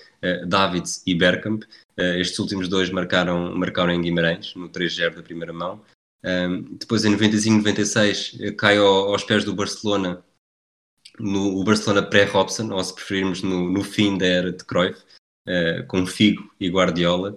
Davids 0.46 1.02
e 1.06 1.14
Bergkamp, 1.14 1.64
Uh, 2.00 2.16
estes 2.18 2.38
últimos 2.38 2.66
dois 2.66 2.88
marcaram, 2.88 3.54
marcaram 3.54 3.92
em 3.92 4.00
Guimarães, 4.00 4.54
no 4.54 4.70
3-0 4.70 5.16
da 5.16 5.22
primeira 5.22 5.52
mão. 5.52 5.84
Um, 6.24 6.62
depois, 6.78 7.04
em 7.04 7.14
95-96, 7.14 8.40
eh, 8.40 8.52
cai 8.52 8.78
ao, 8.78 9.12
aos 9.12 9.22
pés 9.22 9.44
do 9.44 9.54
Barcelona, 9.54 10.24
no 11.18 11.58
o 11.58 11.62
Barcelona 11.62 12.02
pré-Robson, 12.02 12.72
ou 12.72 12.82
se 12.82 12.94
preferirmos, 12.94 13.42
no, 13.42 13.70
no, 13.70 13.84
fim 13.84 14.16
da 14.16 14.24
era 14.24 14.50
de 14.52 14.64
Cruyff, 14.64 14.98
com 15.88 16.06
Figo 16.06 16.50
e 16.58 16.68
Guardiola. 16.70 17.36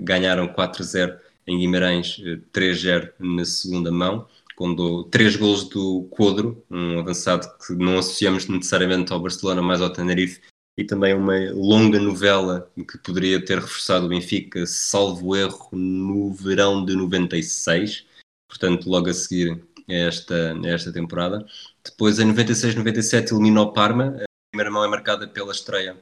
Ganharam 0.00 0.48
4-0 0.48 1.18
em 1.46 1.58
Guimarães, 1.58 2.18
3-0 2.52 3.12
na 3.18 3.44
segunda 3.44 3.90
mão, 3.90 4.28
com 4.58 4.74
do, 4.74 5.04
três 5.04 5.36
gols 5.36 5.68
do 5.68 6.08
Codro, 6.10 6.64
um 6.68 6.98
avançado 6.98 7.48
que 7.64 7.72
não 7.74 7.96
associamos 7.96 8.48
necessariamente 8.48 9.12
ao 9.12 9.20
Barcelona, 9.20 9.62
mas 9.62 9.80
ao 9.80 9.92
Tenerife, 9.92 10.40
e 10.76 10.82
também 10.82 11.14
uma 11.14 11.36
longa 11.52 12.00
novela 12.00 12.68
que 12.76 12.98
poderia 12.98 13.44
ter 13.44 13.60
reforçado 13.60 14.06
o 14.06 14.08
Benfica, 14.08 14.66
salvo 14.66 15.36
erro, 15.36 15.68
no 15.72 16.32
verão 16.32 16.84
de 16.84 16.96
96, 16.96 18.04
portanto, 18.48 18.90
logo 18.90 19.08
a 19.08 19.14
seguir 19.14 19.62
a 19.88 19.94
esta, 19.94 20.58
esta 20.64 20.92
temporada. 20.92 21.46
Depois, 21.84 22.18
em 22.18 22.26
96-97, 22.26 23.30
eliminou 23.30 23.72
Parma. 23.72 24.16
A 24.22 24.50
primeira 24.50 24.72
mão 24.72 24.84
é 24.84 24.88
marcada 24.88 25.28
pela 25.28 25.52
estreia 25.52 25.96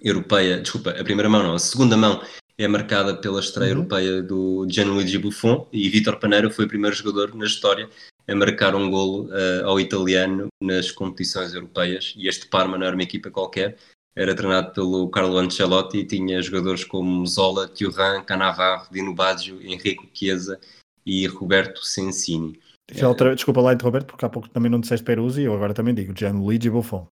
europeia, 0.00 0.62
desculpa, 0.62 0.90
a 0.92 1.04
primeira 1.04 1.28
mão 1.28 1.42
não, 1.42 1.54
a 1.54 1.58
segunda 1.58 1.94
mão 1.94 2.22
é 2.58 2.68
marcada 2.68 3.14
pela 3.16 3.40
estreia 3.40 3.72
uhum. 3.72 3.78
europeia 3.78 4.22
do 4.22 4.66
Gianluigi 4.68 5.18
Buffon 5.18 5.66
e 5.72 5.88
Vitor 5.88 6.18
Paneiro 6.18 6.50
foi 6.50 6.64
o 6.64 6.68
primeiro 6.68 6.94
jogador 6.94 7.34
na 7.34 7.46
história 7.46 7.88
a 8.28 8.34
marcar 8.34 8.74
um 8.74 8.90
golo 8.90 9.28
uh, 9.28 9.66
ao 9.66 9.80
italiano 9.80 10.48
nas 10.62 10.90
competições 10.90 11.54
europeias 11.54 12.14
e 12.16 12.28
este 12.28 12.46
Parma 12.46 12.78
não 12.78 12.86
era 12.86 12.94
uma 12.94 13.02
equipa 13.02 13.30
qualquer, 13.30 13.76
era 14.14 14.34
treinado 14.34 14.72
pelo 14.72 15.08
Carlo 15.08 15.36
Ancelotti 15.38 15.98
e 15.98 16.06
tinha 16.06 16.42
jogadores 16.42 16.84
como 16.84 17.26
Zola, 17.26 17.68
Thuram, 17.68 18.22
Cannavaro, 18.24 18.86
Dino 18.90 19.14
Baggio, 19.14 19.60
Enrico 19.62 20.08
Chiesa 20.12 20.60
e 21.04 21.26
Roberto 21.26 21.84
Sensini. 21.84 22.58
Outra, 23.02 23.34
desculpa 23.34 23.60
lá, 23.60 23.72
Roberto, 23.80 24.06
porque 24.06 24.24
há 24.24 24.28
pouco 24.28 24.48
também 24.48 24.70
não 24.70 24.80
disseste 24.80 25.04
Peruzzi, 25.04 25.42
eu 25.42 25.54
agora 25.54 25.72
também 25.72 25.94
digo 25.94 26.12
Gianluigi 26.16 26.68
Buffon. 26.68 27.06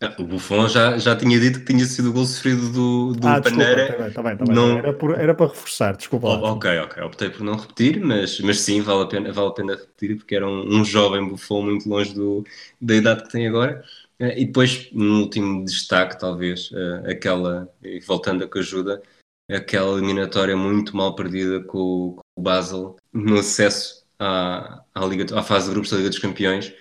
Ah, 0.00 0.14
o 0.18 0.24
Buffon 0.24 0.68
já, 0.68 0.98
já 0.98 1.16
tinha 1.16 1.40
dito 1.40 1.60
que 1.60 1.66
tinha 1.66 1.84
sido 1.86 2.10
o 2.10 2.12
gol 2.12 2.26
sofrido 2.26 2.68
do, 2.70 3.12
do 3.14 3.26
ah, 3.26 3.40
Paneira. 3.40 3.82
Está 3.82 3.96
bem, 3.96 4.08
está 4.08 4.22
bem, 4.22 4.36
tá 4.36 4.44
bem. 4.44 4.54
Não... 4.54 4.78
Era, 4.78 4.92
por, 4.92 5.18
era 5.18 5.34
para 5.34 5.46
reforçar, 5.46 5.96
desculpa. 5.96 6.26
Oh, 6.28 6.52
ok, 6.52 6.78
ok. 6.80 7.02
Optei 7.02 7.30
por 7.30 7.42
não 7.42 7.56
repetir, 7.56 8.04
mas, 8.04 8.38
mas 8.40 8.60
sim, 8.60 8.82
vale 8.82 9.04
a, 9.04 9.06
pena, 9.06 9.32
vale 9.32 9.48
a 9.48 9.52
pena 9.52 9.74
repetir, 9.74 10.16
porque 10.16 10.34
era 10.34 10.46
um, 10.46 10.80
um 10.80 10.84
jovem 10.84 11.26
Buffon 11.26 11.62
muito 11.62 11.88
longe 11.88 12.14
do, 12.14 12.44
da 12.78 12.94
idade 12.94 13.22
que 13.22 13.30
tem 13.30 13.48
agora. 13.48 13.82
Eh, 14.18 14.42
e 14.42 14.44
depois, 14.44 14.90
no 14.92 15.20
último 15.22 15.64
destaque, 15.64 16.18
talvez, 16.18 16.70
eh, 16.74 17.12
aquela, 17.12 17.66
voltando 18.06 18.44
a 18.44 18.48
que 18.50 18.58
ajuda, 18.58 19.02
aquela 19.50 19.96
eliminatória 19.96 20.56
muito 20.56 20.94
mal 20.94 21.14
perdida 21.14 21.60
com, 21.60 22.16
com 22.16 22.22
o 22.36 22.42
Basel 22.42 22.96
no 23.12 23.38
acesso 23.38 24.04
à, 24.18 24.82
à, 24.94 25.06
Liga, 25.06 25.38
à 25.38 25.42
fase 25.42 25.68
de 25.68 25.72
grupos 25.72 25.90
da 25.90 25.96
Liga 25.96 26.10
dos 26.10 26.18
Campeões 26.18 26.72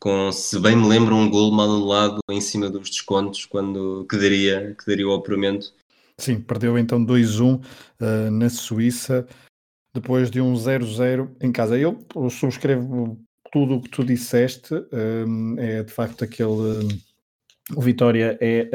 com, 0.00 0.32
se 0.32 0.58
bem 0.58 0.74
me 0.74 0.88
lembro, 0.88 1.14
um 1.14 1.28
gol 1.28 1.52
mal 1.52 1.70
anulado 1.70 2.20
em 2.30 2.40
cima 2.40 2.70
dos 2.70 2.88
descontos, 2.88 3.44
quando 3.44 4.06
que 4.08 4.16
daria, 4.16 4.74
que 4.74 4.86
daria 4.86 5.06
o 5.06 5.12
apuramento. 5.12 5.74
Sim, 6.16 6.40
perdeu 6.40 6.78
então 6.78 7.04
2-1 7.04 7.56
uh, 7.56 7.62
eh, 8.00 8.30
na 8.30 8.48
Suíça, 8.48 9.26
depois 9.94 10.30
de 10.30 10.40
um 10.40 10.54
0-0 10.54 11.30
em 11.40 11.52
casa. 11.52 11.78
Eu 11.78 11.98
subscrevo 12.30 13.20
tudo 13.52 13.74
o 13.74 13.82
que 13.82 13.90
tu 13.90 14.02
disseste, 14.02 14.74
um, 14.92 15.58
eh, 15.58 15.78
é 15.78 15.82
de 15.82 15.92
facto 15.92 16.24
aquele. 16.24 17.00
O 17.76 17.80
Vitória 17.80 18.36
é, 18.40 18.68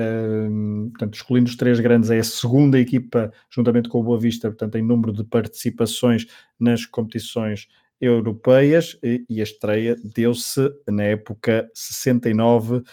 um, 0.49 0.89
portanto, 0.89 1.15
escolhendo 1.15 1.49
os 1.49 1.57
três 1.57 1.81
grandes, 1.81 2.09
é 2.09 2.19
a 2.19 2.23
segunda 2.23 2.79
equipa, 2.79 3.33
juntamente 3.49 3.89
com 3.89 3.99
o 3.99 4.03
Boa 4.03 4.17
Vista, 4.17 4.47
portanto, 4.47 4.75
em 4.77 4.81
número 4.81 5.11
de 5.11 5.23
participações 5.25 6.25
nas 6.57 6.85
competições 6.85 7.67
europeias 7.99 8.97
e 9.03 9.39
a 9.39 9.43
estreia 9.43 9.95
deu-se 10.03 10.69
na 10.87 11.03
época 11.03 11.69
69 11.73 12.83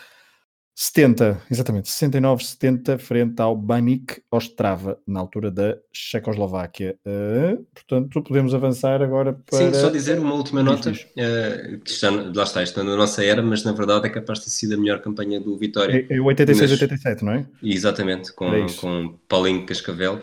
70, 0.75 1.43
exatamente, 1.51 1.91
69-70 1.91 2.99
frente 2.99 3.41
ao 3.41 3.55
Banik 3.55 4.23
Ostrava, 4.31 4.99
na 5.07 5.21
altura 5.21 5.51
da 5.51 5.77
Checoslováquia. 5.93 6.97
Uh, 7.07 7.65
portanto, 7.75 8.23
podemos 8.23 8.55
avançar 8.55 9.03
agora 9.03 9.35
para... 9.49 9.59
Sim, 9.59 9.75
só 9.75 9.91
dizer 9.91 10.19
uma 10.19 10.35
última 10.35 10.63
nota, 10.63 10.91
uh, 10.91 11.79
que 11.81 11.93
já, 11.93 12.11
lá 12.11 12.43
está, 12.43 12.63
isto 12.63 12.81
é 12.81 12.83
na 12.83 12.97
nossa 12.97 13.23
era, 13.23 13.43
mas 13.43 13.65
na 13.65 13.73
verdade 13.73 14.07
é 14.07 14.11
capaz 14.11 14.39
de 14.39 14.47
ter 14.47 14.51
sido 14.51 14.75
a 14.75 14.79
melhor 14.79 15.01
campanha 15.01 15.39
do 15.39 15.57
Vitória. 15.59 16.07
É, 16.09 16.15
é 16.15 16.19
86-87, 16.19 17.23
não 17.23 17.33
é? 17.33 17.47
Exatamente, 17.63 18.33
com, 18.33 18.51
com 18.81 19.19
Paulinho 19.29 19.67
Cascavel 19.67 20.21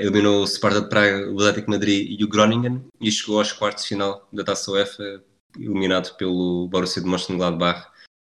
eliminou 0.00 0.42
o 0.42 0.46
Sparta 0.46 0.80
de 0.80 0.88
Praga, 0.88 1.30
o 1.30 1.36
Atlético 1.38 1.70
Madrid 1.70 2.18
e 2.18 2.24
o 2.24 2.28
Groningen 2.28 2.82
e 3.00 3.10
chegou 3.10 3.38
aos 3.38 3.52
quartos 3.52 3.84
de 3.84 3.90
final 3.90 4.26
da 4.32 4.42
Taça 4.42 4.70
UEFA, 4.70 5.22
eliminado 5.58 6.16
pelo 6.16 6.68
Borussia 6.68 7.02
de 7.02 7.08
Mönchengladbach, 7.08 7.86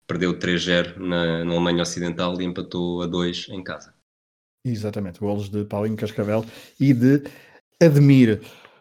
perdeu 0.06 0.38
3-0 0.38 0.96
na, 0.96 1.44
na 1.44 1.52
Alemanha 1.52 1.82
Ocidental 1.82 2.40
e 2.40 2.44
empatou 2.44 3.02
a 3.02 3.06
2 3.06 3.48
em 3.50 3.62
casa. 3.62 3.94
Exatamente, 4.64 5.20
golos 5.20 5.48
de 5.48 5.64
Paulinho 5.64 5.96
Cascavel 5.96 6.44
e 6.80 6.92
de 6.92 7.22
Admir. 7.80 8.40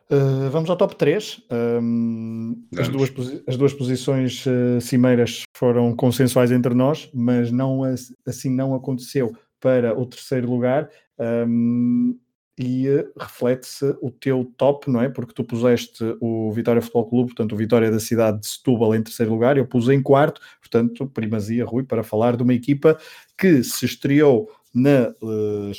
Uh, 0.09 0.49
vamos 0.49 0.69
ao 0.69 0.77
top 0.77 0.95
3. 0.95 1.41
Um, 1.81 2.65
as, 2.77 2.87
duas, 2.87 3.11
as 3.45 3.57
duas 3.57 3.73
posições 3.73 4.45
uh, 4.45 4.79
cimeiras 4.79 5.43
foram 5.55 5.93
consensuais 5.95 6.51
entre 6.51 6.73
nós, 6.73 7.09
mas 7.13 7.51
não 7.51 7.81
assim 8.25 8.49
não 8.49 8.73
aconteceu 8.73 9.35
para 9.59 9.97
o 9.97 10.05
terceiro 10.05 10.49
lugar. 10.49 10.89
Um, 11.19 12.17
e 12.57 12.87
reflete-se 13.15 13.85
o 14.01 14.09
teu 14.09 14.51
top, 14.57 14.89
não 14.89 14.99
é? 14.99 15.07
Porque 15.07 15.33
tu 15.33 15.43
puseste 15.43 16.03
o 16.19 16.51
Vitória 16.51 16.81
Futebol 16.81 17.07
Clube, 17.07 17.27
portanto, 17.35 17.53
o 17.53 17.57
Vitória 17.57 17.91
da 17.91 17.99
cidade 17.99 18.39
de 18.39 18.47
Setúbal 18.47 18.95
em 18.95 19.03
terceiro 19.03 19.31
lugar, 19.31 19.57
eu 19.57 19.67
pus 19.67 19.87
em 19.89 20.01
quarto, 20.01 20.41
portanto, 20.59 21.07
primazia, 21.07 21.63
Rui, 21.63 21.83
para 21.83 22.03
falar 22.03 22.35
de 22.35 22.41
uma 22.41 22.53
equipa 22.53 22.97
que 23.37 23.63
se 23.63 23.85
estreou, 23.85 24.49
na, 24.73 25.09
uh, 25.21 25.71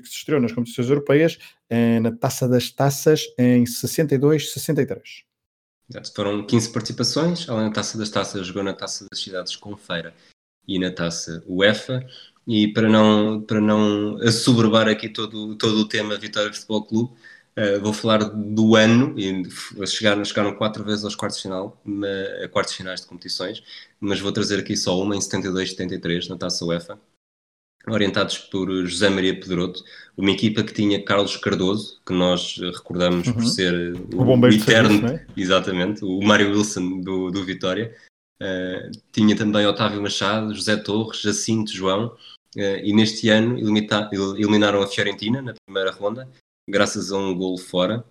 que 0.00 0.08
se 0.08 0.16
estreou 0.16 0.40
nas 0.40 0.52
competições 0.52 0.88
europeias, 0.88 1.38
eh, 1.68 2.00
na 2.00 2.12
Taça 2.12 2.48
das 2.48 2.70
Taças, 2.70 3.22
em 3.38 3.64
62-63. 3.64 5.24
Foram 6.14 6.46
15 6.46 6.72
participações, 6.72 7.48
além 7.48 7.68
da 7.68 7.74
Taça 7.74 7.98
das 7.98 8.08
Taças, 8.08 8.46
jogou 8.46 8.62
na 8.62 8.72
Taça 8.72 9.06
das 9.10 9.22
Cidades 9.22 9.56
com 9.56 9.76
Feira 9.76 10.14
e 10.66 10.78
na 10.78 10.90
Taça 10.90 11.42
UEFA 11.46 12.04
e 12.46 12.68
para 12.72 12.88
não, 12.88 13.40
para 13.40 13.60
não 13.60 14.16
assoberbar 14.18 14.88
aqui 14.88 15.08
todo, 15.08 15.56
todo 15.56 15.78
o 15.78 15.88
tema 15.88 16.16
Vitória 16.16 16.52
Futebol 16.52 16.84
Clube, 16.84 17.12
uh, 17.58 17.80
vou 17.80 17.92
falar 17.92 18.24
do 18.24 18.76
ano, 18.76 19.14
e 19.18 19.44
chegaram, 19.86 20.24
chegaram 20.24 20.54
quatro 20.54 20.84
vezes 20.84 21.04
aos 21.04 21.14
quartos 21.14 21.40
final, 21.40 21.80
na, 21.84 22.44
a 22.44 22.48
quartos 22.48 22.74
finais 22.74 23.00
de 23.00 23.06
competições, 23.06 23.62
mas 23.98 24.20
vou 24.20 24.32
trazer 24.32 24.60
aqui 24.60 24.76
só 24.76 25.00
uma 25.00 25.16
em 25.16 25.20
72 25.20 25.70
73 25.70 26.28
na 26.28 26.36
Taça 26.36 26.64
UEFA, 26.64 26.98
orientados 27.88 28.38
por 28.38 28.68
José 28.86 29.08
Maria 29.08 29.38
Pedroto, 29.38 29.82
uma 30.16 30.30
equipa 30.30 30.62
que 30.62 30.72
tinha 30.72 31.02
Carlos 31.02 31.36
Cardoso, 31.36 32.00
que 32.06 32.12
nós 32.12 32.58
recordamos 32.58 33.26
uhum. 33.26 33.34
por 33.34 33.44
ser 33.44 33.94
o, 34.14 34.22
o 34.22 34.46
eterno, 34.48 35.00
serviço, 35.00 35.14
é? 35.14 35.26
exatamente, 35.36 36.04
o 36.04 36.20
Mário 36.22 36.50
Wilson 36.50 37.00
do, 37.00 37.30
do 37.30 37.44
Vitória, 37.44 37.94
Uh, 38.42 38.90
tinha 39.12 39.36
também 39.36 39.64
Otávio 39.64 40.02
Machado, 40.02 40.54
José 40.54 40.76
Torres, 40.76 41.20
Jacinto 41.20 41.72
João, 41.72 42.16
e 42.56 42.92
neste 42.92 43.28
ano 43.28 43.58
eliminaram 43.58 44.82
a 44.82 44.86
Fiorentina 44.86 45.42
na 45.42 45.54
primeira 45.66 45.90
ronda, 45.90 46.28
graças 46.68 47.10
a 47.12 47.18
um 47.18 47.34
gol 47.34 47.58
fora, 47.58 48.04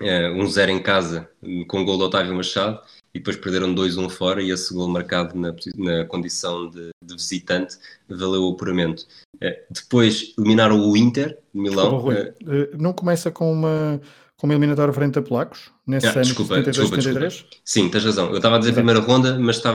uh, 0.00 0.32
um 0.34 0.46
zero 0.46 0.70
em 0.70 0.82
casa, 0.82 1.28
com 1.66 1.80
o 1.80 1.84
gol 1.84 1.98
de 1.98 2.04
Otávio 2.04 2.34
Machado, 2.34 2.80
e 3.14 3.18
depois 3.18 3.36
perderam 3.36 3.74
2-1 3.74 4.10
fora, 4.10 4.42
e 4.42 4.50
esse 4.50 4.72
gol 4.72 4.88
marcado 4.88 5.38
na, 5.38 5.54
na 5.76 6.04
condição 6.04 6.70
de, 6.70 6.90
de, 7.02 7.14
visitante 7.14 7.76
valeu 8.08 8.44
o 8.44 8.52
apuramento. 8.52 9.06
Uh, 9.36 9.54
depois 9.70 10.34
eliminaram 10.38 10.80
o 10.80 10.96
Inter, 10.96 11.38
de 11.54 11.60
Milão. 11.60 12.02
Desculpa, 12.02 12.76
não 12.78 12.92
começa 12.92 13.30
com 13.30 13.52
uma 13.52 14.00
como 14.38 14.52
eliminatória 14.52 14.94
frente 14.94 15.18
a 15.18 15.22
polacos, 15.22 15.72
nesse 15.84 16.06
ah, 16.06 16.12
ano 16.12 16.22
desculpa, 16.22 16.54
72, 16.54 16.76
desculpa, 16.76 17.02
73? 17.02 17.32
Desculpa. 17.32 17.56
Sim, 17.64 17.88
tens 17.90 18.04
razão. 18.04 18.30
Eu 18.30 18.36
estava 18.36 18.54
a 18.54 18.58
dizer 18.60 18.70
Exato. 18.70 18.86
primeira 18.86 19.00
ronda, 19.04 19.36
mas 19.36 19.56
estava 19.56 19.74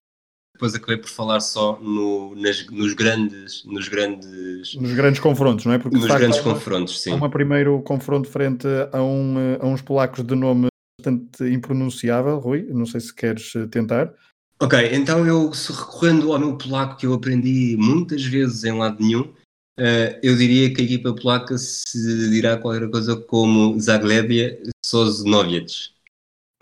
depois 0.54 0.76
acabei 0.76 0.98
por 0.98 1.10
falar 1.10 1.40
só 1.40 1.80
no, 1.82 2.36
nas, 2.36 2.66
nos 2.68 2.94
grandes 2.94 3.64
nos 3.66 3.88
grandes 3.88 4.76
nos 4.76 4.94
grandes 4.94 5.20
confrontos, 5.20 5.66
não 5.66 5.74
é? 5.74 5.80
Porque 5.80 5.98
nos 5.98 6.06
grandes 6.06 6.40
confrontos, 6.40 7.02
sim. 7.02 7.12
Há 7.12 7.16
um 7.16 7.30
primeiro 7.30 7.82
confronto 7.82 8.30
frente 8.30 8.68
a, 8.92 9.02
um, 9.02 9.36
a 9.60 9.66
uns 9.66 9.82
polacos 9.82 10.24
de 10.24 10.36
nome 10.36 10.68
bastante 11.00 11.44
impronunciável, 11.52 12.40
Rui. 12.40 12.68
Não 12.70 12.86
sei 12.86 13.02
se 13.02 13.14
queres 13.14 13.52
tentar. 13.72 14.14
Ok, 14.62 14.80
então 14.94 15.26
eu 15.28 15.50
recorrendo 15.50 16.32
ao 16.32 16.40
meu 16.40 16.58
polaco 16.58 16.98
que 16.98 17.06
eu 17.06 17.14
aprendi 17.14 17.76
muitas 17.78 18.24
vezes 18.24 18.64
em 18.64 18.72
lado 18.72 19.04
nenhum, 19.04 19.24
uh, 19.24 20.20
eu 20.22 20.38
diria 20.38 20.74
que 20.74 20.82
a 20.82 20.86
equipa 20.86 21.14
polaca 21.14 21.58
se 21.58 22.30
dirá 22.30 22.56
qualquer 22.56 22.90
coisa 22.90 23.16
como 23.16 23.78
Zaglebia 23.80 24.58
Sosnowiec. 24.86 25.93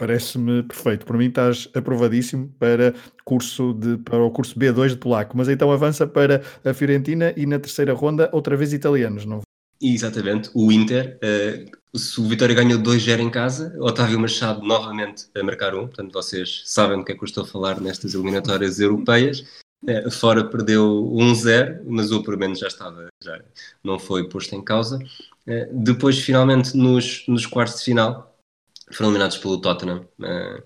Parece-me 0.01 0.63
perfeito. 0.63 1.05
Por 1.05 1.15
mim 1.15 1.27
estás 1.27 1.69
aprovadíssimo 1.75 2.51
para, 2.57 2.91
curso 3.23 3.71
de, 3.71 3.97
para 3.99 4.17
o 4.17 4.31
curso 4.31 4.57
B2 4.57 4.89
de 4.89 4.95
polaco. 4.95 5.37
Mas 5.37 5.47
então 5.47 5.71
avança 5.71 6.07
para 6.07 6.41
a 6.65 6.73
Fiorentina 6.73 7.31
e 7.37 7.45
na 7.45 7.59
terceira 7.59 7.93
ronda 7.93 8.27
outra 8.33 8.57
vez 8.57 8.73
italianos, 8.73 9.27
não 9.27 9.41
Exatamente, 9.79 10.49
o 10.55 10.71
Inter, 10.71 11.19
uh, 11.23 11.97
se 11.97 12.19
o 12.19 12.27
Vitória 12.27 12.55
ganhou 12.55 12.79
2-0 12.79 13.19
em 13.19 13.29
casa, 13.29 13.75
Otávio 13.79 14.19
Machado 14.19 14.63
novamente 14.63 15.27
a 15.35 15.43
marcar 15.43 15.75
um, 15.75 15.85
portanto 15.85 16.13
vocês 16.13 16.63
sabem 16.65 16.97
do 16.97 17.05
que 17.05 17.11
é 17.11 17.15
que 17.15 17.23
eu 17.23 17.25
estou 17.25 17.43
a 17.43 17.47
falar 17.47 17.79
nestas 17.79 18.15
eliminatórias 18.15 18.79
europeias. 18.79 19.45
Uh, 19.83 20.09
fora 20.09 20.43
perdeu 20.43 21.11
1-0, 21.13 21.83
mas 21.85 22.11
o 22.11 22.23
pelo 22.23 22.39
menos 22.39 22.57
já 22.57 22.67
estava, 22.67 23.07
já 23.23 23.39
não 23.83 23.99
foi 23.99 24.27
posto 24.27 24.55
em 24.55 24.63
causa. 24.63 24.97
Uh, 25.47 25.67
depois, 25.71 26.17
finalmente, 26.17 26.75
nos, 26.75 27.23
nos 27.27 27.45
quartos 27.45 27.79
de 27.79 27.85
final, 27.85 28.30
foram 28.91 29.09
eliminados 29.09 29.37
pelo 29.37 29.59
Tottenham. 29.59 30.07
Uh, 30.19 30.63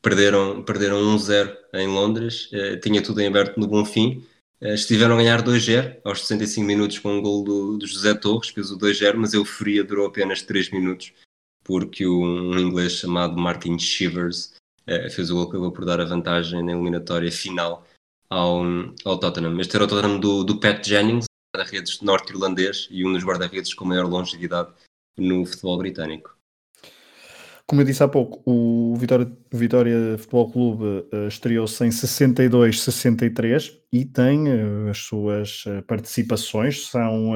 perderam 0.00 0.62
perderam 0.62 1.00
1-0 1.16 1.56
em 1.74 1.88
Londres, 1.88 2.50
uh, 2.52 2.78
tinha 2.80 3.02
tudo 3.02 3.20
em 3.20 3.26
aberto 3.26 3.58
no 3.58 3.66
bom 3.66 3.84
fim. 3.84 4.24
Uh, 4.60 4.68
estiveram 4.68 5.14
a 5.14 5.18
ganhar 5.18 5.42
2-0 5.42 6.00
aos 6.04 6.20
65 6.20 6.66
minutos 6.66 6.98
com 6.98 7.18
um 7.18 7.22
gol 7.22 7.44
do, 7.44 7.78
do 7.78 7.86
José 7.86 8.14
Torres, 8.14 8.50
fez 8.50 8.70
o 8.70 8.78
2-0, 8.78 9.14
mas 9.16 9.34
a 9.34 9.36
euforia 9.36 9.84
durou 9.84 10.06
apenas 10.06 10.42
3 10.42 10.70
minutos, 10.70 11.12
porque 11.62 12.06
um 12.06 12.58
inglês 12.58 12.92
chamado 12.92 13.36
Martin 13.36 13.78
Shivers 13.78 14.54
fez 15.10 15.30
o 15.30 15.34
gol 15.34 15.46
que 15.46 15.52
acabou 15.52 15.72
por 15.72 15.86
dar 15.86 15.98
a 15.98 16.04
vantagem 16.04 16.62
na 16.62 16.72
eliminatória 16.72 17.32
final 17.32 17.86
ao, 18.28 18.62
ao 19.04 19.18
Tottenham. 19.18 19.58
Este 19.60 19.76
era 19.76 19.84
o 19.84 19.88
Tottenham 19.88 20.18
do, 20.18 20.44
do 20.44 20.60
Pat 20.60 20.86
Jennings, 20.86 21.24
guarda-redes 21.54 22.00
norte-irlandês 22.00 22.88
e 22.90 23.06
um 23.06 23.12
dos 23.12 23.24
guarda-redes 23.24 23.72
com 23.72 23.84
maior 23.84 24.06
longevidade 24.06 24.72
no 25.16 25.46
futebol 25.46 25.78
britânico. 25.78 26.33
Como 27.66 27.80
eu 27.80 27.86
disse 27.86 28.02
há 28.02 28.08
pouco, 28.08 28.42
o 28.44 28.94
Vitória, 28.96 29.30
Vitória 29.52 30.18
Futebol 30.18 30.50
Clube 30.50 30.84
uh, 30.84 31.28
estreou-se 31.28 31.82
em 31.84 31.88
62-63 31.88 33.72
e 33.90 34.04
tem 34.04 34.48
uh, 34.48 34.90
as 34.90 34.98
suas 34.98 35.64
uh, 35.64 35.82
participações, 35.86 36.88
são 36.88 37.32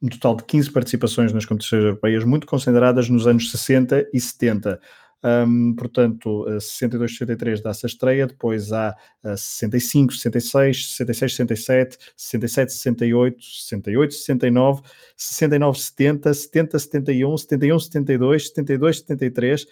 um 0.00 0.08
total 0.08 0.36
de 0.36 0.44
15 0.44 0.70
participações 0.70 1.32
nas 1.32 1.44
competições 1.44 1.82
europeias, 1.82 2.24
muito 2.24 2.46
concentradas 2.46 3.08
nos 3.08 3.26
anos 3.26 3.50
60 3.50 4.08
e 4.12 4.20
70. 4.20 4.80
Um, 5.24 5.74
portanto, 5.74 6.44
62, 6.60 7.16
63 7.16 7.62
dá-se 7.62 7.86
a 7.86 7.88
estreia, 7.88 8.26
depois 8.26 8.72
há 8.72 8.94
65, 9.36 10.12
66, 10.12 10.94
66, 10.94 11.34
67, 11.34 11.98
67, 12.16 12.72
68, 12.72 13.42
68, 13.42 14.14
69, 14.14 14.82
69, 15.16 15.78
70, 15.78 16.34
70, 16.34 16.78
71, 16.78 17.38
71, 17.38 17.78
72, 17.80 18.48
72, 18.48 18.98
73 19.00 19.66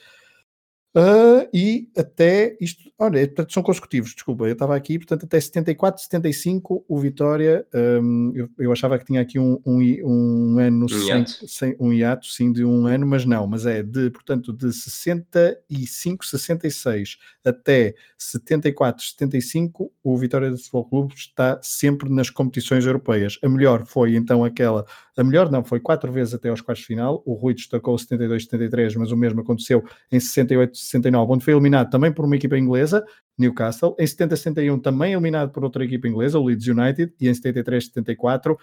Uh, 0.96 1.48
e 1.52 1.88
até 1.98 2.56
isto, 2.60 2.88
olha, 2.96 3.26
portanto, 3.26 3.52
são 3.52 3.64
consecutivos, 3.64 4.14
desculpa, 4.14 4.44
eu 4.44 4.52
estava 4.52 4.76
aqui, 4.76 4.96
portanto, 4.96 5.24
até 5.24 5.40
74, 5.40 6.00
75, 6.00 6.84
o 6.88 6.98
Vitória, 7.00 7.66
um, 7.74 8.32
eu, 8.32 8.48
eu, 8.56 8.70
achava 8.70 8.96
que 8.96 9.04
tinha 9.04 9.20
aqui 9.20 9.36
um, 9.36 9.60
um, 9.66 9.80
um 10.04 10.58
ano 10.60 10.84
um 10.84 10.88
sem, 10.88 11.26
sem, 11.26 11.76
um 11.80 11.92
hiato, 11.92 12.28
sim, 12.28 12.52
de 12.52 12.64
um 12.64 12.86
ano, 12.86 13.04
mas 13.08 13.24
não, 13.24 13.44
mas 13.44 13.66
é 13.66 13.82
de, 13.82 14.08
portanto, 14.10 14.52
de 14.52 14.72
65, 14.72 16.24
66 16.24 17.18
até 17.44 17.96
74, 18.16 19.04
75, 19.04 19.92
o 20.00 20.16
Vitória 20.16 20.48
do 20.48 20.56
Futebol 20.56 20.84
Clube 20.84 21.14
está 21.16 21.58
sempre 21.60 22.08
nas 22.08 22.30
competições 22.30 22.86
europeias. 22.86 23.36
A 23.42 23.48
melhor 23.48 23.84
foi 23.84 24.14
então 24.14 24.44
aquela, 24.44 24.86
a 25.16 25.24
melhor 25.24 25.50
não, 25.50 25.64
foi 25.64 25.80
quatro 25.80 26.12
vezes 26.12 26.34
até 26.34 26.50
aos 26.50 26.60
quartos 26.60 26.82
de 26.82 26.86
final, 26.86 27.20
o 27.26 27.34
Rui 27.34 27.52
destacou 27.54 27.98
72, 27.98 28.44
73, 28.44 28.94
mas 28.94 29.10
o 29.10 29.16
mesmo 29.16 29.40
aconteceu 29.40 29.84
em 30.12 30.20
68, 30.20 30.83
69, 30.84 31.32
onde 31.32 31.44
foi 31.44 31.54
eliminado 31.54 31.90
também 31.90 32.12
por 32.12 32.24
uma 32.24 32.36
equipa 32.36 32.58
inglesa, 32.58 33.04
Newcastle. 33.38 33.94
Em 33.98 34.06
70, 34.06 34.36
71 34.36 34.78
também 34.78 35.12
eliminado 35.12 35.50
por 35.50 35.64
outra 35.64 35.84
equipa 35.84 36.08
inglesa, 36.08 36.38
o 36.38 36.44
Leeds 36.46 36.66
United. 36.66 37.12
E 37.20 37.28
em 37.28 37.34
73, 37.34 37.86
74 37.86 38.58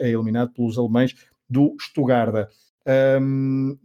é 0.00 0.10
eliminado 0.10 0.52
pelos 0.52 0.78
alemães 0.78 1.14
do 1.48 1.74
Stuttgart. 1.80 2.48
Um, 3.20 3.76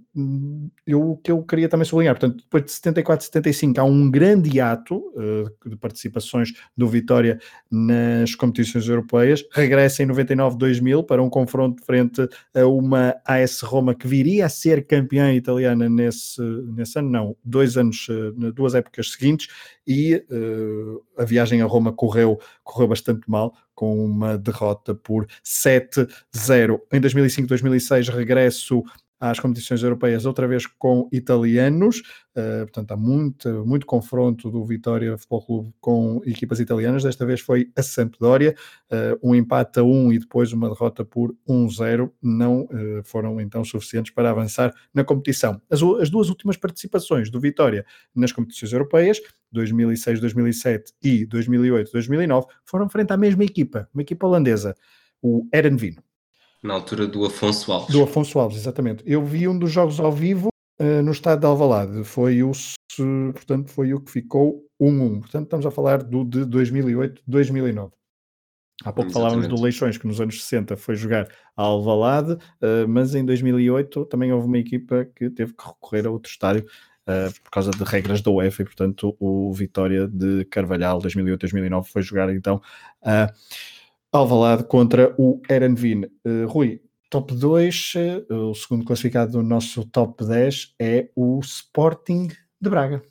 eu, 0.86 1.20
que 1.24 1.32
eu 1.32 1.42
queria 1.44 1.70
também 1.70 1.86
sublinhar, 1.86 2.16
portanto, 2.16 2.44
depois 2.44 2.66
de 2.66 2.72
74, 2.72 3.26
75 3.26 3.80
há 3.80 3.84
um 3.84 4.12
grande 4.12 4.60
ato 4.60 4.98
uh, 4.98 5.70
de 5.70 5.78
participações 5.78 6.52
do 6.76 6.88
Vitória 6.88 7.40
nas 7.70 8.36
competições 8.36 8.88
europeias, 8.88 9.44
regressa 9.54 10.04
em 10.04 10.06
99, 10.06 10.58
2000 10.58 11.04
para 11.04 11.24
um 11.24 11.30
confronto 11.30 11.84
frente 11.86 12.28
a 12.54 12.66
uma 12.66 13.16
AS 13.26 13.62
Roma 13.62 13.96
que 13.96 14.08
viria 14.08 14.46
a 14.46 14.50
ser 14.50 14.86
campeã 14.86 15.34
italiana 15.34 15.88
nesse, 15.88 16.42
nesse 16.76 17.00
ano, 17.00 17.10
não, 17.10 17.38
dois 17.44 17.78
anos, 17.78 18.08
uh, 18.10 18.52
duas 18.52 18.76
épocas 18.76 19.12
seguintes, 19.14 19.48
e 19.88 20.16
uh, 20.30 21.04
a 21.18 21.24
viagem 21.24 21.62
a 21.62 21.66
Roma 21.66 21.94
correu, 21.94 22.38
correu 22.64 22.90
bastante 22.90 23.22
mal, 23.30 23.54
com 23.74 24.06
uma 24.06 24.38
derrota 24.38 24.94
por 24.94 25.26
7-0. 25.44 26.80
Em 26.92 27.00
2005, 27.00 27.48
2006 27.48 28.10
regresso 28.10 28.84
às 29.22 29.40
competições 29.40 29.84
europeias, 29.84 30.26
outra 30.26 30.48
vez 30.48 30.66
com 30.66 31.08
italianos, 31.12 32.00
uh, 32.36 32.64
portanto 32.64 32.92
há 32.92 32.98
muito, 32.98 33.64
muito 33.68 33.86
confronto 33.86 34.50
do 34.50 34.66
Vitória 34.66 35.16
Futebol 35.16 35.46
Clube 35.46 35.74
com 35.80 36.22
equipas 36.26 36.60
italianas, 36.60 37.04
desta 37.04 37.24
vez 37.24 37.40
foi 37.40 37.72
a 37.76 37.84
Sampdoria, 37.84 38.56
uh, 38.92 39.30
um 39.30 39.36
empate 39.36 39.80
a 39.80 39.84
1 39.84 40.14
e 40.14 40.20
depois 40.20 40.52
uma 40.52 40.68
derrota 40.68 41.06
por 41.06 41.36
1-0, 41.48 42.12
não 42.20 42.64
uh, 42.64 43.04
foram 43.04 43.40
então 43.40 43.64
suficientes 43.64 44.12
para 44.12 44.32
avançar 44.32 44.74
na 44.92 45.04
competição. 45.04 45.62
As, 45.70 45.84
as 45.84 46.10
duas 46.10 46.30
últimas 46.30 46.58
participações 46.58 47.30
do 47.30 47.40
Vitória 47.40 47.86
nas 48.16 48.32
competições 48.32 48.74
europeias, 48.74 49.22
2006, 49.52 50.20
2007 50.20 50.94
e 51.04 51.26
2008, 51.28 51.92
2009, 51.92 52.48
foram 52.66 52.90
frente 52.90 53.14
à 53.14 53.18
mesma 53.18 53.44
equipa, 53.44 53.88
uma 53.94 54.02
equipa 54.02 54.26
holandesa, 54.26 54.76
o 55.22 55.48
Erenvino. 55.54 56.02
Na 56.64 56.76
altura 56.76 57.08
do 57.08 57.26
Afonso 57.26 57.72
Alves. 57.72 57.96
Do 57.96 58.04
Afonso 58.04 58.40
Alves, 58.40 58.58
exatamente. 58.58 59.04
Eu 59.06 59.26
vi 59.26 59.48
um 59.48 59.58
dos 59.58 59.72
jogos 59.72 60.00
ao 60.00 60.12
vivo 60.12 60.50
uh, 60.80 61.02
no 61.04 61.12
estado 61.12 61.40
de 61.40 61.46
Alvalade. 61.46 62.04
Foi 62.04 62.44
o, 62.44 62.52
portanto, 63.34 63.70
foi 63.70 63.94
o 63.94 64.00
que 64.00 64.12
ficou 64.12 64.64
1-1. 64.80 65.20
Portanto, 65.22 65.46
estamos 65.46 65.66
a 65.66 65.72
falar 65.72 66.04
do 66.04 66.24
de 66.24 66.46
2008, 66.46 67.24
2009. 67.26 67.92
Há 68.84 68.92
pouco 68.92 69.10
Exatamente. 69.10 69.14
falávamos 69.14 69.48
do 69.48 69.64
Leixões, 69.64 69.98
que 69.98 70.08
nos 70.08 70.20
anos 70.20 70.44
60 70.44 70.76
foi 70.76 70.96
jogar 70.96 71.28
a 71.56 71.64
Alvalade, 71.64 72.34
uh, 72.34 72.88
mas 72.88 73.14
em 73.14 73.24
2008 73.24 74.06
também 74.06 74.32
houve 74.32 74.48
uma 74.48 74.58
equipa 74.58 75.06
que 75.16 75.30
teve 75.30 75.54
que 75.54 75.68
recorrer 75.68 76.08
a 76.08 76.12
outro 76.12 76.32
estádio 76.32 76.66
uh, 77.08 77.42
por 77.44 77.52
causa 77.52 77.72
de 77.72 77.84
regras 77.84 78.22
da 78.22 78.32
UEFA 78.32 78.64
e, 78.64 78.66
portanto, 78.66 79.16
o 79.20 79.54
Vitória 79.54 80.08
de 80.08 80.46
Carvalhal 80.46 81.00
2008-2009 81.00 81.86
foi 81.86 82.02
jogar 82.02 82.34
então 82.34 82.62
a 83.04 83.32
Alvalade 84.12 84.64
contra 84.66 85.16
o 85.18 85.42
Eranvin. 85.50 86.06
Uh, 86.26 86.46
Rui, 86.48 86.82
top 87.10 87.34
2, 87.34 87.94
uh, 87.96 88.00
eh, 88.00 88.34
o 88.34 88.54
segundo 88.54 88.84
classificado 88.84 89.32
do 89.32 89.44
nosso 89.44 89.86
top 89.86 90.26
10 90.26 90.76
é 90.80 91.10
o 91.16 91.40
Sporting 91.40 92.28
de 92.60 92.70
Braga. 92.70 93.02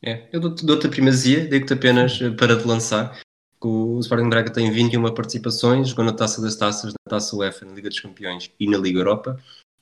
É, 0.00 0.28
eu 0.32 0.40
dou-te 0.40 0.64
dou 0.64 0.76
a 0.76 0.88
primazia, 0.88 1.48
digo-te 1.48 1.72
apenas 1.72 2.20
uh, 2.20 2.34
para 2.34 2.56
te 2.56 2.66
lançar. 2.66 3.20
O 3.60 3.98
Sporting 3.98 4.24
de 4.24 4.30
Braga 4.30 4.52
tem 4.52 4.70
21 4.70 5.12
participações, 5.12 5.88
jogou 5.88 6.04
na 6.04 6.12
Taça 6.12 6.40
das 6.40 6.54
Taças, 6.54 6.92
na 6.92 7.10
Taça 7.10 7.34
UEFA, 7.34 7.64
na 7.66 7.72
Liga 7.72 7.88
dos 7.88 7.98
Campeões 7.98 8.50
e 8.60 8.70
na 8.70 8.78
Liga 8.78 9.00
Europa 9.00 9.36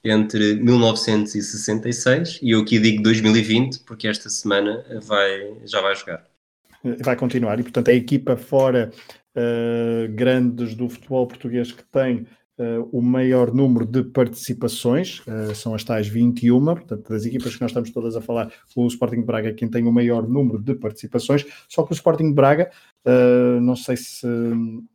entre 0.05 0.55
1966 0.55 2.41
e 2.43 2.51
eu 2.51 2.61
aqui 2.61 2.79
digo 2.79 3.03
2020 3.03 3.81
porque 3.81 4.09
esta 4.09 4.29
semana 4.31 4.85
vai, 5.03 5.57
já 5.65 5.81
vai 5.81 5.95
jogar. 5.95 6.25
Vai 7.03 7.17
continuar 7.17 7.59
e 7.59 7.63
portanto 7.63 7.89
a 7.89 7.95
equipa 7.95 8.37
fora 8.37 8.93
uh, 9.37 10.13
grandes 10.13 10.75
do 10.75 10.89
futebol 10.89 11.27
português 11.27 11.71
que 11.71 11.85
tem 11.85 12.27
uh, 12.59 12.89
o 12.91 13.03
maior 13.03 13.53
número 13.53 13.85
de 13.85 14.03
participações, 14.03 15.21
uh, 15.21 15.55
são 15.55 15.75
as 15.75 15.85
tais 15.85 16.09
21, 16.09 16.65
portanto, 16.65 17.09
das 17.09 17.27
equipas 17.27 17.55
que 17.55 17.61
nós 17.61 17.71
estamos 17.71 17.91
todas 17.91 18.17
a 18.17 18.21
falar, 18.21 18.51
o 18.75 18.87
Sporting 18.87 19.23
Braga 19.23 19.51
é 19.51 19.53
quem 19.53 19.69
tem 19.69 19.85
o 19.87 19.93
maior 19.93 20.27
número 20.27 20.59
de 20.59 20.75
participações, 20.75 21.45
só 21.69 21.83
que 21.83 21.93
o 21.93 21.95
Sporting 21.95 22.33
Braga, 22.33 22.71
não 23.63 23.77
sei 23.77 23.97
se 23.97 24.27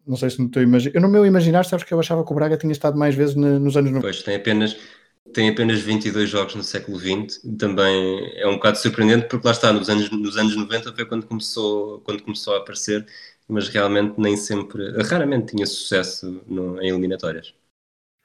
não 0.06 0.18
sei 0.18 0.30
se 0.30 0.42
no 0.42 0.50
teu 0.50 0.62
imagi 0.62 0.92
eu 0.94 1.00
no 1.00 1.08
meu 1.08 1.26
imaginar, 1.26 1.64
sabes 1.64 1.86
que 1.86 1.94
eu 1.94 2.00
achava 2.00 2.26
que 2.26 2.32
o 2.32 2.36
Braga 2.36 2.58
tinha 2.58 2.74
estado 2.74 2.98
mais 2.98 3.16
vezes 3.16 3.36
nos 3.36 3.78
anos 3.78 3.92
90. 3.92 4.02
Pois, 4.02 4.22
tem 4.22 4.36
apenas 4.36 4.76
tem 5.34 5.50
apenas 5.50 5.80
22 5.80 6.30
jogos 6.30 6.56
no 6.56 6.64
século 6.64 7.00
XX, 7.00 7.42
também 7.58 8.34
é 8.36 8.48
um 8.48 8.56
bocado 8.56 8.78
surpreendente, 8.78 9.28
porque 9.28 9.46
lá 9.46 9.52
está, 9.52 9.72
nos 9.72 9.90
anos, 9.90 10.10
nos 10.12 10.38
anos 10.38 10.56
90 10.56 10.94
foi 10.94 11.06
quando 11.06 11.26
começou, 11.26 12.02
quando 12.02 12.24
começou 12.24 12.56
a 12.56 12.58
aparecer, 12.58 13.06
mas 13.52 13.68
realmente 13.68 14.20
nem 14.20 14.38
sempre, 14.38 14.92
raramente 15.04 15.54
tinha 15.54 15.66
sucesso 15.66 16.42
no, 16.48 16.82
em 16.82 16.90
eliminatórias. 16.90 17.54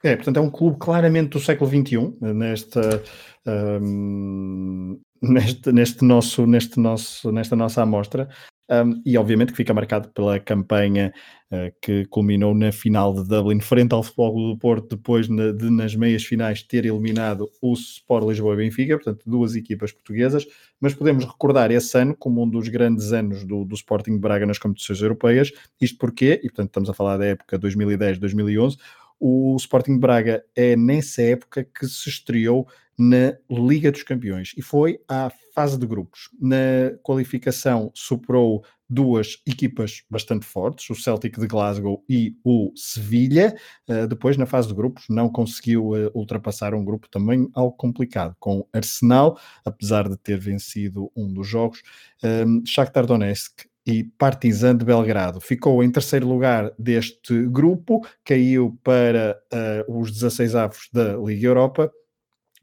É, 0.03 0.15
portanto, 0.15 0.37
é 0.37 0.41
um 0.41 0.49
clube 0.49 0.77
claramente 0.79 1.29
do 1.29 1.39
século 1.39 1.69
XXI, 1.69 2.15
nesta, 2.33 3.03
um, 3.45 4.99
neste, 5.21 5.71
neste 5.71 6.05
nosso, 6.05 6.45
neste 6.45 6.79
nosso, 6.79 7.31
nesta 7.31 7.55
nossa 7.55 7.81
amostra, 7.81 8.29
um, 8.69 9.01
e 9.05 9.17
obviamente 9.17 9.51
que 9.51 9.57
fica 9.57 9.73
marcado 9.73 10.09
pela 10.09 10.39
campanha 10.39 11.13
uh, 11.51 11.73
que 11.81 12.05
culminou 12.05 12.53
na 12.53 12.71
final 12.71 13.13
de 13.13 13.27
Dublin, 13.27 13.59
frente 13.59 13.93
ao 13.93 14.03
Futebol 14.03 14.53
do 14.53 14.57
Porto, 14.57 14.95
depois 14.95 15.29
na, 15.29 15.51
de, 15.51 15.69
nas 15.69 15.95
meias 15.95 16.23
finais 16.23 16.61
ter 16.61 16.85
eliminado 16.85 17.49
o 17.61 17.73
Sport 17.73 18.27
Lisboa 18.27 18.55
e 18.55 18.57
Benfica, 18.57 18.95
portanto, 18.97 19.23
duas 19.25 19.55
equipas 19.55 19.91
portuguesas, 19.91 20.45
mas 20.81 20.93
podemos 20.93 21.23
recordar 21.25 21.71
esse 21.71 21.97
ano 21.97 22.15
como 22.15 22.43
um 22.43 22.49
dos 22.49 22.67
grandes 22.67 23.13
anos 23.13 23.45
do, 23.45 23.63
do 23.63 23.75
Sporting 23.75 24.17
Braga 24.17 24.45
nas 24.45 24.57
competições 24.57 25.01
europeias. 25.01 25.51
Isto 25.79 25.97
porque, 25.97 26.39
e 26.43 26.49
portanto 26.49 26.67
estamos 26.67 26.89
a 26.89 26.93
falar 26.93 27.17
da 27.17 27.25
época 27.25 27.57
2010-2011, 27.57 28.77
o 29.19 29.55
Sporting 29.57 29.93
de 29.93 29.99
Braga 29.99 30.43
é 30.55 30.75
nessa 30.75 31.21
época 31.21 31.63
que 31.63 31.87
se 31.87 32.09
estreou 32.09 32.67
na 32.97 33.37
Liga 33.49 33.91
dos 33.91 34.03
Campeões 34.03 34.53
e 34.57 34.61
foi 34.61 34.99
à 35.07 35.31
fase 35.53 35.77
de 35.77 35.85
grupos. 35.85 36.29
Na 36.39 36.97
qualificação 37.03 37.91
superou 37.93 38.63
duas 38.89 39.41
equipas 39.45 40.03
bastante 40.09 40.45
fortes, 40.45 40.89
o 40.89 40.95
Celtic 40.95 41.39
de 41.39 41.45
Glasgow 41.45 42.03
e 42.09 42.35
o 42.43 42.71
Sevilha. 42.75 43.55
Uh, 43.87 44.07
depois, 44.07 44.37
na 44.37 44.45
fase 44.45 44.69
de 44.69 44.73
grupos, 44.73 45.05
não 45.09 45.29
conseguiu 45.29 45.89
uh, 45.89 46.11
ultrapassar 46.13 46.73
um 46.73 46.83
grupo 46.83 47.07
também 47.09 47.49
algo 47.53 47.75
complicado, 47.75 48.35
com 48.39 48.67
Arsenal, 48.73 49.37
apesar 49.65 50.07
de 50.07 50.17
ter 50.17 50.39
vencido 50.39 51.11
um 51.15 51.31
dos 51.31 51.47
jogos, 51.47 51.81
um, 52.23 52.65
Shakhtar 52.65 53.05
Donetsk 53.05 53.67
e 53.87 54.03
Partizan 54.03 54.75
de 54.75 54.83
Belgrado. 54.83 55.39
Ficou 55.39 55.81
em 55.81 55.89
terceiro 55.89 56.27
lugar 56.27 56.73
deste 56.77 57.47
grupo, 57.47 58.05
caiu 58.25 58.77
para 58.83 59.39
uh, 59.87 59.99
os 59.99 60.11
16 60.11 60.55
avos 60.55 60.89
da 60.91 61.15
Liga 61.15 61.47
Europa, 61.47 61.89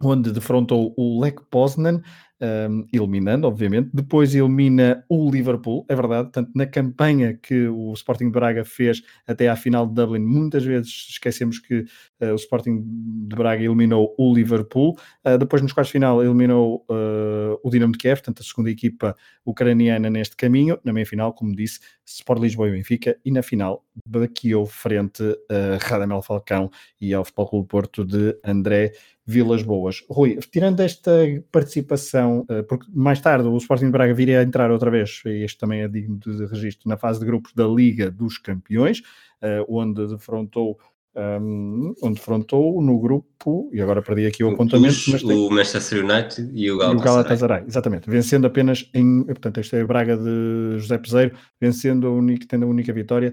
onde 0.03 0.31
defrontou 0.31 0.95
o 0.99 1.19
Lech 1.21 1.39
Poznan 1.51 2.03
um, 2.45 2.87
eliminando, 2.93 3.47
obviamente. 3.47 3.91
Depois 3.93 4.35
elimina 4.35 5.05
o 5.09 5.31
Liverpool, 5.31 5.87
é 5.89 5.95
verdade. 5.95 6.31
Tanto 6.31 6.51
na 6.55 6.67
campanha 6.67 7.35
que 7.35 7.67
o 7.69 7.93
Sporting 7.95 8.27
de 8.27 8.33
Braga 8.33 8.65
fez 8.65 9.03
até 9.27 9.49
à 9.49 9.57
final 9.57 9.87
de 9.87 9.95
Dublin, 9.95 10.21
muitas 10.21 10.65
vezes 10.65 11.07
esquecemos 11.11 11.59
que 11.59 11.81
uh, 12.21 12.33
o 12.33 12.35
Sporting 12.35 12.83
de 13.29 13.37
Braga 13.37 13.63
eliminou 13.63 14.15
o 14.19 14.35
Liverpool. 14.35 14.97
Uh, 15.25 15.39
depois, 15.39 15.63
nos 15.63 15.73
quartos 15.73 15.89
de 15.89 15.93
final, 15.93 16.23
eliminou 16.23 16.85
uh, 16.91 17.59
o 17.63 17.71
Dinamo 17.71 17.93
de 17.93 17.99
Kiev, 17.99 18.17
portanto, 18.17 18.41
a 18.41 18.45
segunda 18.45 18.71
equipa 18.71 19.17
ucraniana 19.45 20.11
neste 20.11 20.37
caminho. 20.37 20.79
Na 20.85 20.93
meia 20.93 21.07
final, 21.07 21.33
como 21.33 21.55
disse, 21.55 21.81
Sport 22.05 22.41
Lisboa 22.41 22.69
e 22.69 22.73
Benfica. 22.73 23.17
E 23.25 23.31
na 23.31 23.43
final, 23.43 23.85
baqueou 24.07 24.67
frente 24.67 25.23
a 25.51 25.79
Radamel 25.81 26.23
Falcão 26.23 26.71
e 27.01 27.15
ao 27.15 27.25
Futebol 27.25 27.49
Clube 27.49 27.69
Porto 27.69 28.05
de 28.05 28.39
André 28.45 28.93
Vilas 29.27 29.63
Boas. 29.63 30.05
Rui, 30.09 30.39
tirando 30.51 30.81
esta 30.81 31.11
participação, 31.51 32.45
eh, 32.49 32.63
porque 32.63 32.87
mais 32.93 33.21
tarde 33.21 33.49
o 33.49 33.57
Sporting 33.57 33.87
de 33.87 33.93
Braga 33.93 34.13
viria 34.13 34.41
a 34.41 34.43
entrar 34.43 34.71
outra 34.71 34.91
vez, 34.91 35.23
este 35.25 35.59
também 35.59 35.81
é 35.81 35.89
digno 35.89 36.19
de 36.19 36.45
registro, 36.47 36.89
na 36.89 36.99
fase 36.99 37.21
de 37.21 37.27
grupos 37.27 37.53
da 37.55 37.67
Liga 37.67 38.11
dos 38.11 38.37
Campeões, 38.37 39.03
eh, 39.41 39.65
onde 39.67 40.07
defrontou 40.07 40.79
um, 41.17 41.95
onde 42.03 42.15
defrontou 42.15 42.83
no 42.83 42.99
grupo, 42.99 43.71
e 43.73 43.81
agora 43.81 44.03
perdi 44.03 44.27
aqui 44.27 44.43
o 44.43 44.51
apontamento. 44.51 44.95
Os, 44.95 45.09
mas 45.09 45.23
tem, 45.23 45.37
o 45.37 45.51
Manchester 45.51 46.05
United 46.05 46.51
e 46.53 46.71
o 46.71 46.79
Galatasaray. 46.79 47.01
o 47.01 47.05
Galatasaray. 47.05 47.65
Exatamente, 47.67 48.11
vencendo 48.11 48.47
apenas 48.47 48.89
em, 48.95 49.25
portanto, 49.25 49.61
este 49.61 49.77
é 49.77 49.81
a 49.81 49.87
Braga 49.87 50.17
de 50.17 50.79
José 50.79 50.99
Peseiro, 50.99 51.37
vencendo 51.61 52.07
a 52.07 52.11
única, 52.11 52.47
tendo 52.49 52.65
a 52.65 52.69
única 52.69 52.93
vitória 52.93 53.33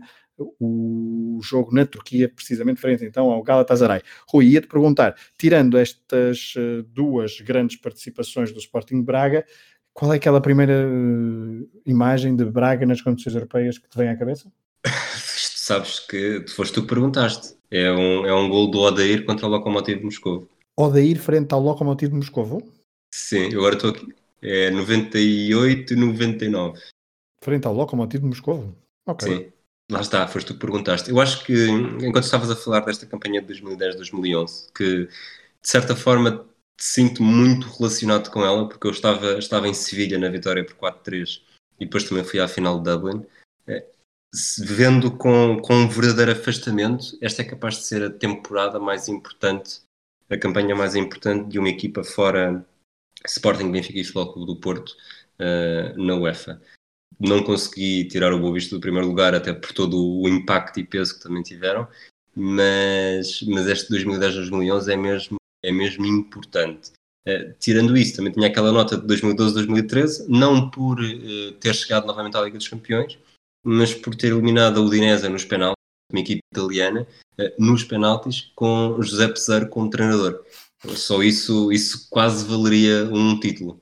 o 0.59 1.39
jogo 1.43 1.73
na 1.73 1.85
Turquia, 1.85 2.29
precisamente 2.29 2.81
frente 2.81 3.05
então 3.05 3.29
ao 3.29 3.43
Galatasaray. 3.43 4.01
Rui, 4.27 4.47
ia-te 4.47 4.67
perguntar, 4.67 5.15
tirando 5.37 5.77
estas 5.77 6.53
uh, 6.55 6.83
duas 6.83 7.39
grandes 7.41 7.77
participações 7.77 8.51
do 8.51 8.59
Sporting 8.59 9.03
Braga, 9.03 9.45
qual 9.93 10.13
é 10.13 10.15
aquela 10.15 10.41
primeira 10.41 10.87
uh, 10.87 11.69
imagem 11.85 12.35
de 12.35 12.45
Braga 12.45 12.85
nas 12.85 13.01
competições 13.01 13.35
europeias 13.35 13.77
que 13.77 13.89
te 13.89 13.97
vem 13.97 14.09
à 14.09 14.17
cabeça? 14.17 14.51
Sabes 15.61 15.99
que 15.99 16.45
foste 16.49 16.73
tu 16.73 16.81
que 16.81 16.87
perguntaste. 16.87 17.60
É 17.71 17.89
um, 17.91 18.25
é 18.25 18.33
um 18.33 18.49
gol 18.49 18.69
do 18.69 18.79
Odair 18.79 19.25
contra 19.25 19.47
o 19.47 19.49
Lokomotiv 19.49 19.99
de 19.99 20.03
Moscou. 20.03 20.47
Odair 20.77 21.17
frente 21.17 21.53
ao 21.53 21.61
Lokomotiv 21.61 22.09
de 22.09 22.15
Moscou? 22.17 22.61
Sim, 23.13 23.47
agora 23.55 23.75
estou 23.75 23.91
aqui. 23.91 24.13
É 24.41 24.69
98 24.71 25.93
e 25.93 25.95
99. 25.95 26.81
Frente 27.41 27.65
ao 27.65 27.73
Lokomotiv 27.73 28.21
de 28.21 28.27
Moscou? 28.27 28.75
Ok. 29.07 29.27
Sim. 29.27 29.51
Lá 29.89 30.01
está, 30.01 30.27
foste 30.27 30.47
tu 30.47 30.53
que 30.53 30.59
perguntaste. 30.59 31.09
Eu 31.09 31.19
acho 31.19 31.43
que, 31.43 31.67
enquanto 31.67 32.23
estavas 32.23 32.49
a 32.49 32.55
falar 32.55 32.81
desta 32.81 33.05
campanha 33.05 33.41
de 33.41 33.53
2010-2011, 33.53 34.71
que 34.73 35.05
de 35.05 35.09
certa 35.61 35.95
forma 35.95 36.45
te 36.77 36.83
sinto 36.83 37.21
muito 37.21 37.67
relacionado 37.67 38.31
com 38.31 38.43
ela, 38.43 38.67
porque 38.67 38.87
eu 38.87 38.91
estava, 38.91 39.37
estava 39.37 39.67
em 39.67 39.73
Sevilha 39.73 40.17
na 40.17 40.29
vitória 40.29 40.65
por 40.65 40.75
4-3 40.75 41.41
e 41.79 41.85
depois 41.85 42.05
também 42.05 42.23
fui 42.23 42.39
à 42.39 42.47
final 42.47 42.79
de 42.79 42.89
Dublin. 42.89 43.25
Vendo 44.59 45.11
com, 45.11 45.59
com 45.61 45.73
um 45.75 45.89
verdadeiro 45.89 46.31
afastamento, 46.31 47.17
esta 47.21 47.41
é 47.41 47.45
capaz 47.45 47.75
de 47.75 47.83
ser 47.83 48.03
a 48.03 48.09
temporada 48.09 48.79
mais 48.79 49.09
importante, 49.09 49.81
a 50.29 50.37
campanha 50.37 50.73
mais 50.73 50.95
importante 50.95 51.49
de 51.49 51.59
uma 51.59 51.67
equipa 51.67 52.03
fora 52.03 52.65
Sporting, 53.27 53.71
Benfica 53.71 53.99
e 53.99 54.03
Futebol 54.03 54.33
Clube 54.33 54.53
do 54.53 54.59
Porto 54.59 54.95
uh, 55.39 56.01
na 56.01 56.15
UEFA 56.15 56.61
não 57.21 57.43
consegui 57.43 58.05
tirar 58.05 58.33
o 58.33 58.39
Boa 58.39 58.53
Vista 58.53 58.75
do 58.75 58.81
primeiro 58.81 59.07
lugar, 59.07 59.35
até 59.35 59.53
por 59.53 59.71
todo 59.73 59.95
o 59.95 60.27
impacto 60.27 60.79
e 60.79 60.83
peso 60.83 61.15
que 61.15 61.23
também 61.23 61.43
tiveram, 61.43 61.87
mas, 62.35 63.41
mas 63.43 63.67
este 63.67 63.93
2010-2011 63.93 64.87
é 64.87 64.95
mesmo, 64.95 65.35
é 65.63 65.71
mesmo 65.71 66.05
importante. 66.05 66.91
Uh, 67.27 67.53
tirando 67.59 67.95
isso, 67.95 68.15
também 68.15 68.31
tinha 68.33 68.47
aquela 68.47 68.71
nota 68.71 68.97
de 68.97 69.05
2012-2013, 69.05 70.25
não 70.27 70.69
por 70.69 70.99
uh, 70.99 71.51
ter 71.59 71.75
chegado 71.75 72.07
novamente 72.07 72.35
à 72.35 72.41
Liga 72.41 72.57
dos 72.57 72.67
Campeões, 72.67 73.19
mas 73.63 73.93
por 73.93 74.15
ter 74.15 74.27
eliminado 74.27 74.79
a 74.79 74.83
Udinese 74.83 75.29
nos 75.29 75.45
penaltis, 75.45 75.81
uma 76.11 76.19
equipe 76.19 76.41
italiana, 76.53 77.07
uh, 77.39 77.63
nos 77.63 77.83
penaltis, 77.83 78.51
com 78.55 79.01
José 79.01 79.27
Peseiro 79.27 79.69
como 79.69 79.89
treinador. 79.89 80.43
Só 80.89 81.21
isso, 81.21 81.71
isso 81.71 82.07
quase 82.09 82.45
valeria 82.45 83.05
um 83.05 83.39
título. 83.39 83.79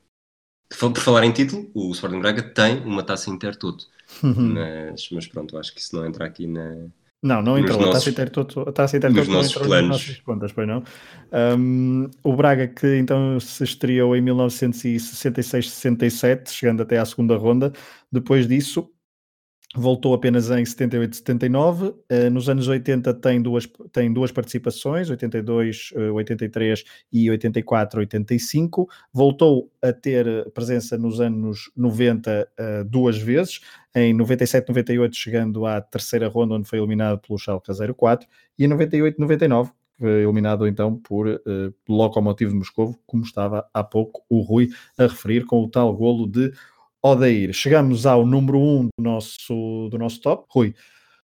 Por 0.78 0.98
falar 0.98 1.26
em 1.26 1.32
título, 1.32 1.72
o 1.74 1.92
Sporting 1.92 2.20
Braga 2.20 2.44
tem 2.44 2.84
uma 2.84 3.02
taça 3.02 3.30
Intertoto. 3.30 3.88
Uhum. 4.24 4.54
Mas, 4.54 5.10
mas 5.12 5.28
pronto, 5.28 5.58
acho 5.58 5.74
que 5.74 5.82
isso 5.82 5.96
não 5.96 6.06
entra 6.06 6.26
aqui 6.26 6.46
na. 6.46 6.88
Não, 7.22 7.42
não 7.42 7.58
entrou. 7.58 7.78
Nossos, 7.78 7.90
a 7.90 7.94
taça 7.94 8.10
Intertoto, 8.10 8.62
a 8.62 8.72
taça 8.72 8.98
Intertoto 8.98 9.30
não 9.30 9.44
entrou 9.44 9.66
planos. 9.66 9.90
nas 9.90 10.08
nossas 10.08 10.22
contas, 10.22 10.54
pois 10.54 10.68
não. 10.68 10.84
Um, 11.58 12.10
o 12.24 12.36
Braga, 12.36 12.68
que 12.68 12.98
então 12.98 13.40
se 13.40 13.64
estreou 13.64 14.16
em 14.16 14.22
1966-67, 14.24 16.50
chegando 16.50 16.84
até 16.84 16.98
à 16.98 17.06
segunda 17.06 17.36
ronda. 17.36 17.74
Depois 18.12 18.48
disso, 18.48 18.90
voltou 19.76 20.14
apenas 20.14 20.50
em 20.50 20.66
78 20.66 21.18
79. 21.18 21.86
Uh, 21.88 22.30
nos 22.32 22.50
anos 22.50 22.68
80 22.68 23.14
tem 23.16 23.42
duas, 23.42 23.68
tem 23.92 24.12
duas 24.12 24.32
participações, 24.32 25.10
82, 25.10 25.92
uh, 25.96 26.14
83 26.14 26.84
e 27.12 27.30
84, 27.30 28.00
85. 28.00 28.90
Voltou 29.14 29.72
a 29.82 29.94
ter 29.94 30.50
presença 30.52 30.98
nos 30.98 31.22
anos 31.22 31.72
90 31.76 32.48
uh, 32.48 32.86
duas 32.86 33.18
vezes, 33.18 33.62
em 33.94 34.14
97, 34.14 34.70
98 34.70 35.16
chegando 35.16 35.66
à 35.66 35.80
terceira 35.82 36.28
ronda 36.28 36.56
onde 36.56 36.68
foi 36.68 36.80
eliminado 36.80 37.20
pelo 37.20 37.38
Schalke 37.38 37.72
04 37.96 38.28
e 38.58 38.66
em 38.66 38.68
98, 38.68 39.20
99 39.20 39.72
eliminado 40.02 40.66
então 40.66 40.96
por 40.96 41.28
uh, 41.28 41.74
Lokomotiv 41.88 42.50
de 42.50 42.56
Moscou, 42.56 42.98
como 43.06 43.24
estava 43.24 43.68
há 43.74 43.84
pouco 43.84 44.24
o 44.30 44.40
Rui 44.40 44.70
a 44.98 45.04
referir, 45.04 45.46
com 45.46 45.62
o 45.62 45.70
tal 45.70 45.94
golo 45.94 46.26
de 46.26 46.54
Odair. 47.04 47.54
Chegamos 47.54 48.06
ao 48.06 48.26
número 48.26 48.60
1 48.60 48.62
um 48.62 48.84
do, 48.86 49.04
nosso, 49.04 49.88
do 49.89 49.97
nosso 49.97 50.22
top. 50.22 50.45
Rui, 50.50 50.74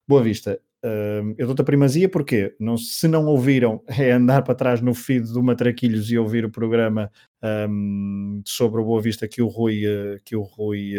Boa 0.07 0.23
Vista. 0.23 0.59
Uh, 0.85 1.33
eu 1.37 1.47
dou-te 1.47 1.61
a 1.61 1.65
primazia 1.65 2.07
porque 2.07 2.53
não, 2.59 2.77
se 2.77 3.07
não 3.07 3.25
ouviram, 3.25 3.81
é 3.89 4.11
andar 4.11 4.43
para 4.43 4.53
trás 4.53 4.81
no 4.81 4.93
feed 4.93 5.33
do 5.33 5.41
Matraquilhos 5.41 6.11
e 6.11 6.17
ouvir 6.17 6.45
o 6.45 6.51
programa 6.51 7.11
um, 7.67 8.41
sobre 8.45 8.79
o 8.79 8.85
Boa 8.85 9.01
Vista 9.01 9.27
que 9.27 9.41
o 9.41 9.47
Rui, 9.47 9.83
uh, 9.85 10.17
que 10.23 10.35
o 10.35 10.41
Rui, 10.41 10.93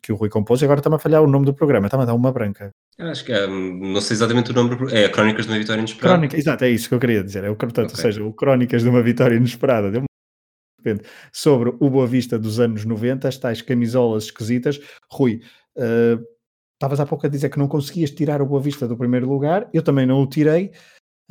que 0.00 0.12
o 0.12 0.16
Rui 0.16 0.28
compôs. 0.28 0.62
E 0.62 0.64
agora 0.64 0.80
está-me 0.80 0.96
a 0.96 1.00
falhar 1.00 1.22
o 1.22 1.26
nome 1.26 1.46
do 1.46 1.54
programa, 1.54 1.86
está-me 1.86 2.04
a 2.04 2.06
dar 2.06 2.14
uma 2.14 2.32
branca. 2.32 2.70
Acho 2.98 3.24
que 3.24 3.32
é, 3.32 3.46
não 3.46 4.00
sei 4.00 4.14
exatamente 4.14 4.52
o 4.52 4.54
nome, 4.54 4.76
é 4.92 5.08
Crónicas 5.08 5.46
de 5.46 5.52
uma 5.52 5.58
Vitória 5.58 5.80
Inesperada. 5.80 6.14
Crónica, 6.14 6.36
exato, 6.36 6.64
é 6.64 6.70
isso 6.70 6.88
que 6.88 6.94
eu 6.94 7.00
queria 7.00 7.24
dizer. 7.24 7.42
É 7.42 7.50
o, 7.50 7.56
portanto, 7.56 7.90
okay. 7.90 7.96
ou 7.96 8.02
seja, 8.02 8.22
o 8.22 8.32
Crónicas 8.32 8.82
de 8.82 8.88
uma 8.88 9.02
Vitória 9.02 9.34
Inesperada. 9.34 9.90
Deu 9.90 10.02
repente, 10.82 11.08
sobre 11.32 11.70
o 11.78 11.90
Boa 11.90 12.06
Vista 12.06 12.38
dos 12.38 12.60
anos 12.60 12.84
90, 12.84 13.28
as 13.28 13.36
tais 13.36 13.62
camisolas 13.62 14.24
esquisitas. 14.24 14.80
Rui, 15.10 15.40
uh, 15.76 16.22
estavas 16.74 17.00
há 17.00 17.06
pouco 17.06 17.26
a 17.26 17.28
dizer 17.28 17.48
que 17.48 17.58
não 17.58 17.68
conseguias 17.68 18.10
tirar 18.10 18.42
o 18.42 18.46
Boa 18.46 18.60
Vista 18.60 18.88
do 18.88 18.96
primeiro 18.96 19.28
lugar, 19.28 19.68
eu 19.72 19.82
também 19.82 20.06
não 20.06 20.20
o 20.20 20.26
tirei. 20.26 20.72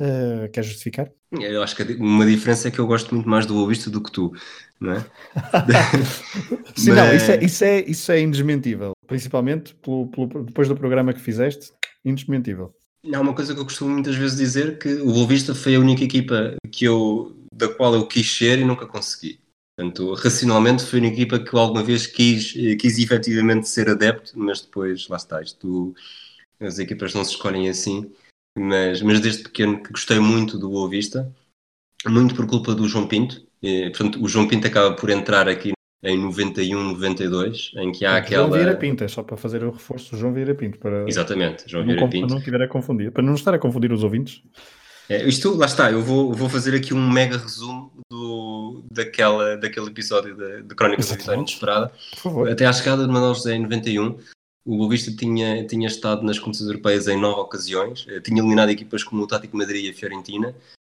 Uh, 0.00 0.50
quer 0.52 0.64
justificar? 0.64 1.10
Eu 1.30 1.62
acho 1.62 1.76
que 1.76 1.82
uma 1.94 2.26
diferença 2.26 2.68
é 2.68 2.70
que 2.70 2.78
eu 2.78 2.86
gosto 2.86 3.14
muito 3.14 3.28
mais 3.28 3.46
do 3.46 3.54
Boa 3.54 3.68
Vista 3.68 3.88
do 3.88 4.02
que 4.02 4.10
tu, 4.10 4.32
não 4.80 4.92
é? 4.92 5.06
Sim, 6.74 6.90
Mas... 6.90 6.96
não, 6.96 7.14
isso 7.14 7.30
é, 7.30 7.44
isso, 7.44 7.64
é, 7.64 7.80
isso 7.82 8.12
é 8.12 8.20
indesmentível, 8.20 8.92
principalmente 9.06 9.74
pelo, 9.76 10.08
pelo, 10.08 10.44
depois 10.44 10.68
do 10.68 10.76
programa 10.76 11.12
que 11.12 11.20
fizeste, 11.20 11.72
indesmentível. 12.04 12.74
Há 13.12 13.20
uma 13.20 13.34
coisa 13.34 13.54
que 13.54 13.60
eu 13.60 13.64
costumo 13.64 13.90
muitas 13.90 14.14
vezes 14.14 14.36
dizer 14.36 14.78
que 14.78 14.94
o 14.94 15.12
Boa 15.12 15.26
Vista 15.26 15.54
foi 15.54 15.74
a 15.74 15.80
única 15.80 16.04
equipa 16.04 16.54
que 16.70 16.84
eu, 16.84 17.36
da 17.52 17.68
qual 17.68 17.94
eu 17.94 18.06
quis 18.06 18.30
ser 18.30 18.58
e 18.58 18.64
nunca 18.64 18.86
consegui. 18.86 19.41
Portanto, 19.76 20.12
racionalmente 20.14 20.84
foi 20.84 20.98
uma 20.98 21.08
equipa 21.08 21.38
que 21.38 21.56
alguma 21.56 21.82
vez 21.82 22.06
quis, 22.06 22.52
quis 22.52 22.98
efetivamente 22.98 23.68
ser 23.68 23.88
adepto, 23.88 24.32
mas 24.38 24.60
depois, 24.60 25.08
lá 25.08 25.16
está, 25.16 25.40
isto, 25.40 25.94
as 26.60 26.78
equipas 26.78 27.14
não 27.14 27.24
se 27.24 27.32
escolhem 27.32 27.68
assim. 27.68 28.12
Mas, 28.56 29.00
mas 29.00 29.20
desde 29.20 29.44
pequeno 29.44 29.82
que 29.82 29.92
gostei 29.92 30.18
muito 30.18 30.58
do 30.58 30.68
Boa 30.68 30.88
Vista, 30.88 31.34
muito 32.06 32.34
por 32.34 32.46
culpa 32.46 32.74
do 32.74 32.86
João 32.86 33.08
Pinto. 33.08 33.46
E, 33.62 33.88
portanto, 33.90 34.22
o 34.22 34.28
João 34.28 34.46
Pinto 34.46 34.66
acaba 34.66 34.94
por 34.94 35.08
entrar 35.08 35.48
aqui 35.48 35.72
em 36.02 36.18
91, 36.18 36.82
92, 36.82 37.70
em 37.76 37.92
que 37.92 38.04
há 38.04 38.16
aquela. 38.16 38.48
João 38.48 38.52
Vieira 38.52 38.76
Pinto, 38.76 39.04
é 39.04 39.08
só 39.08 39.22
para 39.22 39.36
fazer 39.36 39.64
o 39.64 39.70
reforço, 39.70 40.16
João 40.16 40.34
Vieira 40.34 40.54
Pinto. 40.54 40.78
Para... 40.78 41.08
Exatamente, 41.08 41.64
João 41.66 41.84
Vieira 41.84 42.08
Pinto. 42.08 42.26
Para 42.26 42.34
não 42.34 42.38
estiver 42.38 42.62
a 42.62 42.68
confundir, 42.68 43.12
para 43.12 43.22
não 43.22 43.34
estar 43.34 43.54
a 43.54 43.58
confundir 43.58 43.92
os 43.92 44.02
ouvintes. 44.02 44.42
É, 45.08 45.26
isto, 45.26 45.56
lá 45.56 45.66
está, 45.66 45.90
eu 45.90 46.02
vou, 46.02 46.32
vou 46.32 46.48
fazer 46.48 46.74
aqui 46.74 46.92
um 46.92 47.10
mega 47.10 47.36
resumo 47.36 47.92
daquela, 48.92 49.56
daquele 49.56 49.86
episódio 49.86 50.36
de, 50.36 50.62
de 50.62 50.74
Crónicas 50.74 51.10
da 51.10 51.16
Vitória 51.16 51.38
Inesperada. 51.38 51.92
Até 52.50 52.66
à 52.66 52.72
chegada 52.72 53.06
de 53.06 53.12
Manuel 53.12 53.34
José 53.34 53.54
em 53.54 53.62
91, 53.62 54.18
o 54.64 54.76
Boavista 54.76 55.10
tinha, 55.10 55.66
tinha 55.66 55.88
estado 55.88 56.22
nas 56.22 56.38
competições 56.38 56.68
europeias 56.68 57.08
em 57.08 57.20
nove 57.20 57.40
ocasiões, 57.40 58.06
eh, 58.08 58.20
tinha 58.20 58.40
eliminado 58.40 58.70
equipas 58.70 59.02
como 59.02 59.22
o 59.22 59.26
Tático 59.26 59.56
Madrid 59.56 59.86
e 59.86 59.90
a 59.90 59.94
Fiorentina, 59.94 60.54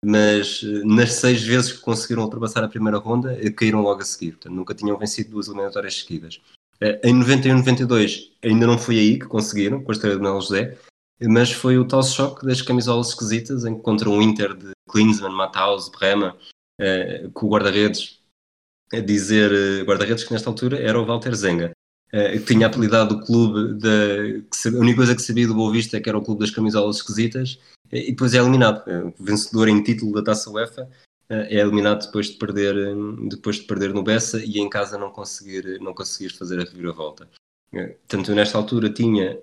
mas 0.04 0.62
eh, 0.64 0.84
nas 0.84 1.12
seis 1.12 1.42
vezes 1.42 1.72
que 1.72 1.80
conseguiram 1.80 2.24
ultrapassar 2.24 2.64
a 2.64 2.68
primeira 2.68 2.98
ronda, 2.98 3.38
eh, 3.40 3.50
caíram 3.50 3.82
logo 3.82 4.02
a 4.02 4.04
seguir. 4.04 4.32
Portanto, 4.32 4.54
nunca 4.54 4.74
tinham 4.74 4.98
vencido 4.98 5.30
duas 5.30 5.46
eliminatórias 5.46 6.00
seguidas. 6.00 6.40
Em 7.04 7.14
91 7.14 7.58
92 7.58 8.32
ainda 8.42 8.66
não 8.66 8.76
foi 8.76 8.98
aí 8.98 9.16
que 9.16 9.26
conseguiram, 9.26 9.80
com 9.80 9.92
a 9.92 9.94
estreia 9.94 10.16
de 10.16 10.22
Manuel 10.22 10.40
José, 10.40 10.76
mas 11.20 11.52
foi 11.52 11.78
o 11.78 11.86
tal 11.86 12.02
choque 12.02 12.44
das 12.44 12.60
camisolas 12.60 13.10
esquisitas 13.10 13.64
em 13.64 13.76
que 13.76 13.82
contra 13.82 14.10
um 14.10 14.20
Inter 14.20 14.52
de 14.52 14.72
Klinsmann, 14.88 15.32
Matthaus, 15.32 15.88
Brema, 15.88 16.36
eh, 16.80 17.26
uh, 17.26 17.30
com 17.32 17.46
o 17.46 17.50
guarda-redes 17.50 18.22
a 18.92 19.00
dizer, 19.00 19.50
eh, 19.52 19.84
guarda-redes 19.84 20.24
que 20.24 20.32
nesta 20.32 20.50
altura 20.50 20.78
era 20.78 21.00
o 21.00 21.06
Walter 21.06 21.34
Zenga, 21.34 21.72
eh, 22.12 22.38
que 22.38 22.44
tinha 22.44 22.66
apelidado 22.66 23.14
o 23.14 23.24
clube, 23.24 23.78
da 23.80 23.88
a 23.88 24.78
única 24.78 24.96
coisa 24.96 25.14
que 25.14 25.22
sabia 25.22 25.46
do 25.46 25.54
Boa 25.54 25.72
Vista 25.72 25.96
é 25.96 26.00
que 26.00 26.08
era 26.08 26.18
o 26.18 26.22
clube 26.22 26.40
das 26.40 26.50
camisolas 26.50 26.96
esquisitas, 26.96 27.58
e 27.90 28.10
depois 28.10 28.34
é 28.34 28.38
eliminado. 28.38 28.82
O 29.18 29.24
vencedor 29.24 29.68
em 29.68 29.82
título 29.82 30.12
da 30.12 30.22
Taça 30.22 30.50
UEFA 30.50 30.88
é 31.28 31.56
eliminado 31.56 32.04
depois 32.04 32.26
de 32.26 32.36
perder, 32.36 32.74
depois 33.28 33.56
de 33.56 33.62
perder 33.62 33.94
no 33.94 34.02
Bessa 34.02 34.42
e 34.44 34.58
em 34.58 34.68
casa 34.68 34.98
não 34.98 35.10
conseguir, 35.10 35.80
não 35.80 35.94
conseguir 35.94 36.30
fazer 36.30 36.60
a 36.60 36.64
reviravolta. 36.64 37.28
Portanto, 37.70 38.30
eu 38.30 38.34
nesta 38.34 38.58
altura 38.58 38.90
tinha 38.90 39.38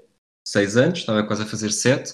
seis 0.47 0.77
anos, 0.77 0.99
estava 0.99 1.23
quase 1.23 1.43
a 1.43 1.45
fazer 1.45 1.71
sete 1.71 2.13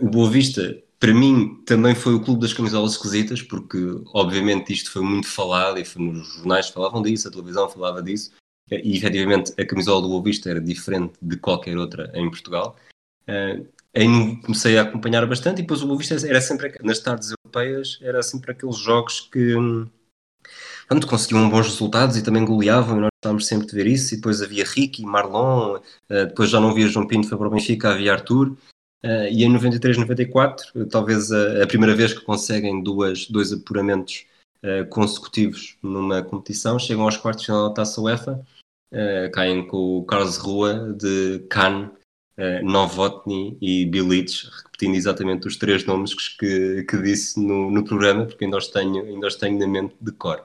o 0.00 0.08
Boa 0.08 0.30
Vista, 0.30 0.82
para 0.98 1.12
mim, 1.12 1.62
também 1.66 1.94
foi 1.94 2.14
o 2.14 2.20
clube 2.20 2.40
das 2.40 2.54
camisolas 2.54 2.92
esquisitas, 2.92 3.42
porque 3.42 3.78
obviamente 4.14 4.72
isto 4.72 4.90
foi 4.90 5.02
muito 5.02 5.28
falado 5.28 5.78
e 5.78 5.84
foi, 5.84 6.02
nos 6.02 6.26
jornais 6.34 6.68
falavam 6.68 7.02
disso, 7.02 7.28
a 7.28 7.30
televisão 7.30 7.68
falava 7.68 8.02
disso, 8.02 8.32
uh, 8.70 8.74
e 8.82 8.96
efetivamente 8.96 9.52
a 9.60 9.66
camisola 9.66 10.02
do 10.02 10.08
Boa 10.08 10.22
Vista 10.22 10.48
era 10.48 10.60
diferente 10.60 11.14
de 11.20 11.36
qualquer 11.36 11.76
outra 11.76 12.10
em 12.14 12.28
Portugal. 12.30 12.76
Uh, 13.28 13.66
aí 13.94 14.36
comecei 14.42 14.78
a 14.78 14.82
acompanhar 14.82 15.26
bastante 15.26 15.58
e 15.58 15.62
depois 15.62 15.82
o 15.82 15.86
Boa 15.86 15.98
Vista 15.98 16.14
era 16.26 16.40
sempre, 16.40 16.74
nas 16.82 16.98
tardes 17.00 17.30
europeias, 17.30 17.98
era 18.00 18.22
sempre 18.22 18.52
aqueles 18.52 18.78
jogos 18.78 19.20
que 19.20 19.54
hum, 19.54 19.86
pronto, 20.88 21.06
conseguiam 21.06 21.50
bons 21.50 21.66
resultados 21.66 22.16
e 22.16 22.22
também 22.22 22.44
goleavam, 22.44 22.96
e 22.96 23.00
nós 23.00 23.10
estávamos 23.20 23.46
sempre 23.46 23.66
de 23.66 23.74
ver 23.74 23.86
isso. 23.86 24.14
E 24.14 24.16
depois 24.16 24.40
havia 24.40 24.64
Ricky, 24.64 25.02
Marlon, 25.02 25.78
depois 26.08 26.48
já 26.48 26.58
não 26.58 26.70
havia 26.70 26.88
João 26.88 27.06
Pinto, 27.06 27.28
foi 27.28 27.36
para 27.36 27.48
o 27.48 27.50
Benfica, 27.50 27.90
havia 27.90 28.14
Arthur. 28.14 28.56
Uh, 29.06 29.30
e 29.30 29.44
em 29.44 29.48
93, 29.48 29.98
94, 29.98 30.86
talvez 30.86 31.30
a, 31.30 31.62
a, 31.62 31.66
primeira 31.66 31.94
vez 31.94 32.12
que 32.12 32.22
conseguem 32.22 32.82
duas, 32.82 33.26
dois 33.28 33.52
apuramentos 33.52 34.26
uh, 34.64 34.84
consecutivos 34.88 35.76
numa 35.80 36.24
competição, 36.24 36.76
chegam 36.76 37.04
aos 37.04 37.16
quartos 37.16 37.42
de 37.42 37.46
final 37.46 37.68
da 37.68 37.74
Taça 37.74 38.00
UEFA, 38.00 38.44
caem 39.32 39.64
com 39.66 39.98
o 39.98 40.04
Carlos 40.04 40.38
Rua 40.38 40.92
de 40.98 41.38
Cannes, 41.48 41.90
uh, 42.36 42.64
Novotny 42.64 43.56
e 43.60 43.86
Bilic, 43.86 44.32
repetindo 44.64 44.96
exatamente 44.96 45.46
os 45.46 45.56
três 45.56 45.84
nomes 45.84 46.12
que, 46.12 46.82
que 46.82 46.96
disse 47.00 47.38
no, 47.38 47.70
no 47.70 47.84
programa, 47.84 48.26
porque 48.26 48.44
ainda 48.44 48.56
os 48.56 48.66
tenho, 48.66 49.04
ainda 49.04 49.28
os 49.28 49.36
tenho 49.36 49.56
na 49.56 49.68
mente 49.68 49.94
de 50.00 50.10
cor. 50.10 50.44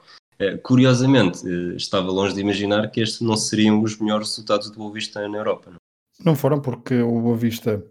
Curiosamente, 0.63 1.47
estava 1.75 2.11
longe 2.11 2.33
de 2.33 2.41
imaginar 2.41 2.89
que 2.89 2.99
estes 2.99 3.21
não 3.21 3.37
seriam 3.37 3.79
os 3.81 3.97
melhores 3.97 4.29
resultados 4.29 4.71
do 4.71 4.77
Boa 4.77 4.91
Vista 4.91 5.27
na 5.27 5.37
Europa. 5.37 5.69
Não, 5.69 5.77
não 6.25 6.35
foram 6.35 6.59
porque 6.59 6.99
o 6.99 7.21
Boa 7.21 7.37
Vista, 7.37 7.85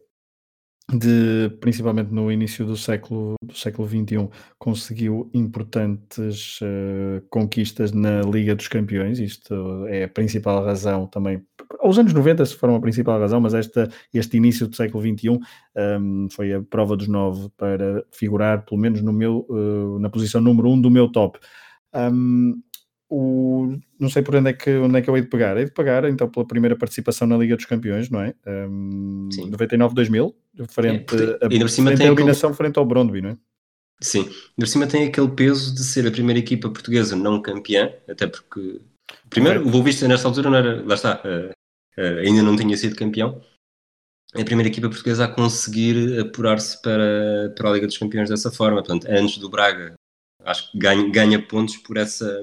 de, 0.93 1.51
principalmente 1.61 2.13
no 2.13 2.31
início 2.31 2.67
do 2.67 2.77
século, 2.77 3.35
do 3.43 3.57
século 3.57 3.89
XXI, 3.89 4.29
conseguiu 4.59 5.31
importantes 5.33 6.61
uh, 6.61 7.23
conquistas 7.29 7.93
na 7.93 8.23
Liga 8.23 8.55
dos 8.55 8.69
Campeões. 8.69 9.19
Isto 9.19 9.87
é 9.87 10.05
a 10.05 10.09
principal 10.09 10.65
razão 10.65 11.07
também. 11.07 11.43
Os 11.83 11.99
anos 11.99 12.13
90 12.13 12.45
foram 12.47 12.75
a 12.75 12.81
principal 12.81 13.21
razão, 13.21 13.41
mas 13.41 13.55
esta, 13.55 13.89
este 14.13 14.37
início 14.37 14.67
do 14.67 14.75
século 14.75 15.03
XXI 15.03 15.31
um, 15.31 15.39
ehm, 15.77 16.29
foi 16.31 16.53
a 16.53 16.63
prova 16.63 16.97
dos 16.97 17.09
nove 17.09 17.49
para 17.57 18.05
figurar, 18.11 18.65
pelo 18.65 18.81
menos 18.81 19.01
no 19.03 19.13
meu, 19.13 19.47
uh, 19.49 19.99
na 20.01 20.11
posição 20.11 20.41
número 20.41 20.71
um 20.71 20.81
do 20.81 20.91
meu 20.91 21.11
top. 21.11 21.39
Um, 21.95 22.61
o, 23.09 23.77
não 24.01 24.09
sei 24.09 24.23
por 24.23 24.35
onde 24.35 24.51
é, 24.51 24.53
que, 24.55 24.71
onde 24.71 24.99
é 24.99 25.03
que 25.03 25.11
eu 25.11 25.17
hei 25.17 25.23
de 25.23 25.29
pegar. 25.29 25.57
Hei 25.59 25.67
de 25.67 25.71
pegar 25.71 26.09
então 26.09 26.29
pela 26.29 26.47
primeira 26.47 26.75
participação 26.75 27.29
na 27.29 27.37
Liga 27.37 27.55
dos 27.55 27.67
Campeões, 27.67 28.09
não 28.09 28.23
é? 28.23 28.35
Um, 28.47 29.29
99-2000, 29.31 30.35
frente, 30.69 31.15
é, 31.15 31.47
a, 31.47 31.69
frente 31.69 32.03
a 32.03 32.07
eliminação 32.07 32.51
aquele... 32.51 32.57
frente 32.57 32.79
ao 32.79 32.87
Brondby, 32.87 33.21
não 33.21 33.31
é? 33.31 33.37
Sim, 34.03 34.31
por 34.57 34.67
cima 34.67 34.87
tem 34.87 35.07
aquele 35.07 35.29
peso 35.29 35.75
de 35.75 35.85
ser 35.85 36.07
a 36.07 36.11
primeira 36.11 36.39
equipa 36.39 36.71
portuguesa 36.71 37.15
não 37.15 37.43
campeã, 37.43 37.93
até 38.09 38.27
porque 38.27 38.81
primeiro 39.29 39.67
o 39.67 39.71
Boa 39.71 39.85
Vista 39.85 40.09
nesta 40.09 40.27
altura 40.27 40.49
não 40.49 40.57
era, 40.57 40.83
lá 40.83 40.95
está, 40.95 41.21
uh, 41.23 41.51
uh, 42.01 42.19
ainda 42.21 42.43
não 42.43 42.57
tinha 42.57 42.75
sido 42.79 42.97
campeão. 42.97 43.43
É 44.35 44.41
a 44.41 44.45
primeira 44.45 44.71
equipa 44.71 44.89
portuguesa 44.89 45.25
a 45.25 45.29
conseguir 45.29 46.19
apurar-se 46.19 46.81
para, 46.81 47.53
para 47.55 47.69
a 47.69 47.73
Liga 47.73 47.87
dos 47.87 47.99
Campeões 47.99 48.31
dessa 48.31 48.51
forma. 48.51 48.79
Portanto, 48.79 49.07
antes 49.11 49.39
do 49.39 49.51
Braga 49.51 49.95
acho 50.45 50.71
que 50.71 50.79
ganha, 50.79 51.11
ganha 51.11 51.43
pontos 51.43 51.77
por 51.77 51.97
essa, 51.97 52.43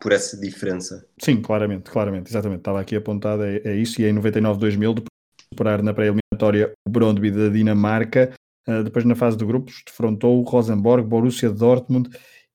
por 0.00 0.12
essa 0.12 0.36
diferença. 0.36 1.06
Sim, 1.20 1.42
claramente, 1.42 1.90
claramente, 1.90 2.30
exatamente. 2.30 2.60
Estava 2.60 2.80
aqui 2.80 2.96
apontado, 2.96 3.44
é, 3.44 3.60
é 3.64 3.76
isso, 3.76 4.00
e 4.00 4.06
em 4.06 4.14
99-2000, 4.14 4.94
depois 4.94 5.04
de 5.38 5.44
superar 5.52 5.82
na 5.82 5.92
pré-eliminatória 5.92 6.72
o 6.88 6.90
Brondby 6.90 7.30
da 7.30 7.48
Dinamarca, 7.50 8.32
uh, 8.66 8.82
depois 8.82 9.04
na 9.04 9.14
fase 9.14 9.36
de 9.36 9.44
grupos, 9.44 9.82
defrontou 9.86 10.40
o 10.40 10.42
Rosenborg, 10.42 11.06
Borussia 11.06 11.50
Dortmund 11.50 12.08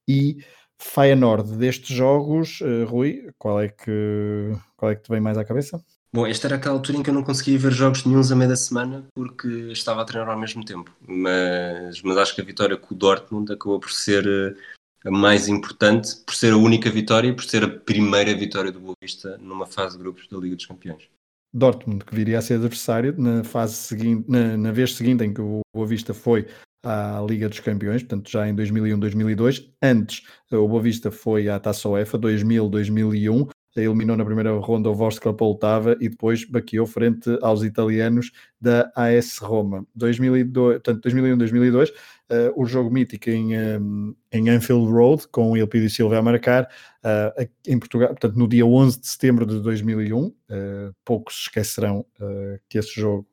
e 0.10 0.38
Feyenoord. 0.82 1.56
Destes 1.56 1.96
jogos, 1.96 2.62
uh, 2.62 2.86
Rui, 2.86 3.30
qual 3.38 3.62
é, 3.62 3.70
que, 3.70 4.52
qual 4.76 4.92
é 4.92 4.96
que 4.96 5.04
te 5.04 5.10
vem 5.10 5.22
mais 5.22 5.38
à 5.38 5.46
cabeça? 5.46 5.80
Bom, 6.12 6.26
esta 6.26 6.48
era 6.48 6.56
aquela 6.56 6.76
altura 6.76 6.98
em 6.98 7.04
que 7.04 7.10
eu 7.10 7.14
não 7.14 7.24
conseguia 7.24 7.60
ver 7.60 7.74
jogos 7.74 8.06
nenhums 8.06 8.32
a 8.32 8.36
meio 8.38 8.50
da 8.50 8.56
semana 8.56 9.06
porque 9.14 9.48
estava 9.74 10.02
a 10.02 10.06
treinar 10.06 10.30
ao 10.30 10.40
mesmo 10.40 10.64
tempo. 10.64 10.90
Mas, 11.06 12.02
mas 12.02 12.18
acho 12.18 12.34
que 12.34 12.40
a 12.40 12.44
vitória 12.46 12.78
com 12.78 12.96
o 12.96 12.98
Dortmund 12.98 13.52
acabou 13.52 13.82
por 13.82 13.92
ser 13.92 14.26
a 14.26 14.75
mais 15.12 15.48
importante, 15.48 16.16
por 16.26 16.34
ser 16.36 16.54
a 16.54 16.58
única 16.58 16.90
vitória 16.90 17.30
e 17.30 17.34
por 17.34 17.44
ser 17.44 17.64
a 17.64 17.70
primeira 17.70 18.36
vitória 18.36 18.72
do 18.72 18.80
Boa 18.80 18.96
Vista 19.02 19.38
numa 19.38 19.66
fase 19.66 19.98
de 19.98 20.04
grupos 20.04 20.28
da 20.28 20.38
Liga 20.38 20.56
dos 20.56 20.66
Campeões. 20.66 21.10
Dortmund, 21.54 22.04
que 22.04 22.14
viria 22.14 22.40
a 22.40 22.42
ser 22.42 22.56
adversário 22.56 23.16
na 23.18 23.44
fase 23.44 23.76
seguinte, 23.76 24.30
na, 24.30 24.58
na 24.58 24.72
vez 24.72 24.94
seguinte 24.96 25.24
em 25.24 25.34
que 25.34 25.42
o 25.42 25.62
Boa 25.74 25.88
Vista 25.88 26.14
foi 26.14 26.48
à 26.84 27.24
Liga 27.28 27.48
dos 27.48 27.60
Campeões, 27.60 28.04
portanto 28.04 28.30
já 28.30 28.48
em 28.48 28.54
2001, 28.54 29.00
2002. 29.00 29.70
Antes, 29.82 30.24
o 30.52 30.68
Boa 30.68 30.82
Vista 30.82 31.12
foi 31.12 31.48
à 31.48 31.60
Taça 31.60 31.88
UEFA, 31.88 32.18
2000, 32.18 32.70
2001 32.70 33.48
eliminou 33.82 34.16
na 34.16 34.26
primeira 34.26 34.52
ronda 34.58 34.90
o 34.90 34.96
Vostra 34.96 35.34
Poltava 35.34 35.98
e 36.00 36.10
depois 36.10 36.46
baqueou 36.46 36.86
frente 36.86 37.38
aos 37.42 37.64
italianos 37.64 38.32
da 38.60 38.92
AS 38.96 39.38
Roma. 39.40 39.86
2002, 39.94 40.76
portanto, 40.76 41.02
2001, 41.02 41.38
2002, 41.38 41.94
uh, 42.32 42.62
o 42.62 42.66
jogo 42.66 42.92
mítico 42.92 43.30
em, 43.30 43.58
um, 43.58 44.16
em 44.32 44.50
Anfield 44.50 44.92
Road, 44.92 45.28
com 45.30 45.52
o 45.52 45.58
Elpidio 45.58 45.90
Silva 45.90 46.18
a 46.18 46.22
marcar, 46.22 46.70
uh, 47.04 47.50
em 47.68 47.80
Portugal, 47.80 48.10
portanto, 48.10 48.38
no 48.38 48.48
dia 48.48 48.66
11 48.66 49.00
de 49.00 49.08
setembro 49.08 49.46
de 49.46 49.60
2001. 49.62 50.26
Uh, 50.26 50.34
eh, 50.50 50.92
poucos 51.04 51.42
esquecerão 51.42 52.06
uh, 52.20 52.60
que 52.70 52.78
esse 52.78 53.00
jogo 53.00 53.28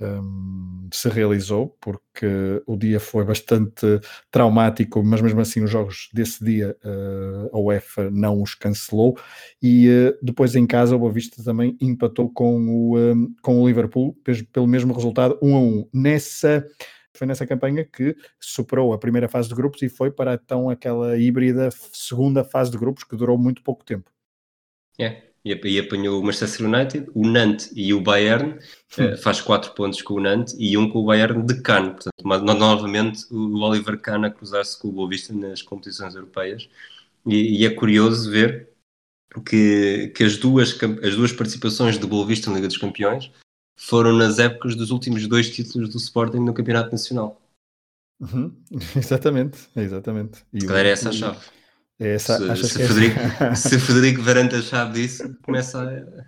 um, 0.00 0.88
se 0.92 1.08
realizou, 1.08 1.76
porque 1.80 2.62
o 2.66 2.76
dia 2.76 2.98
foi 2.98 3.24
bastante 3.24 4.00
traumático, 4.30 5.02
mas 5.04 5.20
mesmo 5.20 5.40
assim 5.40 5.62
os 5.62 5.70
jogos 5.70 6.08
desse 6.12 6.44
dia 6.44 6.76
uh, 6.84 7.56
a 7.56 7.58
UEFA 7.58 8.10
não 8.10 8.42
os 8.42 8.54
cancelou 8.54 9.16
e 9.62 9.88
uh, 9.88 10.18
depois 10.22 10.56
em 10.56 10.66
casa 10.66 10.96
o 10.96 10.98
Boa 10.98 11.12
Vista 11.12 11.42
também 11.44 11.76
empatou 11.80 12.30
com 12.30 12.66
o, 12.66 12.98
um, 12.98 13.34
com 13.42 13.60
o 13.60 13.66
Liverpool 13.66 14.16
pelo 14.52 14.66
mesmo 14.66 14.94
resultado, 14.94 15.38
1 15.42 15.48
um 15.48 15.56
a 15.56 15.60
1. 15.60 15.88
Nessa 15.92 16.66
foi 17.16 17.26
nessa 17.26 17.46
campanha 17.46 17.84
que 17.84 18.16
superou 18.38 18.92
a 18.92 18.98
primeira 18.98 19.28
fase 19.28 19.48
de 19.48 19.54
grupos 19.54 19.82
e 19.82 19.88
foi 19.88 20.10
para 20.10 20.34
então 20.34 20.70
aquela 20.70 21.16
híbrida 21.16 21.70
segunda 21.70 22.44
fase 22.44 22.70
de 22.70 22.78
grupos 22.78 23.04
que 23.04 23.16
durou 23.16 23.36
muito 23.36 23.62
pouco 23.62 23.84
tempo. 23.84 24.10
É, 24.98 25.30
e 25.44 25.78
apanhou 25.78 26.20
o 26.20 26.24
Manchester 26.24 26.66
United, 26.66 27.10
o 27.14 27.26
Nantes 27.26 27.72
e 27.74 27.94
o 27.94 28.00
Bayern, 28.00 28.58
hum. 28.98 29.16
faz 29.22 29.40
quatro 29.40 29.72
pontos 29.72 30.02
com 30.02 30.14
o 30.14 30.20
Nantes 30.20 30.54
e 30.58 30.76
um 30.76 30.88
com 30.90 31.00
o 31.00 31.04
Bayern 31.04 31.42
de 31.44 31.60
Cannes. 31.62 31.92
Portanto, 31.92 32.58
novamente 32.58 33.24
o 33.30 33.58
Oliver 33.60 33.98
Kahn 33.98 34.26
a 34.26 34.30
cruzar-se 34.30 34.78
com 34.78 34.88
o 34.88 34.92
Boa 34.92 35.08
Vista 35.08 35.32
nas 35.32 35.62
competições 35.62 36.14
europeias. 36.14 36.68
E, 37.26 37.60
e, 37.60 37.66
é 37.66 37.70
curioso 37.70 38.30
ver 38.30 38.70
que, 39.46 40.12
que 40.14 40.24
as, 40.24 40.38
duas, 40.38 40.78
as 41.02 41.16
duas 41.16 41.32
participações 41.32 41.98
do 41.98 42.08
Boa 42.08 42.26
Vista 42.26 42.50
na 42.50 42.56
Liga 42.56 42.68
dos 42.68 42.78
Campeões 42.78 43.30
foram 43.80 44.12
nas 44.12 44.38
épocas 44.38 44.76
dos 44.76 44.90
últimos 44.90 45.26
dois 45.26 45.48
títulos 45.50 45.88
do 45.88 45.96
Sporting 45.96 46.40
no 46.40 46.52
Campeonato 46.52 46.92
Nacional. 46.92 47.40
Uhum. 48.20 48.54
Exatamente, 48.94 49.58
exatamente. 49.74 50.44
E 50.52 50.60
Se 50.60 50.66
calhar 50.66 50.84
é 50.86 50.90
essa 50.90 51.08
a 51.08 51.12
chave. 51.12 51.38
É 51.98 52.14
essa, 52.14 52.38
se, 52.56 52.68
se, 52.68 52.82
é 52.82 52.86
Frederico, 52.86 53.20
se 53.56 53.78
Frederico 53.78 54.22
Varante 54.22 54.54
a 54.54 54.62
chave 54.62 55.00
disso, 55.00 55.34
começa 55.42 55.82
a, 55.82 56.24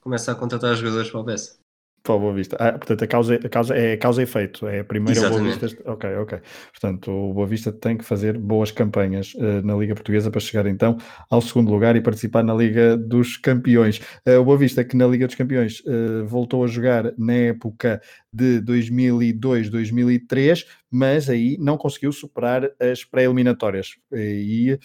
começa 0.00 0.32
a 0.32 0.34
contratar 0.34 0.76
jogadores 0.76 1.10
para 1.10 1.20
o 1.20 1.24
Bessa. 1.24 1.59
Para 2.02 2.14
o 2.14 2.18
Boa 2.18 2.32
Vista. 2.32 2.56
Ah, 2.58 2.72
portanto, 2.72 3.04
a 3.04 3.06
causa, 3.06 3.34
a 3.34 3.48
causa 3.48 3.76
é 3.76 3.96
causa 3.96 4.22
e 4.22 4.24
efeito. 4.24 4.66
É 4.66 4.80
a 4.80 4.84
primeira 4.84 5.28
Boa 5.28 5.42
Vista. 5.42 5.66
Ok, 5.84 6.16
ok. 6.16 6.38
Portanto, 6.72 7.10
o 7.10 7.34
Boa 7.34 7.46
Vista 7.46 7.70
tem 7.70 7.98
que 7.98 8.04
fazer 8.04 8.38
boas 8.38 8.70
campanhas 8.70 9.34
uh, 9.34 9.60
na 9.62 9.76
Liga 9.76 9.94
Portuguesa 9.94 10.30
para 10.30 10.40
chegar 10.40 10.66
então 10.66 10.96
ao 11.28 11.42
segundo 11.42 11.70
lugar 11.70 11.96
e 11.96 12.00
participar 12.00 12.42
na 12.42 12.54
Liga 12.54 12.96
dos 12.96 13.36
Campeões. 13.36 14.00
Uh, 14.26 14.40
o 14.40 14.44
Boa 14.44 14.56
Vista, 14.56 14.82
que 14.82 14.96
na 14.96 15.06
Liga 15.06 15.26
dos 15.26 15.36
Campeões 15.36 15.80
uh, 15.80 16.24
voltou 16.26 16.64
a 16.64 16.66
jogar 16.66 17.12
na 17.18 17.34
época 17.34 18.00
de 18.32 18.62
2002-2003, 18.62 20.64
mas 20.90 21.28
aí 21.28 21.58
não 21.60 21.76
conseguiu 21.76 22.12
superar 22.12 22.70
as 22.80 23.04
pré-eliminatórias. 23.04 23.96
E 24.12 24.78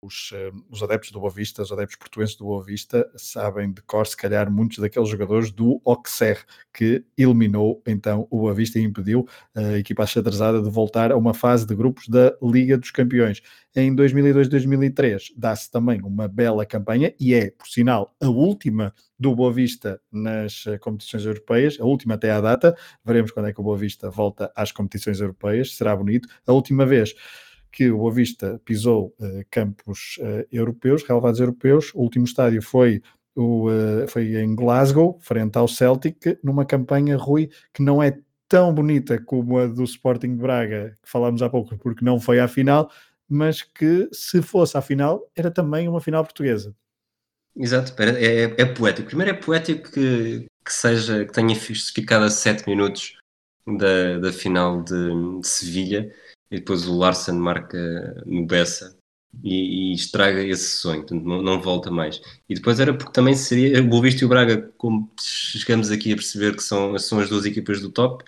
os, 0.00 0.30
uh, 0.32 0.64
os, 0.70 0.82
adeptos 0.82 1.10
do 1.10 1.20
Boa 1.20 1.30
Vista, 1.30 1.62
os 1.62 1.70
adeptos 1.70 1.96
portuenses 1.96 2.36
do 2.36 2.44
Boa 2.44 2.64
Vista, 2.64 3.10
sabem 3.16 3.72
de 3.72 3.82
cor, 3.82 4.06
se 4.06 4.16
calhar, 4.16 4.50
muitos 4.50 4.78
daqueles 4.78 5.08
jogadores 5.08 5.50
do 5.50 5.80
Auxerre, 5.84 6.40
que 6.72 7.04
eliminou 7.16 7.82
então 7.86 8.26
o 8.30 8.40
Boa 8.40 8.54
Vista 8.54 8.78
e 8.78 8.82
impediu 8.82 9.26
a 9.54 9.78
equipa 9.78 10.04
achadrezada 10.04 10.62
de 10.62 10.70
voltar 10.70 11.12
a 11.12 11.16
uma 11.16 11.34
fase 11.34 11.66
de 11.66 11.74
grupos 11.74 12.08
da 12.08 12.34
Liga 12.42 12.78
dos 12.78 12.90
Campeões. 12.90 13.42
Em 13.74 13.94
2002-2003 13.94 15.32
dá-se 15.36 15.70
também 15.70 16.00
uma 16.02 16.26
bela 16.26 16.64
campanha 16.64 17.14
e 17.20 17.34
é, 17.34 17.50
por 17.50 17.66
sinal, 17.66 18.14
a 18.20 18.28
última 18.28 18.94
do 19.18 19.34
Boa 19.34 19.52
Vista 19.52 20.00
nas 20.10 20.64
competições 20.80 21.24
europeias, 21.24 21.78
a 21.80 21.84
última 21.84 22.14
até 22.14 22.30
à 22.30 22.40
data. 22.40 22.74
Veremos 23.04 23.30
quando 23.30 23.48
é 23.48 23.52
que 23.52 23.60
o 23.60 23.64
Boa 23.64 23.76
Vista 23.76 24.08
volta 24.08 24.50
às 24.56 24.72
competições 24.72 25.20
europeias, 25.20 25.76
será 25.76 25.94
bonito. 25.94 26.28
A 26.46 26.52
última 26.52 26.86
vez 26.86 27.14
que 27.72 27.90
o 27.90 27.98
Boa 27.98 28.12
Vista 28.12 28.60
pisou 28.64 29.14
uh, 29.20 29.44
campos 29.50 30.18
uh, 30.20 30.46
europeus, 30.50 31.02
relevados 31.02 31.40
europeus. 31.40 31.92
O 31.94 32.00
último 32.00 32.24
estádio 32.24 32.62
foi, 32.62 33.02
o, 33.34 33.68
uh, 33.68 34.08
foi 34.08 34.36
em 34.36 34.54
Glasgow, 34.54 35.18
frente 35.20 35.56
ao 35.56 35.68
Celtic, 35.68 36.38
numa 36.42 36.64
campanha, 36.64 37.16
Rui, 37.16 37.50
que 37.74 37.82
não 37.82 38.02
é 38.02 38.18
tão 38.48 38.72
bonita 38.72 39.20
como 39.20 39.58
a 39.58 39.66
do 39.66 39.84
Sporting 39.84 40.36
de 40.36 40.42
Braga, 40.42 40.96
que 41.02 41.10
falámos 41.10 41.42
há 41.42 41.50
pouco, 41.50 41.76
porque 41.78 42.04
não 42.04 42.20
foi 42.20 42.40
à 42.40 42.48
final, 42.48 42.90
mas 43.28 43.62
que 43.62 44.08
se 44.12 44.40
fosse 44.40 44.76
à 44.76 44.82
final, 44.82 45.28
era 45.34 45.50
também 45.50 45.88
uma 45.88 46.00
final 46.00 46.22
portuguesa. 46.22 46.74
Exato, 47.56 47.94
é, 48.02 48.44
é, 48.44 48.54
é 48.58 48.64
poético. 48.66 49.08
Primeiro 49.08 49.32
é 49.32 49.34
poético 49.34 49.90
que, 49.90 50.46
que 50.64 50.72
seja, 50.72 51.24
que 51.24 51.32
tenha 51.32 51.56
ficado 51.56 52.24
a 52.24 52.30
7 52.30 52.68
minutos 52.68 53.18
da, 53.66 54.18
da 54.18 54.32
final 54.32 54.82
de, 54.82 55.40
de 55.40 55.46
Sevilha 55.46 56.12
e 56.50 56.56
depois 56.56 56.86
o 56.86 56.96
Larsen 56.96 57.34
marca 57.34 58.22
no 58.26 58.46
Bessa 58.46 58.96
e, 59.42 59.92
e, 59.92 59.94
estraga 59.94 60.42
esse 60.42 60.78
sonho, 60.78 61.00
portanto 61.00 61.24
não, 61.24 61.42
não, 61.42 61.60
volta 61.60 61.90
mais. 61.90 62.20
E 62.48 62.54
depois 62.54 62.80
era 62.80 62.94
porque 62.94 63.12
também 63.12 63.34
seria 63.34 63.80
o 63.80 63.86
Boa 63.86 64.08
e 64.08 64.24
o 64.24 64.28
Braga, 64.28 64.72
como 64.78 65.10
chegamos 65.20 65.90
aqui 65.90 66.12
a 66.12 66.16
perceber 66.16 66.56
que 66.56 66.62
são, 66.62 66.98
são 66.98 67.18
as 67.20 67.28
duas 67.28 67.44
equipas 67.44 67.80
do 67.80 67.90
top, 67.90 68.24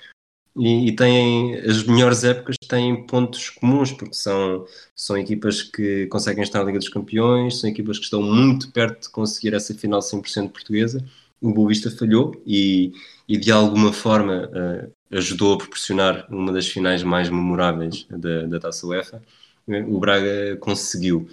e, 0.57 0.89
e, 0.89 0.97
têm 0.97 1.55
as 1.61 1.85
melhores 1.85 2.25
épocas 2.25 2.57
têm 2.69 3.07
pontos 3.07 3.51
comuns, 3.51 3.93
porque 3.93 4.15
são, 4.15 4.67
são 4.95 5.17
equipas 5.17 5.63
que 5.63 6.07
conseguem 6.09 6.43
estar 6.43 6.59
na 6.59 6.65
Liga 6.65 6.79
dos 6.79 6.89
Campeões, 6.89 7.61
são 7.61 7.71
equipas 7.71 7.99
que 7.99 8.05
estão 8.05 8.21
muito 8.21 8.73
perto 8.73 9.03
de 9.03 9.11
conseguir 9.11 9.55
essa 9.55 9.73
final 9.75 10.01
100% 10.01 10.51
portuguesa. 10.51 11.05
O 11.41 11.53
Boa 11.53 11.69
Vista 11.69 11.91
falhou 11.91 12.41
e, 12.47 12.93
e 13.29 13.37
de 13.37 13.51
alguma 13.51 13.93
forma 13.93 14.49
uh, 14.49 15.17
ajudou 15.17 15.55
a 15.55 15.59
proporcionar 15.59 16.27
uma 16.31 16.53
das 16.53 16.67
finais 16.67 17.03
mais 17.03 17.29
memoráveis 17.29 18.07
da, 18.11 18.47
da 18.47 18.61
Taça 18.61 18.87
UEFA. 18.87 19.23
O 19.67 19.99
Braga 19.99 20.57
conseguiu. 20.59 21.29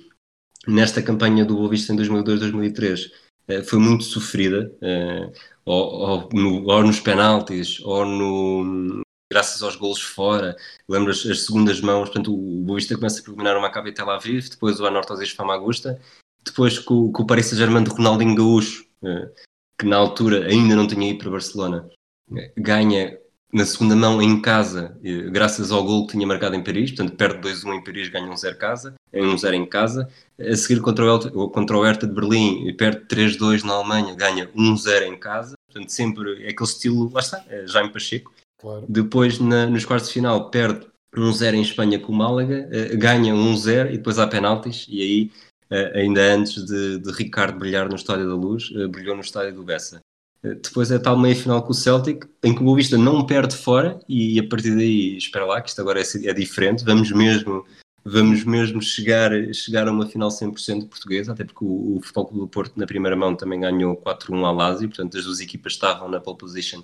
Nesta 0.68 1.02
campanha 1.02 1.46
do 1.46 1.56
Boa 1.56 1.70
Vista 1.70 1.94
em 1.94 1.98
2002-2003 1.98 3.12
eh, 3.48 3.62
foi 3.64 3.80
muito 3.80 4.04
sofrida, 4.04 4.76
eh, 4.82 5.32
ou, 5.64 5.84
ou, 5.84 6.30
no, 6.34 6.66
ou, 6.68 6.84
nos 6.84 7.00
penaltis, 7.00 7.80
ou 7.82 8.06
no, 8.06 9.02
graças 9.32 9.62
aos 9.62 9.76
golos 9.76 10.02
fora. 10.02 10.56
Lembro 10.90 11.12
as, 11.12 11.26
as 11.26 11.46
segundas 11.46 11.80
mãos, 11.82 12.10
portanto, 12.10 12.34
o 12.34 12.64
Boa 12.64 12.78
Vista 12.78 12.96
começa 12.96 13.20
a 13.20 13.24
preliminar 13.24 13.56
uma 13.56 13.68
Maccabi 13.68 13.94
Tel 13.94 14.10
Aviv, 14.10 14.50
depois 14.50 14.80
o 14.80 14.86
Anortozis 14.86 15.32
Famagusta, 15.32 16.00
depois 16.44 16.80
com, 16.80 17.12
com 17.12 17.24
o 17.24 17.28
Paris 17.28 17.48
Saint-Germain 17.48 17.84
de 17.84 17.92
Ronaldinho 17.92 18.36
Gaúcho, 18.36 18.86
que 19.78 19.86
na 19.86 19.98
altura 19.98 20.48
ainda 20.48 20.76
não 20.76 20.88
tinha 20.88 21.10
ido 21.10 21.20
para 21.20 21.32
Barcelona, 21.32 21.90
ganha 22.58 23.18
na 23.56 23.66
segunda 23.66 23.96
mão 23.96 24.22
em 24.22 24.42
casa, 24.42 24.98
graças 25.32 25.72
ao 25.72 25.82
gol 25.82 26.06
que 26.06 26.12
tinha 26.12 26.28
marcado 26.28 26.56
em 26.56 26.64
Paris, 26.64 26.92
portanto 26.92 27.16
perde 27.16 27.48
2-1 27.48 27.76
em 27.76 27.84
Paris, 27.84 28.10
ganha 28.10 28.30
1-0 28.30 28.58
casa, 28.58 28.96
1-0 29.14 29.54
em 29.54 29.66
casa, 29.66 30.10
a 30.38 30.56
seguir 30.58 30.82
contra 30.82 31.16
o, 31.16 31.50
contra 31.50 31.78
o 31.78 31.84
Hertha 31.86 32.06
de 32.06 32.14
Berlim, 32.14 32.76
perde 32.76 33.06
3-2 33.08 33.64
na 33.64 33.76
Alemanha, 33.76 34.14
ganha 34.14 34.50
1-0 34.50 35.04
em 35.04 35.18
casa, 35.18 35.56
portanto 35.68 35.90
sempre 35.90 36.46
é 36.46 36.50
aquele 36.50 36.70
estilo, 36.70 37.10
lá 37.14 37.22
está, 37.22 37.46
é 37.48 37.66
Jaime 37.66 37.94
Pacheco. 37.94 38.34
Claro. 38.60 38.86
Depois 38.90 39.40
na, 39.40 39.68
nos 39.68 39.86
quartos 39.86 40.10
de 40.10 40.16
final 40.16 40.50
perde 40.50 40.86
1-0 41.16 41.54
em 41.54 41.62
Espanha 41.62 41.98
com 41.98 42.12
o 42.12 42.16
Málaga, 42.16 42.68
eh, 42.72 42.96
ganha 42.98 43.34
1-0 43.34 43.94
e 43.94 43.98
depois 43.98 44.20
há 44.20 44.28
penaltis, 44.28 44.86
e 44.90 45.02
aí 45.02 45.32
ainda 45.70 46.22
antes 46.34 46.66
de, 46.66 47.00
de 47.00 47.12
Ricardo 47.12 47.60
brilhar 47.60 47.90
no 47.90 47.96
Estádio 47.96 48.28
da 48.28 48.36
Luz, 48.36 48.72
eh, 48.76 48.88
brilhou 48.88 49.16
no 49.16 49.22
Estádio 49.22 49.56
do 49.56 49.64
Bessa. 49.64 50.00
Depois 50.44 50.92
é 50.92 51.00
tal 51.00 51.18
meia 51.18 51.36
final 51.36 51.64
com 51.64 51.72
o 51.72 51.74
Celtic, 51.74 52.24
em 52.44 52.54
que 52.54 52.62
o 52.62 52.66
Boa 52.66 52.78
Vista 52.78 52.98
não 52.98 53.26
perde 53.26 53.56
fora 53.56 54.00
e 54.08 54.40
a 54.40 54.48
partir 54.48 54.76
daí, 54.76 55.18
espera 55.18 55.44
lá, 55.44 55.60
que 55.60 55.70
isto 55.70 55.82
agora 55.82 56.00
é, 56.00 56.04
é 56.04 56.34
diferente, 56.34 56.86
vamos 56.86 57.12
mesmo 57.12 57.66
vamos 58.08 58.44
mesmo 58.44 58.80
chegar, 58.80 59.32
chegar 59.52 59.88
a 59.88 59.92
uma 59.92 60.06
final 60.06 60.30
100% 60.30 60.88
portuguesa, 60.88 61.34
até 61.34 61.44
porque 61.44 61.66
o, 61.66 61.98
o 61.98 62.02
Futebol 62.02 62.28
Clube 62.28 62.42
do 62.42 62.48
Porto 62.48 62.80
na 62.80 62.86
primeira 62.86 63.16
mão 63.16 63.36
também 63.36 63.60
ganhou 63.60 63.98
4-1 63.98 64.46
ao 64.46 64.54
Lazio, 64.54 64.88
portanto 64.88 65.18
as 65.18 65.26
duas 65.26 65.40
equipas 65.40 65.74
estavam 65.74 66.08
na 66.08 66.20
pole 66.20 66.38
position 66.38 66.84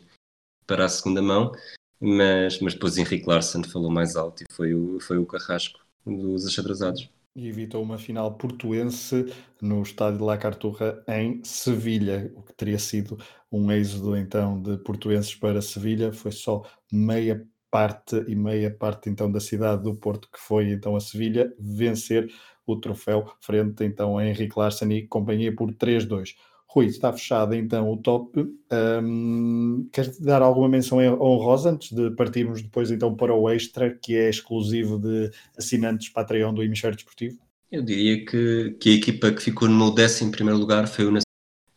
para 0.66 0.86
a 0.86 0.90
segunda 0.90 1.22
mão, 1.22 1.52
mas, 2.00 2.60
mas 2.60 2.74
depois 2.74 2.98
Henrique 2.98 3.28
Larsen 3.28 3.64
falou 3.64 3.92
mais 3.92 4.16
alto 4.16 4.42
e 4.42 4.52
foi 4.52 4.74
o, 4.74 5.00
foi 5.00 5.20
o 5.20 5.26
carrasco 5.26 5.80
dos 6.04 6.48
achadrezados 6.48 7.08
e 7.36 7.48
evitou 7.48 7.82
uma 7.82 7.98
final 7.98 8.36
portuense 8.38 9.26
no 9.62 9.82
estádio 9.82 10.20
de 10.20 10.24
La 10.24 10.38
Carturra 10.38 11.04
em 11.08 11.44
Sevilha, 11.44 12.32
o 12.36 12.44
que 12.44 12.54
teria 12.54 12.80
sido 12.80 13.18
um 13.52 13.72
êxodo 13.72 14.18
então 14.18 14.62
de 14.62 14.78
portuenses 14.80 15.36
para 15.36 15.62
Sevilha, 15.62 16.12
foi 16.12 16.32
só 16.32 16.64
meia 16.92 17.46
parte 17.70 18.18
e 18.28 18.36
meia 18.36 18.70
parte 18.70 19.10
então 19.10 19.32
da 19.32 19.40
cidade 19.40 19.84
do 19.84 19.96
Porto 19.96 20.30
que 20.32 20.40
foi 20.40 20.72
então 20.72 20.96
a 20.96 21.00
Sevilha 21.00 21.54
vencer 21.58 22.30
o 22.66 22.76
troféu 22.76 23.34
frente 23.40 23.84
então 23.86 24.18
a 24.18 24.26
Henrique 24.26 24.60
Larsen 24.60 24.92
e 24.92 25.08
companhia 25.08 25.56
por 25.56 25.72
3-2. 25.74 26.36
Rui, 26.74 26.86
está 26.86 27.12
fechado 27.12 27.54
então 27.54 27.92
o 27.92 27.98
top. 27.98 28.48
Um, 28.72 29.90
queres 29.92 30.18
dar 30.20 30.42
alguma 30.42 30.70
menção 30.70 31.00
honrosa 31.20 31.72
antes 31.72 31.92
de 31.92 32.12
partirmos 32.12 32.62
depois 32.62 32.90
então 32.90 33.14
para 33.14 33.36
o 33.36 33.50
extra, 33.50 33.94
que 33.94 34.16
é 34.16 34.30
exclusivo 34.30 34.98
de 34.98 35.30
assinantes 35.58 36.08
Patreon 36.08 36.54
do 36.54 36.64
Hemisfério 36.64 36.96
Desportivo? 36.96 37.38
Eu 37.70 37.82
diria 37.82 38.26
que, 38.26 38.76
que 38.80 38.90
a 38.90 38.94
equipa 38.94 39.32
que 39.34 39.42
ficou 39.42 39.68
no 39.68 39.78
meu 39.78 39.92
décimo 39.94 40.32
primeiro 40.32 40.60
lugar 40.60 40.88
foi 40.88 41.06
o 41.06 41.18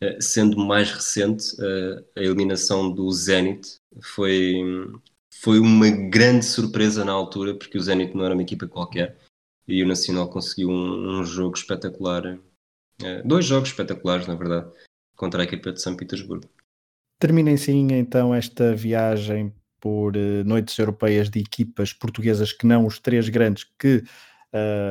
eh, 0.01 0.17
sendo 0.21 0.57
mais 0.57 0.91
recente 0.91 1.55
eh, 1.59 2.03
a 2.15 2.21
eliminação 2.21 2.89
do 2.91 3.11
Zenit 3.11 3.75
foi, 4.01 4.55
foi 5.41 5.59
uma 5.59 5.89
grande 5.89 6.45
surpresa 6.45 7.03
na 7.03 7.11
altura 7.11 7.53
porque 7.55 7.77
o 7.77 7.81
Zenit 7.81 8.15
não 8.15 8.25
era 8.25 8.33
uma 8.33 8.43
equipa 8.43 8.67
qualquer 8.67 9.17
e 9.67 9.81
o 9.83 9.87
Nacional 9.87 10.29
conseguiu 10.29 10.69
um, 10.69 11.19
um 11.19 11.23
jogo 11.23 11.57
espetacular 11.57 12.37
eh, 13.01 13.21
dois 13.23 13.45
jogos 13.45 13.69
espetaculares 13.69 14.27
na 14.27 14.35
verdade 14.35 14.69
contra 15.15 15.41
a 15.41 15.45
equipa 15.45 15.71
de 15.71 15.81
São 15.81 15.95
Petersburgo. 15.95 16.49
Terminem 17.19 17.57
sim 17.57 17.87
então 17.91 18.33
esta 18.33 18.75
viagem 18.75 19.53
por 19.79 20.15
uh, 20.17 20.43
noites 20.45 20.77
europeias 20.77 21.29
de 21.29 21.39
equipas 21.39 21.93
portuguesas 21.93 22.51
que 22.51 22.65
não 22.65 22.85
os 22.85 22.99
três 22.99 23.29
grandes 23.29 23.65
que 23.79 24.03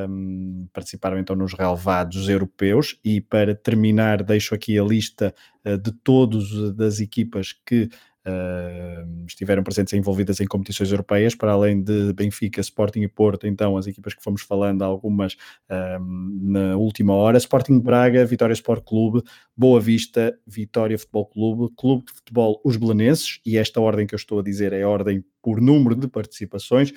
um, 0.07 0.67
participaram 0.71 1.17
então 1.17 1.35
nos 1.35 1.53
relevados 1.53 2.29
europeus 2.29 2.99
e 3.03 3.19
para 3.19 3.55
terminar 3.55 4.21
deixo 4.23 4.53
aqui 4.53 4.77
a 4.77 4.83
lista 4.83 5.33
uh, 5.65 5.77
de 5.77 5.91
todos 5.91 6.75
das 6.75 6.99
equipas 6.99 7.53
que 7.65 7.89
estiveram 9.27 9.63
presentes 9.63 9.93
e 9.93 9.97
envolvidas 9.97 10.39
em 10.39 10.45
competições 10.45 10.91
europeias, 10.91 11.35
para 11.35 11.51
além 11.51 11.81
de 11.81 12.13
Benfica, 12.13 12.61
Sporting 12.61 13.01
e 13.01 13.07
Porto, 13.07 13.45
então 13.47 13.77
as 13.77 13.87
equipas 13.87 14.13
que 14.13 14.23
fomos 14.23 14.41
falando, 14.41 14.83
algumas 14.83 15.35
na 16.41 16.75
última 16.75 17.13
hora, 17.13 17.37
Sporting 17.37 17.79
Braga, 17.79 18.25
Vitória 18.25 18.53
Sport 18.53 18.83
Clube, 18.83 19.23
Boa 19.55 19.79
Vista, 19.79 20.37
Vitória 20.45 20.97
Futebol 20.97 21.25
Clube, 21.27 21.73
Clube 21.77 22.05
de 22.05 22.13
Futebol 22.13 22.61
Os 22.63 22.77
Belenenses, 22.77 23.39
e 23.45 23.57
esta 23.57 23.79
ordem 23.79 24.07
que 24.07 24.15
eu 24.15 24.17
estou 24.17 24.39
a 24.39 24.43
dizer 24.43 24.73
é 24.73 24.85
ordem 24.85 25.23
por 25.41 25.61
número 25.61 25.95
de 25.95 26.07
participações, 26.07 26.91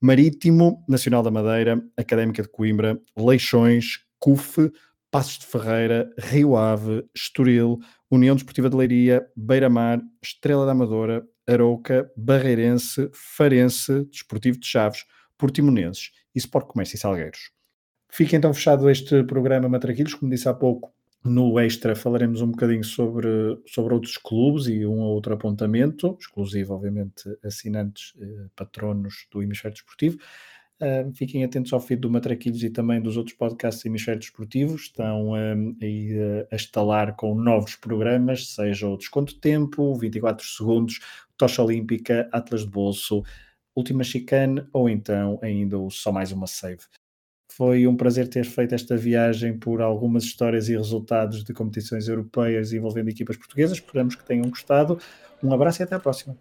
Marítimo, 0.00 0.84
Nacional 0.88 1.22
da 1.22 1.30
Madeira, 1.30 1.80
Académica 1.96 2.42
de 2.42 2.48
Coimbra, 2.48 3.00
Leixões, 3.16 4.00
CUF, 4.18 4.70
Passos 5.12 5.40
de 5.40 5.44
Ferreira, 5.44 6.10
Rio 6.18 6.56
Ave, 6.56 7.04
Estoril, 7.14 7.78
União 8.10 8.34
Desportiva 8.34 8.70
de 8.70 8.76
Leiria, 8.76 9.28
Beira-Mar, 9.36 10.00
Estrela 10.22 10.64
da 10.64 10.72
Amadora, 10.72 11.22
Arouca, 11.46 12.10
Barreirense, 12.16 13.10
Farense, 13.12 14.06
Desportivo 14.06 14.58
de 14.58 14.66
Chaves, 14.66 15.04
Portimonenses 15.36 16.12
e 16.34 16.38
Sport 16.38 16.66
Comércio 16.68 16.96
e 16.96 16.98
Salgueiros. 16.98 17.50
Fica 18.10 18.36
então 18.36 18.54
fechado 18.54 18.88
este 18.88 19.22
programa 19.24 19.68
Matraquilhos, 19.68 20.14
como 20.14 20.30
disse 20.30 20.48
há 20.48 20.54
pouco, 20.54 20.94
no 21.22 21.60
Extra 21.60 21.94
falaremos 21.94 22.40
um 22.40 22.50
bocadinho 22.50 22.82
sobre, 22.82 23.28
sobre 23.66 23.92
outros 23.92 24.16
clubes 24.16 24.66
e 24.66 24.86
um 24.86 24.98
ou 25.00 25.14
outro 25.14 25.34
apontamento, 25.34 26.16
exclusivo, 26.18 26.72
obviamente, 26.72 27.24
assinantes, 27.44 28.14
eh, 28.18 28.46
patronos 28.56 29.26
do 29.30 29.42
Hemisfério 29.42 29.74
Desportivo. 29.74 30.18
Fiquem 31.14 31.44
atentos 31.44 31.72
ao 31.72 31.80
feed 31.80 32.00
do 32.00 32.10
Matraquilhos 32.10 32.62
e 32.64 32.70
também 32.70 33.00
dos 33.00 33.16
outros 33.16 33.36
podcasts 33.36 33.82
do 33.82 33.88
Hemisfério 33.88 34.18
Desportivo. 34.18 34.74
Estão 34.74 35.30
um, 35.30 35.76
aí 35.80 36.16
a 36.50 36.56
estalar 36.56 37.14
com 37.14 37.34
novos 37.34 37.76
programas, 37.76 38.48
seja 38.54 38.88
o 38.88 38.96
Desconto 38.96 39.38
Tempo, 39.38 39.94
24 39.94 40.44
Segundos, 40.44 40.98
Tocha 41.36 41.62
Olímpica, 41.62 42.28
Atlas 42.32 42.62
de 42.62 42.70
Bolso, 42.70 43.22
Última 43.74 44.04
Chicane 44.04 44.64
ou 44.72 44.88
então 44.88 45.38
ainda 45.42 45.78
o 45.78 45.90
Só 45.90 46.10
Mais 46.10 46.32
Uma 46.32 46.46
Save. 46.46 46.82
Foi 47.54 47.86
um 47.86 47.94
prazer 47.94 48.28
ter 48.28 48.44
feito 48.44 48.74
esta 48.74 48.96
viagem 48.96 49.58
por 49.58 49.82
algumas 49.82 50.24
histórias 50.24 50.68
e 50.68 50.76
resultados 50.76 51.44
de 51.44 51.52
competições 51.52 52.08
europeias 52.08 52.72
envolvendo 52.72 53.10
equipas 53.10 53.36
portuguesas. 53.36 53.76
Esperamos 53.76 54.14
que 54.14 54.24
tenham 54.24 54.48
gostado. 54.48 54.98
Um 55.42 55.52
abraço 55.52 55.82
e 55.82 55.84
até 55.84 55.94
à 55.94 56.00
próxima. 56.00 56.36